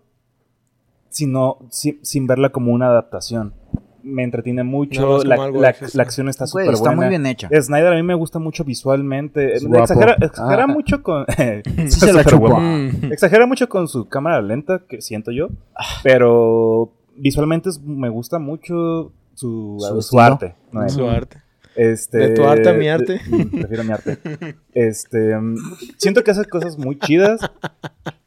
[1.10, 3.54] sino, sin, sin verla como una adaptación.
[4.02, 7.10] Me entretiene mucho, la, la- acción está súper está muy buena.
[7.10, 7.50] bien hecha.
[7.62, 9.56] Snyder a mí me gusta mucho visualmente.
[9.58, 10.68] Exagera, exagera Ah.
[10.68, 11.26] mucho con.
[11.76, 12.24] Sí se la.
[12.24, 13.12] Mm.
[13.12, 15.50] Exagera mucho con su cámara lenta, que siento yo.
[15.76, 15.84] Ah.
[16.02, 20.56] Pero visualmente es- me gusta mucho su, Su arte.
[20.72, 20.88] ¿no?
[20.90, 21.38] Su arte.
[21.76, 23.20] Este, De tu arte a mi arte.
[23.20, 24.18] de- mm, prefiero mi arte.
[24.74, 25.56] Este, mm,
[25.98, 27.40] siento que hace cosas muy chidas,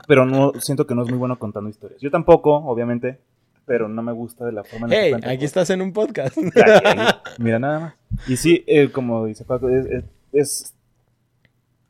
[0.07, 2.01] pero no siento que no es muy bueno contando historias.
[2.01, 3.19] Yo tampoco, obviamente,
[3.67, 5.83] pero no me gusta de la forma en la que Hey, cuenta aquí estás en
[5.83, 6.37] un podcast.
[6.39, 6.51] Aquí,
[6.87, 7.01] aquí.
[7.39, 7.95] Mira nada más.
[8.29, 10.75] Y sí, eh, como dice Paco, es, es- es-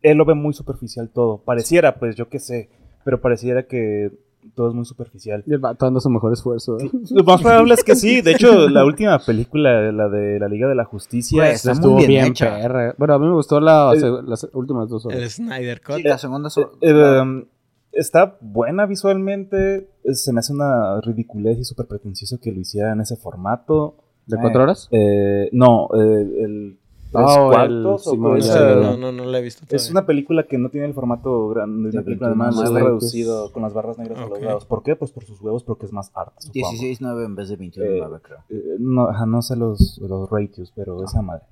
[0.03, 1.39] él lo ve muy superficial todo.
[1.39, 2.71] Pareciera, pues yo qué sé,
[3.05, 4.11] pero pareciera que
[4.55, 5.43] todo es muy superficial.
[5.47, 6.79] Y el vato dando su mejor esfuerzo.
[6.79, 6.91] ¿eh?
[7.11, 8.21] Lo más probable es que sí.
[8.21, 12.09] De hecho, la última película, la de la Liga de la Justicia, muy Estuvo bien
[12.09, 12.57] bien, hecha.
[12.57, 12.95] perra.
[12.99, 15.19] Bueno, a mí me gustó la- Eh, las últimas dos horas.
[15.19, 15.97] El Snyder Cut.
[15.97, 17.45] Sí, la segunda so- Eh, eh,
[17.93, 19.89] está buena visualmente.
[20.13, 23.97] Se me hace una ridiculez y súper pretencioso que lo hiciera en ese formato.
[24.27, 24.89] ¿De cuatro horas?
[24.93, 26.79] Eh, no, eh, el
[27.13, 29.77] tres Ah, el cuartos o Esa no, no, no la he visto todavía.
[29.77, 32.65] Es una película que no tiene el formato grande de De una película 21 normal,
[32.65, 34.31] está nueve, reducido con las barras negras a Ok.
[34.31, 34.65] los lados.
[34.67, 34.97] ¿Por qué?
[34.97, 36.35] Pues por sus huevos, porque es más arte.
[36.41, 36.71] supongo.
[36.73, 38.39] 16.9 en vez de 21.9, creo.
[38.49, 41.45] Eh, no, ajá, no sé los, los ratios, pero esa madre.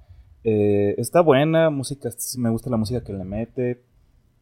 [0.43, 2.09] Eh, está buena, música,
[2.39, 3.83] me gusta la música que le mete,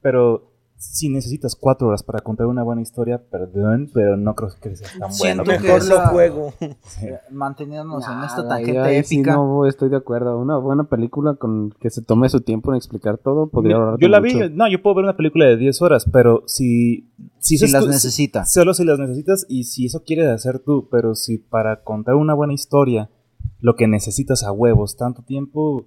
[0.01, 4.77] pero si necesitas cuatro horas para contar una buena historia, perdón, pero no creo que
[4.77, 5.61] sea tan Siento bueno.
[5.61, 6.55] que Mejor lo juego.
[6.87, 7.07] Sí.
[7.31, 9.35] Manteniéndonos en esta tangente ahí sí épica.
[9.35, 10.39] no estoy de acuerdo.
[10.39, 14.09] Una buena película con que se tome su tiempo en explicar todo podría ahorrarte Yo
[14.09, 14.39] la mucho.
[14.39, 17.09] vi, no, yo puedo ver una película de 10 horas, pero si...
[17.41, 18.45] Si, Si las es tu- necesita.
[18.47, 22.35] Solo si las necesitas y si eso quieres hacer tú, pero si para contar una
[22.35, 23.11] buena historia
[23.61, 25.87] lo que necesitas a huevos tanto tiempo,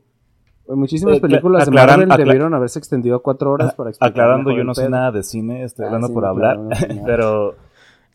[0.72, 4.52] Pues Muchísimas Eh, películas de Marvel debieron haberse extendido a cuatro horas para explicar aclarando
[4.56, 6.70] yo no sé nada de cine, estoy Ah, hablando sí, por no, hablar, no
[7.06, 7.56] pero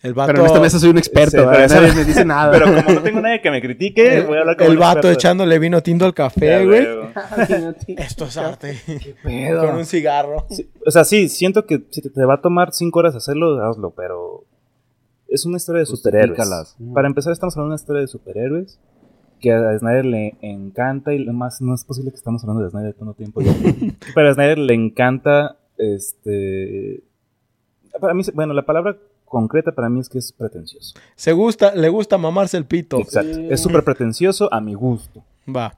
[0.02, 2.50] El vato, Pero en esta mesa soy un experto, Sí, pero nadie me dice nada.
[2.52, 5.10] pero como no tengo nadie que me critique, voy a hablar como el vato experto.
[5.18, 6.86] echándole vino tinto al café, güey.
[7.98, 8.78] Esto es arte.
[9.22, 9.66] pedo?
[9.66, 10.46] Con un cigarro.
[10.48, 13.62] Sí, o sea, sí, siento que si te, te va a tomar cinco horas hacerlo,
[13.62, 14.44] hazlo, pero
[15.28, 16.38] es una historia de superhéroes.
[16.94, 18.78] Para empezar, estamos hablando de una historia de superhéroes
[19.40, 22.94] que a Snyder le encanta y más no es posible que estamos hablando de Snyder
[22.94, 23.52] tanto tiempo ya.
[24.14, 27.02] pero a Snyder le encanta este
[28.00, 31.88] para mí bueno la palabra concreta para mí es que es pretencioso Se gusta, le
[31.88, 32.98] gusta mamarse el pito.
[32.98, 35.76] exacto es súper pretencioso a mi gusto Va.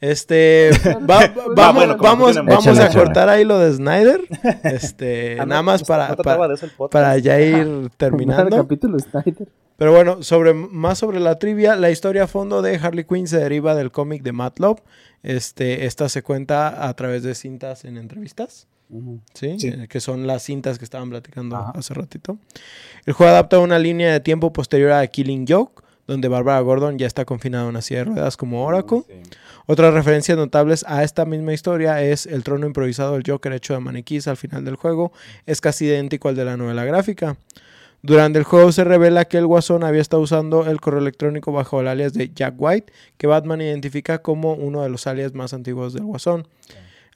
[0.00, 0.70] Este,
[1.08, 3.04] va- va- vamos, bueno, vamos, vamos Échale, a échale.
[3.04, 4.20] cortar ahí lo de Snyder.
[4.64, 8.56] Este, Ah, no, nada más pues, para, no para, el ya ir terminando.
[8.56, 9.46] capítulo Snyder.
[9.76, 13.38] Pero bueno, sobre, más sobre la trivia, la historia a fondo de Harley Quinn se
[13.38, 14.80] deriva del cómic de Matt Love.
[15.22, 18.66] Este, esta se cuenta a través de cintas en entrevistas.
[19.34, 19.58] ¿sí?
[19.58, 19.68] Sí.
[19.68, 21.72] Eh, que son las cintas que estaban platicando Ajá.
[21.74, 22.38] hace ratito.
[23.06, 27.06] El juego adapta una línea de tiempo posterior a Killing Joke, donde Barbara Gordon ya
[27.06, 29.02] está confinada en una silla de ruedas como Oracle.
[29.06, 29.14] Sí.
[29.66, 33.80] Otras referencias notables a esta misma historia es el trono improvisado del Joker hecho de
[33.80, 35.12] maniquís al final del juego.
[35.46, 37.36] Es casi idéntico al de la novela gráfica.
[38.04, 41.80] Durante el juego se revela que el Guasón había estado usando el correo electrónico bajo
[41.80, 45.92] el alias de Jack White, que Batman identifica como uno de los alias más antiguos
[45.92, 46.48] del Guasón.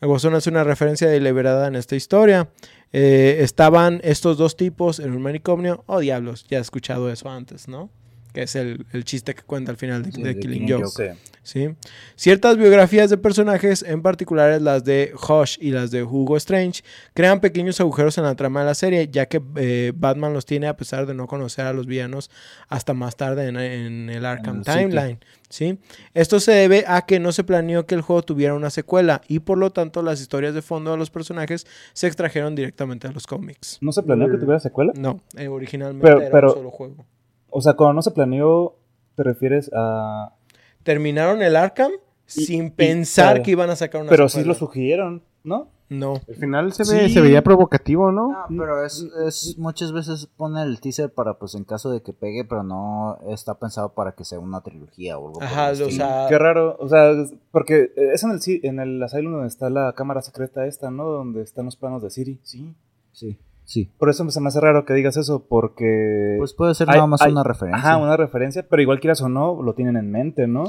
[0.01, 2.51] El Guasón es una referencia deliberada en esta historia.
[2.93, 5.83] Eh, estaban estos dos tipos en un manicomio.
[5.87, 7.91] Oh, diablos, ya he escuchado eso antes, ¿no?
[8.37, 10.83] Que es el, el chiste que cuenta al final de, Sí, de de Killing Killing
[10.83, 10.93] Joke.
[11.09, 11.17] Joke.
[11.43, 11.71] Sí.
[12.17, 16.83] Ciertas biografías de personajes, en particular las de Hush y las de Hugo Strange,
[17.15, 20.67] crean pequeños agujeros en la trama de la serie, ya que eh, Batman los tiene
[20.67, 22.31] a pesar de no conocer a los villanos
[22.69, 24.65] hasta más tarde en, en el Arkham el.
[24.65, 25.19] Timeline.
[25.49, 25.79] ¿sí?
[26.13, 29.39] Esto se debe a que no se planeó que el juego tuviera una secuela y
[29.39, 33.27] por lo tanto las historias de fondo de los personajes se extrajeron directamente de los
[33.27, 33.79] cómics.
[33.81, 34.93] ¿No se planeó que tuviera secuela?
[34.95, 37.07] No, eh, originalmente Pero- era pero- un solo juego.
[37.57, 38.77] O sea, cuando no se planeó,
[39.15, 40.35] ¿te refieres a...?
[40.83, 41.91] Terminaron el Arkham
[42.27, 43.43] Y- sin y- pensar claro.
[43.45, 45.69] que iban a sacar una Pero sí lo sugirieron, ¿no?
[45.89, 46.15] No.
[46.29, 46.95] Al final se, Sí.
[46.97, 48.47] ve, se veía provocativo, ¿no?
[48.51, 52.13] No, pero es, es muchas veces pone el teaser para pues en caso de que
[52.13, 55.35] pegue, pero no está pensado para que sea una trilogía o algo.
[55.39, 57.13] por Ajá, el o sea, Qué raro, o sea,
[57.53, 61.05] porque es en el, en el Asylum donde está la cámara secreta esta, ¿no?
[61.05, 62.75] Donde están los planos de Siri, sí.
[63.13, 63.91] sí, sí.
[63.99, 66.37] Por eso se me hace raro que digas eso, porque...
[66.39, 67.79] Pues puede ser hay- nada más hay- una referencia.
[67.79, 70.65] Ajá, una referencia, pero igual quieras o no, lo tienen en mente, ¿no?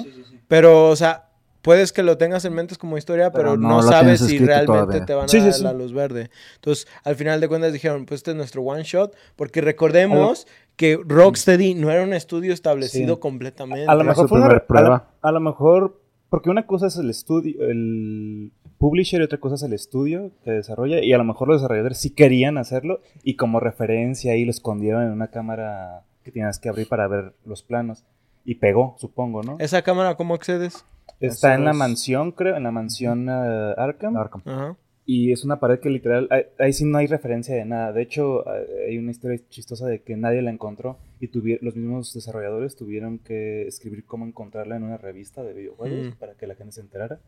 [0.49, 1.29] Pero, o sea,
[1.61, 5.05] puedes que lo tengas en mente como historia, pero, Pero no sabes si realmente todavía.
[5.05, 5.63] te van a Sí, sí, dar sí.
[5.63, 6.29] la luz verde.
[6.55, 10.99] Entonces, al final de cuentas dijeron, pues este es nuestro one shot, porque recordemos que
[11.05, 13.19] Rocksteady no era un estudio establecido Sí.
[13.21, 13.89] completamente.
[13.89, 15.09] A lo mejor fue una a prueba.
[15.21, 15.99] A, lo mejor,
[16.29, 20.51] porque una cosa es el estudio, el publisher y otra cosa es el estudio que
[20.51, 24.51] desarrolla, y a lo mejor los desarrolladores sí querían hacerlo, y como referencia ahí lo
[24.51, 28.03] escondieron en una cámara que tienes que abrir para ver los planos.
[28.45, 29.57] Y pegó, supongo, ¿no?
[29.59, 30.85] ¿Esa cámara cómo accedes?
[31.19, 34.15] Está en la es- mansión, creo, en la mansión eh, Arkham.
[34.15, 34.41] Arkham.
[34.45, 34.75] Ajá.
[35.09, 37.93] Y es una pared que literal, ahí, ahí sí no hay referencia de nada.
[37.93, 41.27] De hecho, eh, hay una historia chistosa de que nadie la encontró y
[41.61, 46.19] los mismos desarrolladores tuvieron que escribir cómo encontrarla en una revista de videojuegos Mm.
[46.19, 47.19] para que la gente se enterara.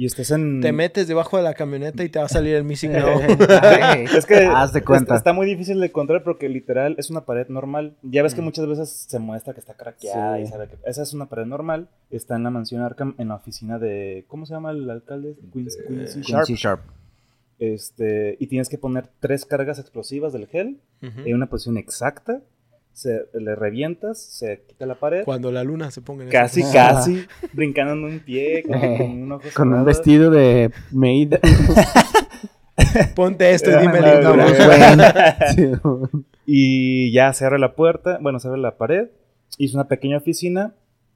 [0.00, 0.62] Y estás en...
[0.62, 3.06] Te metes debajo de la camioneta y te va a salir el Missing No.
[3.62, 5.14] Ay, Es que Haz de cuenta.
[5.14, 7.96] está muy difícil de encontrar porque literal es una pared normal.
[8.02, 8.44] Ya ves que Mm.
[8.44, 10.44] muchas veces se muestra que está craqueada Sí.
[10.44, 11.88] y sabe que esa es una pared normal.
[12.10, 15.34] Está en la mansión Arkham en la oficina de ¿cómo se llama el alcalde?
[15.52, 16.46] Quincy, Quincy Sharp.
[16.46, 16.80] Quincy Sharp.
[17.58, 22.40] Este, y tienes que poner tres cargas explosivas del gel en una posición exacta.
[22.92, 25.24] Se, le revientas, se quita la pared.
[25.24, 29.22] Cuando la luna se ponga en esa Casi, casi, brincando en un pie, con, con
[29.22, 31.34] un ojo Con un vestido de maid.
[33.14, 34.20] Ponte esto y dime güey.
[34.20, 35.04] Bruce Wayne.
[35.54, 35.72] Sí.
[36.46, 39.08] Y ya se abre la puerta, bueno, se abre la pared.
[39.58, 40.74] Y es una pequeña oficina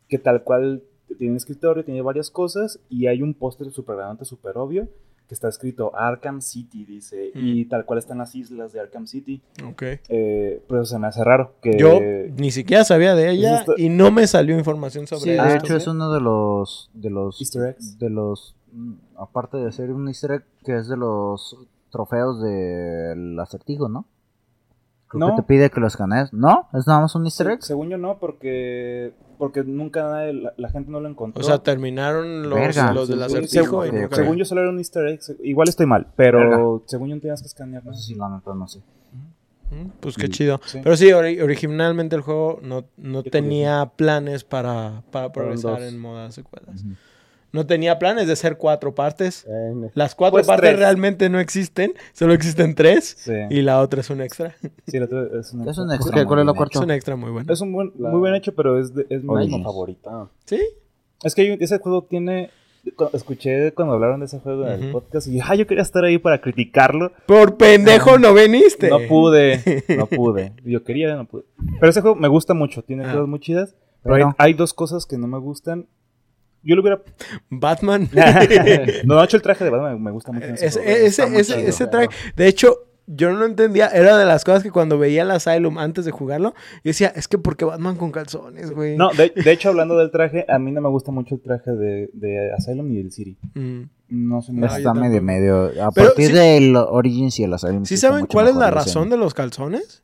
[0.08, 0.82] que tal cual
[1.18, 2.80] tiene un escritorio, tiene varias cosas.
[2.88, 4.88] Y hay un póster súper grande, súper obvio,
[5.34, 7.32] que está escrito Arkham City, dice.
[7.34, 7.38] Mm.
[7.38, 9.42] Y tal cual están las islas de Arkham City.
[9.68, 9.82] Ok.
[10.08, 11.54] Eh, pero se me hace raro.
[11.60, 11.98] Que, Yo
[12.36, 15.64] ni siquiera sabía de ella y no me salió información sobre Sí, de esto.
[15.66, 17.98] hecho es uno de los de los Easter eggs.
[17.98, 21.56] de los mm, aparte de ser un Easter egg que es de los
[21.90, 24.06] trofeos del acertijo, ¿no?
[25.16, 25.36] Creo No.
[25.36, 26.32] que te pide que lo escanees.
[26.32, 26.68] ¿No?
[26.72, 27.62] ¿Es nada más un Easter egg?
[27.62, 31.40] Según yo no, porque porque nunca nadie- la, la gente no lo encontró.
[31.40, 32.92] O sea, terminaron los, Verga.
[32.92, 35.20] los del Sí, acertijo y según, nunca- según yo solo era un easter egg.
[35.42, 37.84] Igual estoy mal, pero según yo no tenías que escanear.
[37.84, 37.90] ¿no?
[37.90, 38.80] No sé si la neta no sé.
[40.00, 40.60] Pues qué chido.
[40.66, 40.78] sí.
[40.84, 46.34] Pero sí, ori- originalmente el juego no, no tenía planes para, para progresar en modas
[46.34, 46.84] secuelas.
[47.54, 49.46] No tenía planes de ser cuatro partes.
[49.48, 50.78] Eh, Las cuatro Pues partes tres.
[50.80, 53.14] realmente no existen, solo existen tres.
[53.18, 54.54] Sí, Y la otra es un extra.
[54.86, 55.94] sí, la tuve- es un Es un extra.
[55.94, 56.14] extra.
[56.20, 56.26] ¿Qué?
[56.26, 56.78] ¿Cuál es la bien cuarta?
[56.78, 57.52] Es un extra muy bueno.
[57.52, 60.10] Es un buen, La- muy buen hecho, pero es, de- es mi favorito.
[60.10, 60.28] ah.
[60.46, 60.60] ¿Sí?
[61.22, 62.50] Es que ese juego tiene.
[62.96, 66.04] cu- Escuché cuando hablaron de ese juego en el podcast y ah, yo quería estar
[66.04, 67.12] ahí para criticarlo.
[67.26, 68.90] Por pendejo no veniste.
[68.90, 70.52] No pude, no pude.
[70.64, 71.44] Yo quería, no pude.
[71.80, 73.12] Pero ese juego me gusta mucho, tiene Ah.
[73.12, 73.74] cosas muy chidas.
[74.02, 75.86] Pero hay, Pero- hay dos cosas que no me gustan.
[76.64, 77.00] Yo lo hubiera.
[77.50, 78.08] Batman.
[79.04, 80.46] no, de hecho, el traje de Batman me gusta mucho.
[80.46, 80.66] en ese
[81.06, 82.08] Ese, ese, traje.
[82.36, 83.88] De hecho, yo no entendía.
[83.88, 87.28] Era de las cosas que cuando veía el Asylum antes de jugarlo, yo decía, es
[87.28, 88.96] que ¿por qué Batman con calzones, güey?
[88.96, 91.70] No, de, de hecho, hablando del traje, a mí no me gusta mucho el traje
[91.72, 93.36] de, de Asylum ni del City.
[93.54, 93.82] Mm.
[94.08, 94.52] No sé.
[94.52, 95.64] No, me yo Está medio medio.
[95.82, 97.84] A Pero partir sí- del Origins y el Asylum.
[97.84, 100.02] ¿Sí saben cuál es la razón de los calzones?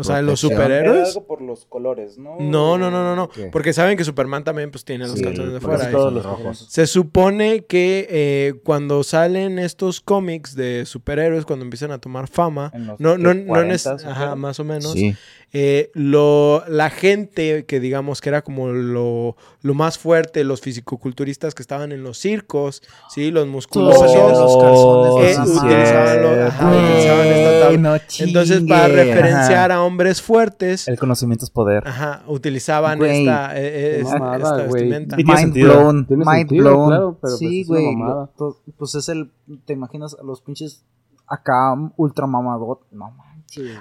[0.00, 1.08] O sea, los superhéroes.
[1.08, 2.36] algo por los colores, ¿no?
[2.40, 3.28] No, no, no, no, no.
[3.28, 3.46] ¿Qué?
[3.46, 5.90] Porque saben que Superman también pues tiene los Sí, calzones de fuera.
[5.90, 6.66] todos y- los rojos.
[6.68, 12.70] Se supone que eh, cuando salen estos cómics de superhéroes, cuando empiezan a tomar fama,
[12.74, 13.38] En los no, no, ¿qué?
[13.44, 15.14] no 40s, neces- ajá, más o menos, Sí.
[15.52, 21.54] Eh, lo, la gente que digamos que era como lo, lo más fuerte, los fisicoculturistas
[21.56, 23.30] que estaban en los circos, ¿sí?
[23.32, 26.46] los musculosos, los calzones eh, de sí, utilizaban, los- cierto.
[26.46, 27.78] ajá, utilizaban esta tabla.
[27.78, 31.82] no Entonces, para referenciar a hombres fuertes, El conocimiento es poder.
[31.86, 35.16] ajá, utilizaban esta, eh, eh, esta- mamada, esta vestimenta.
[35.16, 35.72] Mind sentido.
[35.80, 36.06] blown.
[36.08, 36.88] Mind sentido, blown.
[36.88, 37.86] claro, pero pues sí, güey.
[38.78, 39.30] Pues es el.
[39.64, 40.84] ¿Te imaginas a los pinches
[41.26, 42.80] acá ultra mamadot?
[42.92, 43.10] No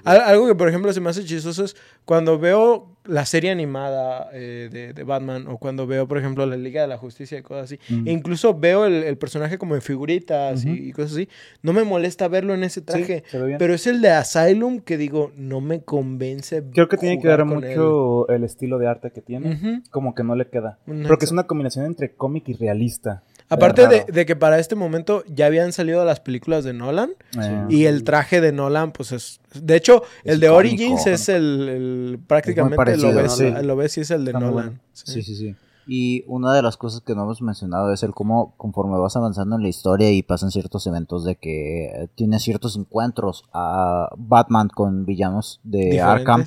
[0.06, 1.76] algo que, por ejemplo, se me hace chistoso es
[2.06, 6.58] cuando veo la serie animada eh, de, de Batman o cuando veo, por ejemplo, la
[6.58, 7.80] Liga de la Justicia y cosas así.
[7.94, 8.08] Mm.
[8.08, 11.30] E incluso veo el, el personaje como en figuritas y- cosas así.
[11.64, 13.24] No me molesta verlo en ese traje.
[13.30, 13.38] Sí.
[13.58, 16.64] Pero es el de Asylum que digo, no me convence.
[16.74, 19.82] Creo que tiene que ver mucho el estilo de arte que tiene.
[19.92, 20.80] Como que no le queda.
[21.08, 23.24] Porque es una combinación entre cómic y realista.
[23.50, 27.12] Aparte Es de, de que para este momento ya habían salido las películas de Nolan
[27.42, 29.40] Eh, y el traje de Nolan, pues es.
[29.54, 30.58] De hecho, Es el de icónico.
[30.76, 31.70] Origins es el.
[31.70, 33.52] el- prácticamente parecido, lo ves, sí.
[33.64, 34.54] lo ves y es el de Está Nolan.
[34.54, 34.80] bueno.
[34.94, 35.56] Sí, sí, sí.
[35.92, 39.56] Y una de las cosas que no hemos mencionado es el cómo conforme vas avanzando
[39.56, 45.06] en la historia y pasan ciertos eventos de que tienes ciertos encuentros a Batman con
[45.08, 46.46] villanos de Arkham.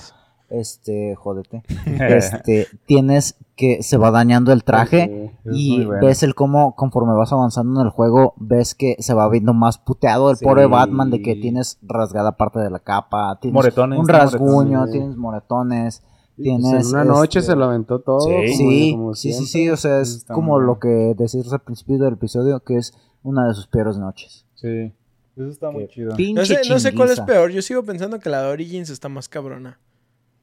[0.53, 1.63] Este, jódete.
[1.87, 6.07] Este, tienes que se va dañando el traje y bueno.
[6.07, 9.79] ves el cómo conforme vas avanzando en el juego, ves que se va viendo más
[9.79, 10.45] puteado el Sí.
[10.45, 14.91] pobre Batman de que tienes rasgada parte de la capa, tienes Moretones, un rasguño, moretones.
[14.93, 16.03] tienes moretones,
[16.37, 18.21] pues, en una noche este, se lo aventó todo.
[18.21, 18.37] Sí.
[18.37, 21.99] como- Sí, como sí, sí, o sea, es está como lo que decís al principio
[21.99, 22.93] del episodio, que es
[23.23, 24.45] una de sus peores noches.
[24.55, 24.93] Sí.
[25.37, 26.15] Eso está muy chido.
[26.35, 27.51] No sé, no sé cuál es peor.
[27.53, 29.79] Yo sigo pensando que la de Origins está más cabrona.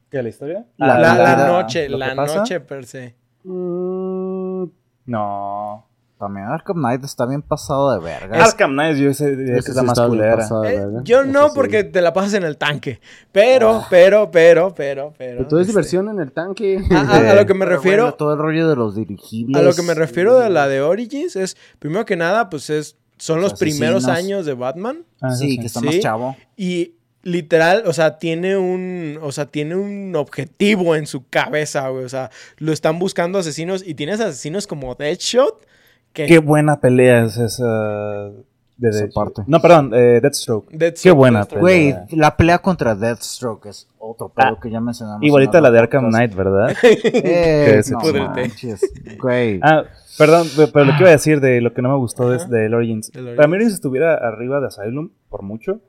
[0.10, 0.66] ¿Qué, la historia?
[0.78, 3.16] La- Ah, La, la la- noche, ¿lo que la noche per se.
[3.44, 4.64] Mm,
[5.06, 5.86] No.
[6.20, 8.44] También Arkham Knight está bien pasado de verga.
[8.44, 10.46] Arkham Knight yo sé es la sí más culera.
[10.66, 11.52] Eh, yo no, sí.
[11.56, 13.00] porque te la pasas en el tanque.
[13.32, 15.14] Pero, pero, pero, pero, pero.
[15.18, 16.82] Pero todo es este, diversión en el tanque.
[16.92, 19.56] A, a- a lo que me refiero, bueno, todo el rollo de los dirigibles.
[19.62, 22.98] a lo que me refiero de la de Origins es, primero que nada, pues es,
[23.18, 25.06] son los Los primeros años de Batman.
[25.22, 26.02] Ah, eso Sí, que está más Sí.
[26.02, 26.36] chavo.
[26.58, 26.96] Y
[27.32, 32.04] literal, o sea, tiene un, o sea, tiene un objetivo en su cabeza, güey.
[32.06, 35.66] O sea, lo están buscando asesinos y tienes asesinos como Deadshot.
[36.14, 38.32] Que Qué buena pelea es esa.
[38.78, 39.42] De Esa parte.
[39.46, 40.70] No, perdón, eh, Deathstroke.
[40.72, 41.60] Deathstroke, Qué buena Deathstroke.
[41.62, 42.06] Güey, pelea.
[42.12, 45.22] la pelea contra Deathstroke es otro pedo Ah, que ya mencionamos.
[45.22, 46.08] Igualita la de Arkham.
[46.10, 46.74] Knight, ¿verdad?
[46.84, 48.80] Eh, no manches,
[49.22, 49.60] Güey.
[49.64, 49.84] Ah,
[50.18, 52.44] perdón, pe- pero lo que iba a decir de lo que no me gustó es
[52.44, 52.52] Ajá.
[52.52, 53.12] de Origins.
[53.12, 53.56] Del Para mí Origins.
[53.56, 55.82] Origins estuviera arriba de Asylum, por mucho.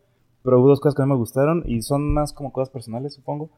[0.42, 3.50] Pero hubo dos cosas que no me gustaron y son más como cosas personales, supongo.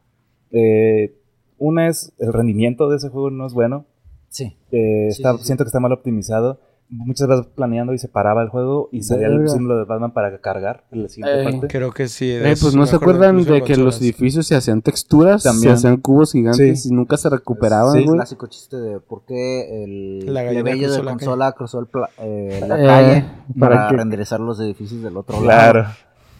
[0.51, 1.15] Eh,
[1.57, 3.85] una es el rendimiento de ese juego no es bueno.
[4.29, 4.57] Sí.
[4.71, 5.45] Eh, Sí, está- sí, sí.
[5.45, 6.59] Siento que está mal optimizado.
[6.89, 10.37] Muchas veces planeando y se paraba el juego y salía el símbolo de Batman para
[10.41, 11.67] cargar en la siguiente parte.
[11.67, 12.29] Creo que sí.
[12.29, 15.69] Eh, es pues no se acuerdan de en que los edificios se hacían texturas, También.
[15.77, 16.89] se hacían cubos gigantes Sí.
[16.89, 17.99] y nunca se recuperaban, Sí.
[17.99, 18.17] El güey.
[18.17, 22.09] clásico chiste de por qué el La gallina plebeyo de la consola cruzó el pla-
[22.19, 23.25] eh, la Eh, calle
[23.59, 25.71] para para que- renderizar los edificios del otro lado.
[25.71, 25.85] Claro.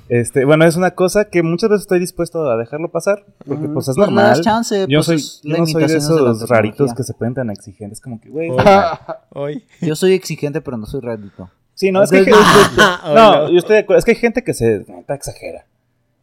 [0.09, 3.87] Este, bueno, es una cosa que muchas veces estoy dispuesto a dejarlo pasar, porque pues
[3.87, 4.41] es normal.
[4.41, 8.01] chance, Yo pues, soy, yo no soy de esos raritos que se ponen tan exigentes,
[8.01, 8.49] como que, güey.
[9.29, 9.63] Hoy.
[9.81, 11.49] Yo soy exigente, pero no soy rédito.
[11.73, 12.37] Sí, no, es que hay gente-
[13.15, 15.65] no, yo estoy de acuerdo, es que hay gente que se exagera.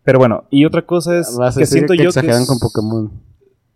[0.04, 3.10] Pero bueno, y otra cosa es que siento que yo exageran con Pokémon.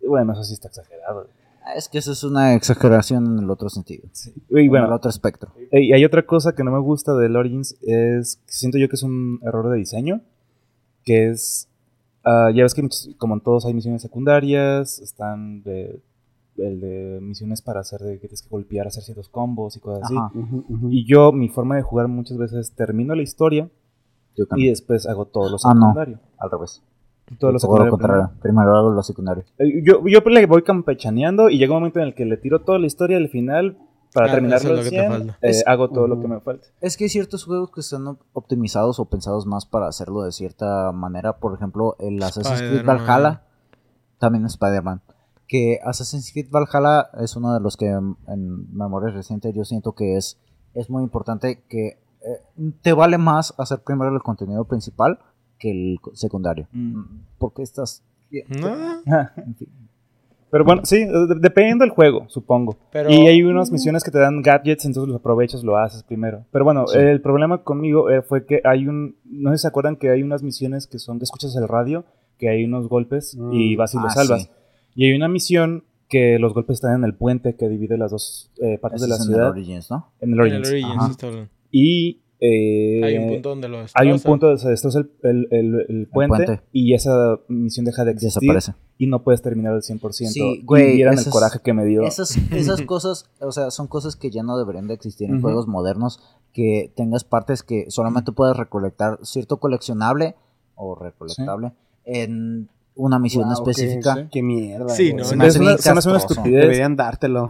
[0.07, 1.27] Bueno, eso sí está exagerado.
[1.75, 4.07] Es que eso es una exageración en el otro sentido.
[4.49, 5.51] Y en el bueno, otro espectro.
[5.71, 8.95] y hay otra cosa que no me gusta del Origins es que siento yo que
[8.95, 10.21] es un error de diseño,
[11.03, 11.67] que es
[12.23, 12.87] ah, ya ves que
[13.17, 16.01] como en todos hay misiones secundarias, están de
[16.57, 20.03] el de misiones para hacer de que tienes que golpear, hacer ciertos combos y cosas
[20.03, 20.15] así.
[20.15, 20.31] Ajá.
[20.89, 23.69] Y yo, mi forma de jugar muchas veces termino la historia
[24.37, 25.93] Yo y después hago todo lo Ah, no.
[26.37, 26.81] Al revés.
[27.39, 28.31] Todo lo secundario.
[28.41, 29.43] Primero hago lo secundario.
[29.83, 32.77] Yo, yo le voy campechaneando y llega un momento en el que le tiro toda
[32.79, 33.77] la historia al final
[34.13, 35.31] para Ah, terminarlo eso es lo al que te 100, falta.
[35.45, 36.67] eh, Es- hago todo lo que me falta.
[36.81, 40.31] Es que hay ciertos juegos que están op- optimizados o pensados más para hacerlo de
[40.31, 41.37] cierta manera.
[41.39, 42.85] Por ejemplo, el Assassin's Creed.
[42.85, 43.41] Valhalla.
[44.19, 45.01] También Spider-Man.
[45.47, 49.93] Que Assassin's Creed Valhalla es uno de los que en, en memoria reciente yo siento
[49.93, 50.39] que es,
[50.73, 51.87] es muy importante que
[52.21, 55.19] eh, te vale más hacer primero el contenido principal
[55.59, 56.67] que el secundario.
[56.71, 57.01] Mm.
[57.37, 58.03] Porque estás...
[58.59, 59.01] No,
[59.37, 59.67] en fin.
[60.51, 62.77] Pero bueno, sí, de- dependiendo del juego, supongo.
[62.91, 63.09] pero.
[63.09, 66.45] Y hay unas misiones que te dan gadgets, entonces los aprovechas, lo haces primero.
[66.51, 66.97] Pero bueno, Sí.
[66.97, 69.15] el problema conmigo eh, fue que hay un...
[69.25, 72.05] No sé si se acuerdan que hay unas misiones que son que escuchas el radio,
[72.37, 73.77] que hay unos golpes y Mm.
[73.77, 74.43] vas y los Ah, salvas.
[74.43, 74.49] sí.
[74.95, 78.51] Y hay una misión que los golpes están en el puente que divide las dos
[78.61, 79.49] eh, partes de la es en el ciudad.
[79.49, 80.11] Origins, ¿no?
[80.21, 81.23] En el En el Origins.
[81.23, 81.49] Origins.
[81.71, 85.47] Y eh, Hay un punto donde lo hay un punto donde se destroza el, el-
[85.51, 86.61] el- el puente, puente.
[86.71, 88.73] y esa misión deja de existir Desaparece.
[88.97, 90.33] y no puedes terminar al 100%.
[90.33, 92.03] Sí, y güey, vieran el esas- coraje que me dio.
[92.03, 95.67] Esas, esas cosas, o sea, son cosas que ya no deberían de existir en juegos
[95.67, 96.19] modernos,
[96.53, 100.35] que tengas partes que solamente puedes recolectar cierto coleccionable
[100.75, 101.71] o recolectable
[102.05, 104.27] en una misión Wow, específica.
[104.31, 104.89] Qué, mierda.
[104.89, 105.13] Sí.
[105.13, 105.23] ¿no?
[105.25, 106.33] Se me hace Es una- bien se me hace una castroso.
[106.41, 106.61] estupidez.
[106.61, 107.49] Deberían dártelo.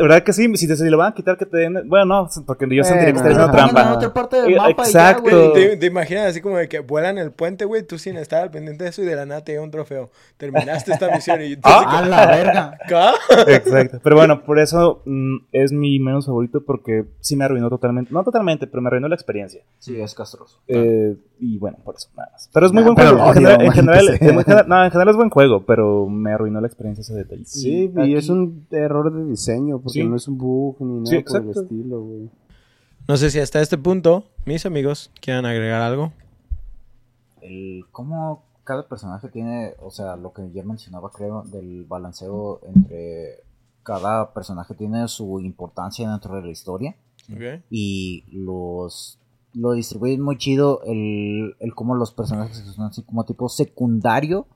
[0.00, 0.54] ¿Verdad que sí?
[0.56, 1.88] Si, te, si lo van a quitar, que te den.
[1.88, 3.82] Bueno, no, porque yo sentiría que haciendo trampa.
[3.82, 5.52] en otra parte del Eh, mapa y ya, exacto.
[5.52, 8.50] ¿Te, te imaginas así como de que vuelan el puente, güey, tú sin estar al
[8.50, 10.10] pendiente de eso y de la nada te llega un trofeo.
[10.38, 12.78] Terminaste esta misión y tú así A la verga.
[12.88, 13.48] como.
[13.48, 14.00] Exacto.
[14.02, 18.12] Pero bueno, por eso mm, es mi menos favorito porque sí me arruinó totalmente.
[18.12, 19.62] No totalmente, pero me arruinó la experiencia.
[19.78, 20.58] Sí, es castroso.
[20.66, 22.48] Eh, y bueno, por eso, nada más.
[22.52, 23.18] Pero es muy buen juego.
[23.26, 26.32] En general, en, general, maldita en general- no, en general es buen juego, pero me
[26.32, 27.44] arruinó la experiencia ese detalle.
[27.44, 30.04] Sí, y, aquí- es un error de diseño, porque Sí.
[30.08, 32.30] no es un bug ni nada Sí, por el estilo, güey.
[33.06, 36.12] No sé si hasta este punto, mis amigos, quieran agregar algo.
[37.40, 43.40] El cómo cada personaje tiene, o sea, lo que ya mencionaba, creo, del balanceo entre
[43.82, 46.96] cada personaje tiene su importancia dentro de la historia
[47.30, 47.62] Ok.
[47.68, 49.18] y los
[49.54, 54.46] lo distribuyen muy chido el, el cómo los personajes que son así como tipo secundario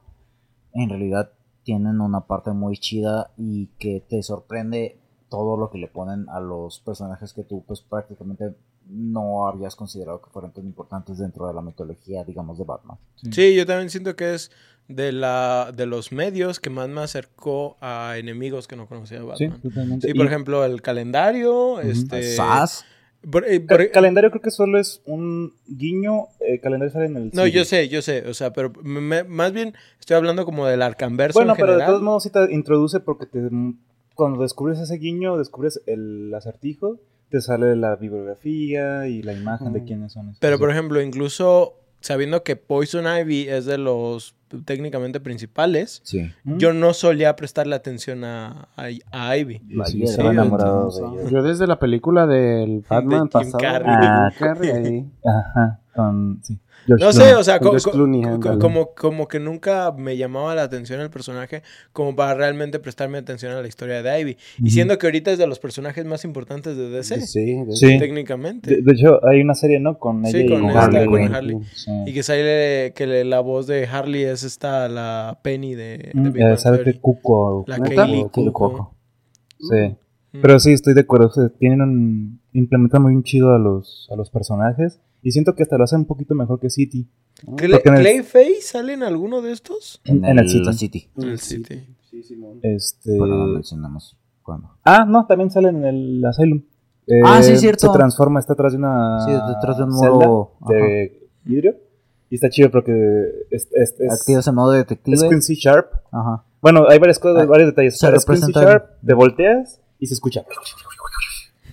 [0.74, 1.30] en realidad
[1.62, 4.98] tienen una parte muy chida y que te sorprende
[5.28, 8.54] todo lo que le ponen a los personajes que tú pues prácticamente
[8.90, 12.96] no habías considerado que fueran tan importantes dentro de la mitología digamos de Batman.
[13.30, 14.50] Sí, yo también siento que es
[14.88, 19.36] de la de los medios que más me acercó a enemigos que no conocía de
[19.36, 19.60] Sí, Batman.
[19.62, 20.06] totalmente.
[20.06, 22.22] Sí, Y por ejemplo, el calendario, este...
[22.34, 22.86] Sas,
[23.30, 26.26] por- eh, ca- por- calendario creo que solo es un guiño.
[26.40, 27.30] El calendario sale en el.
[27.32, 30.82] no, yo sé, yo sé, o sea, pero me- más bien estoy hablando como del
[30.82, 33.40] Arcanverso Bueno, en pero de todos modos sí te introduce porque te,
[34.14, 36.98] cuando descubres ese guiño, descubres el acertijo,
[37.30, 40.28] te sale la bibliografía y la imagen de quiénes son.
[40.28, 40.40] estos.
[40.40, 44.34] Pero, por ejemplo, incluso sabiendo que Poison Ivy es de los
[44.64, 46.30] técnicamente principales, sí.
[46.44, 49.60] Yo no solía prestarle atención a, a, a Ivy.
[49.68, 50.10] Yo sí, hierba.
[50.10, 51.30] estaba enamorado Sí, de ella.
[51.30, 53.90] Yo desde la película del Batman De pasado, Carrey.
[53.94, 54.32] Ah.
[54.38, 55.06] Carrey, ahí.
[55.24, 56.40] Ajá, con.
[56.42, 56.58] Sí.
[56.88, 57.34] George No sé, Clooney.
[57.40, 61.62] o sea, co- Clooney, co- como, como que nunca me llamaba la atención el personaje
[61.92, 64.36] como para realmente prestarme atención a la historia de Ivy.
[64.64, 67.98] Y siendo que ahorita es de los personajes más importantes de DC, Sí, de- Sí.
[68.00, 68.70] técnicamente.
[68.76, 69.98] De, de hecho, hay una serie, ¿no?
[69.98, 71.34] Con Sí, ella y con con esta, Harley con.
[71.34, 71.56] Harley.
[71.74, 71.90] Sí.
[72.06, 76.10] Y que sale que le- la voz de Harley es esta, la Penny de, de
[76.14, 76.92] Mm, Big eh, Bang ¿Sabe Theory.
[76.94, 77.64] qué cuco?
[77.66, 77.78] La.
[77.78, 78.52] Kaylee Cuco, Cuoco.
[78.52, 78.94] Cuoco.
[79.60, 79.96] Sí.
[80.32, 80.40] Mm.
[80.42, 81.26] Pero sí, estoy de acuerdo.
[81.26, 85.00] o sea, tienen un- implementan muy chido a los, a los personajes.
[85.22, 87.06] Y siento que hasta lo hacen un poquito mejor que City.
[87.44, 90.00] Cla- porque en el- ¿Clayface sale en alguno de estos?
[90.04, 90.72] En, En el, el City.
[90.72, 91.10] City.
[91.16, 91.86] En el City.
[92.10, 92.60] Sí, Simón.
[92.62, 93.16] Este.
[93.18, 94.70] Bueno, no mencionamos cuándo.
[94.84, 96.62] Ah, no, también sale en el Asylum.
[97.06, 97.86] Eh, Ah, sí, cierto.
[97.86, 99.20] Se transforma, está atrás de una.
[99.26, 101.76] Sí, detrás de un muro, de vidrio.
[102.30, 102.92] Y está chido porque
[103.50, 105.16] es, es, es, Activas el modo es detective.
[105.30, 105.90] Quincy Sharp.
[106.12, 106.44] Ajá.
[106.60, 107.98] Bueno, hay varias cosas, Ah, varios detalles.
[107.98, 110.44] se es Quincy Sharp, te volteas y se escucha.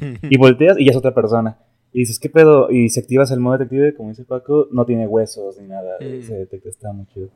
[0.21, 1.57] y volteas y ya es otra persona.
[1.95, 2.69] Y dices, ¿qué pedo?
[2.69, 5.95] Y si activas el modo detective, como dice Paco, no tiene huesos ni nada.
[6.01, 6.23] Mm.
[6.23, 7.29] Se detecta, está muy chido.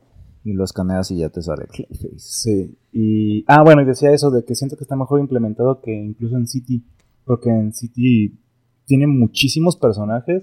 [0.44, 2.18] Y lo escaneas y ya te sale Clayface.
[2.18, 2.76] Sí.
[2.92, 3.42] Y.
[3.46, 6.46] Ah, bueno, y decía eso de que siento que está mejor implementado que incluso en
[6.46, 6.84] City.
[7.24, 8.38] Porque en City
[8.84, 10.42] tiene muchísimos personajes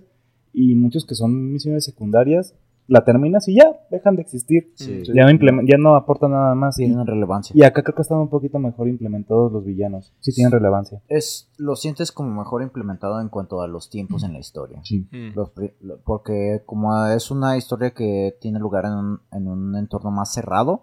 [0.52, 2.56] y muchos que son misiones secundarias.
[2.88, 4.72] La terminas y ya, dejan de existir.
[4.76, 5.03] Sí.
[5.14, 6.80] Ya, no implemen- ya no aporta nada más.
[6.80, 7.53] Y, Tienen relevancia.
[7.55, 10.14] y acá creo que están un poquito mejor implementados los villanos.
[10.19, 11.01] Sí tienen relevancia.
[11.09, 14.80] Es, lo sientes como mejor implementado en cuanto a los tiempos en la historia.
[14.84, 15.07] Sí.
[15.11, 15.35] Mm.
[15.35, 15.51] Los
[16.05, 20.81] porque como es una historia que tiene lugar en un, en un entorno más cerrado,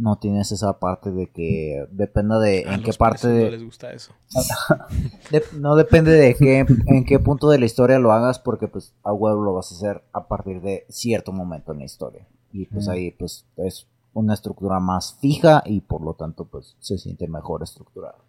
[0.00, 3.62] no tienes esa parte de que dependa de A en qué parte de, no les
[3.64, 4.12] gusta eso.
[5.30, 8.94] de- no depende de qué en qué punto de la historia lo hagas porque pues
[9.02, 12.66] a huevo lo vas a hacer a partir de cierto momento en la historia y
[12.66, 17.28] pues ahí pues es una estructura más fija y por lo tanto pues se siente
[17.28, 18.24] mejor estructurado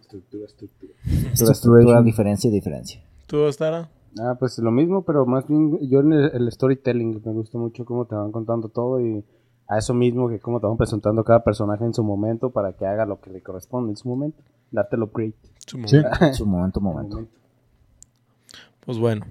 [0.00, 0.92] Estructura, estructura.
[1.04, 3.88] estructura, estructura diferencia y diferencia ¿Tú, Ostara?
[4.20, 7.84] Ah, pues lo mismo, pero más bien yo en el, el storytelling me gusta mucho
[7.86, 9.24] cómo te van contando todo y
[9.68, 12.86] a eso mismo que cómo te van presentando cada personaje en su momento para que
[12.86, 15.34] haga lo que le corresponde en su momento, darte el upgrade.
[15.66, 16.08] Su momento.
[16.20, 17.32] en su momento momento momento.
[18.84, 19.24] Pues bueno.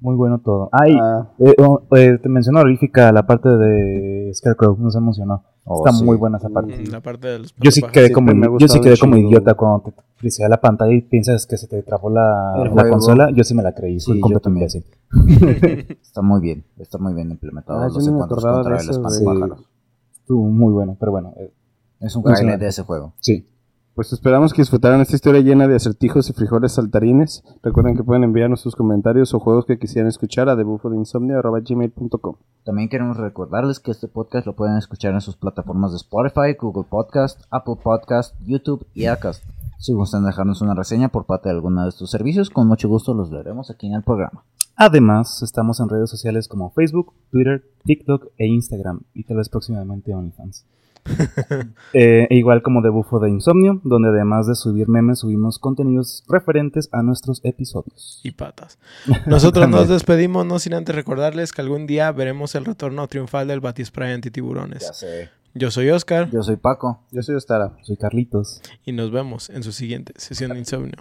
[0.00, 0.68] Muy bueno todo.
[0.72, 4.76] Ay, Ah, eh, oh, eh, te mencionó honorífica la parte de Scarecrow.
[4.78, 5.42] No se emocionó.
[5.64, 6.04] Oh, Está sí.
[6.04, 6.76] muy buena esa parte.
[6.76, 9.80] Mm, La parte de los Yo sí quedé como, yo sí quedé como idiota cuando
[9.80, 12.54] te frisea la pantalla y piensas que se te trabó la,
[12.90, 13.30] consola.
[13.30, 14.00] Yo sí me la creí.
[14.00, 14.68] Sí, también.
[14.68, 14.84] imbécil.
[16.02, 19.66] Está muy bien, está muy bien implementado Ah, no encuentros acordaba contra de el espantapájaros.
[20.14, 21.32] Estuvo muy bueno, pero bueno.
[21.38, 21.52] eh,
[22.00, 23.14] Es un highlight de ese juego.
[23.20, 23.46] sí.
[23.94, 27.42] Pues esperamos que disfrutaran esta historia llena de acertijos y frijoles saltarines.
[27.62, 33.16] Recuerden que pueden enviarnos sus comentarios o juegos que quisieran escuchar a debufodeinsomnio.gmail.com También queremos
[33.16, 37.76] recordarles que este podcast lo pueden escuchar en sus plataformas de Spotify, Google Podcast, Apple
[37.82, 39.42] Podcast, YouTube y Acast.
[39.78, 43.14] Si gustan dejarnos una reseña por parte de alguno de estos servicios, con mucho gusto
[43.14, 44.44] los leeremos aquí en el programa.
[44.76, 49.00] Además, estamos en redes sociales como Facebook, Twitter, TikTok e Instagram.
[49.14, 50.64] Y tal vez próximamente OnlyFans.
[51.92, 56.24] Eh, e igual como de Bufo de Insomnio, donde además de subir memes, subimos contenidos
[56.28, 58.20] referentes a nuestros episodios.
[58.22, 58.78] Y patas.
[59.26, 63.60] Nosotros nos despedimos, no sin antes recordarles que algún día veremos el retorno triunfal del
[63.60, 64.90] Batispray antitiburones.
[64.92, 65.30] sé.
[65.58, 67.00] Yo soy Oscar Yo soy Paco.
[67.10, 67.72] Yo soy Ostara.
[67.82, 68.60] Soy Carlitos.
[68.84, 70.96] y nos vemos en su siguiente sesión de insomnio.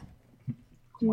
[1.01, 1.07] ¿y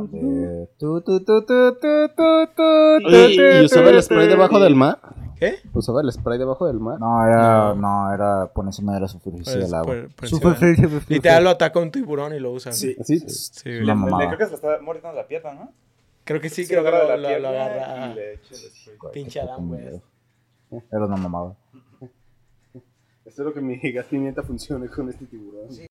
[3.64, 5.00] usaba el spray debajo del mar?
[5.38, 5.56] ¿Qué?
[5.72, 7.00] ¿Usaba el spray debajo del mar?
[7.00, 7.76] No, era, No.
[8.06, 9.96] no, era por encima de la superficie Pues, del agua.
[11.08, 12.70] Literal lo ataca un tiburón y lo usa.
[12.72, 12.94] Sí.
[13.02, 15.72] Sí, creo que se le está mordiendo la pierna, ¿no?
[16.24, 18.12] Creo que sí, Sí, creo que lo, la lo- pierna lo agarra.
[18.12, 18.96] y le echa el spray.
[19.12, 20.00] Pinche Adam, güey.
[20.92, 21.56] Era una mamada.
[23.24, 25.72] Esto es que mi gas pimienta funciona con este tiburón.
[25.72, 25.86] Sí.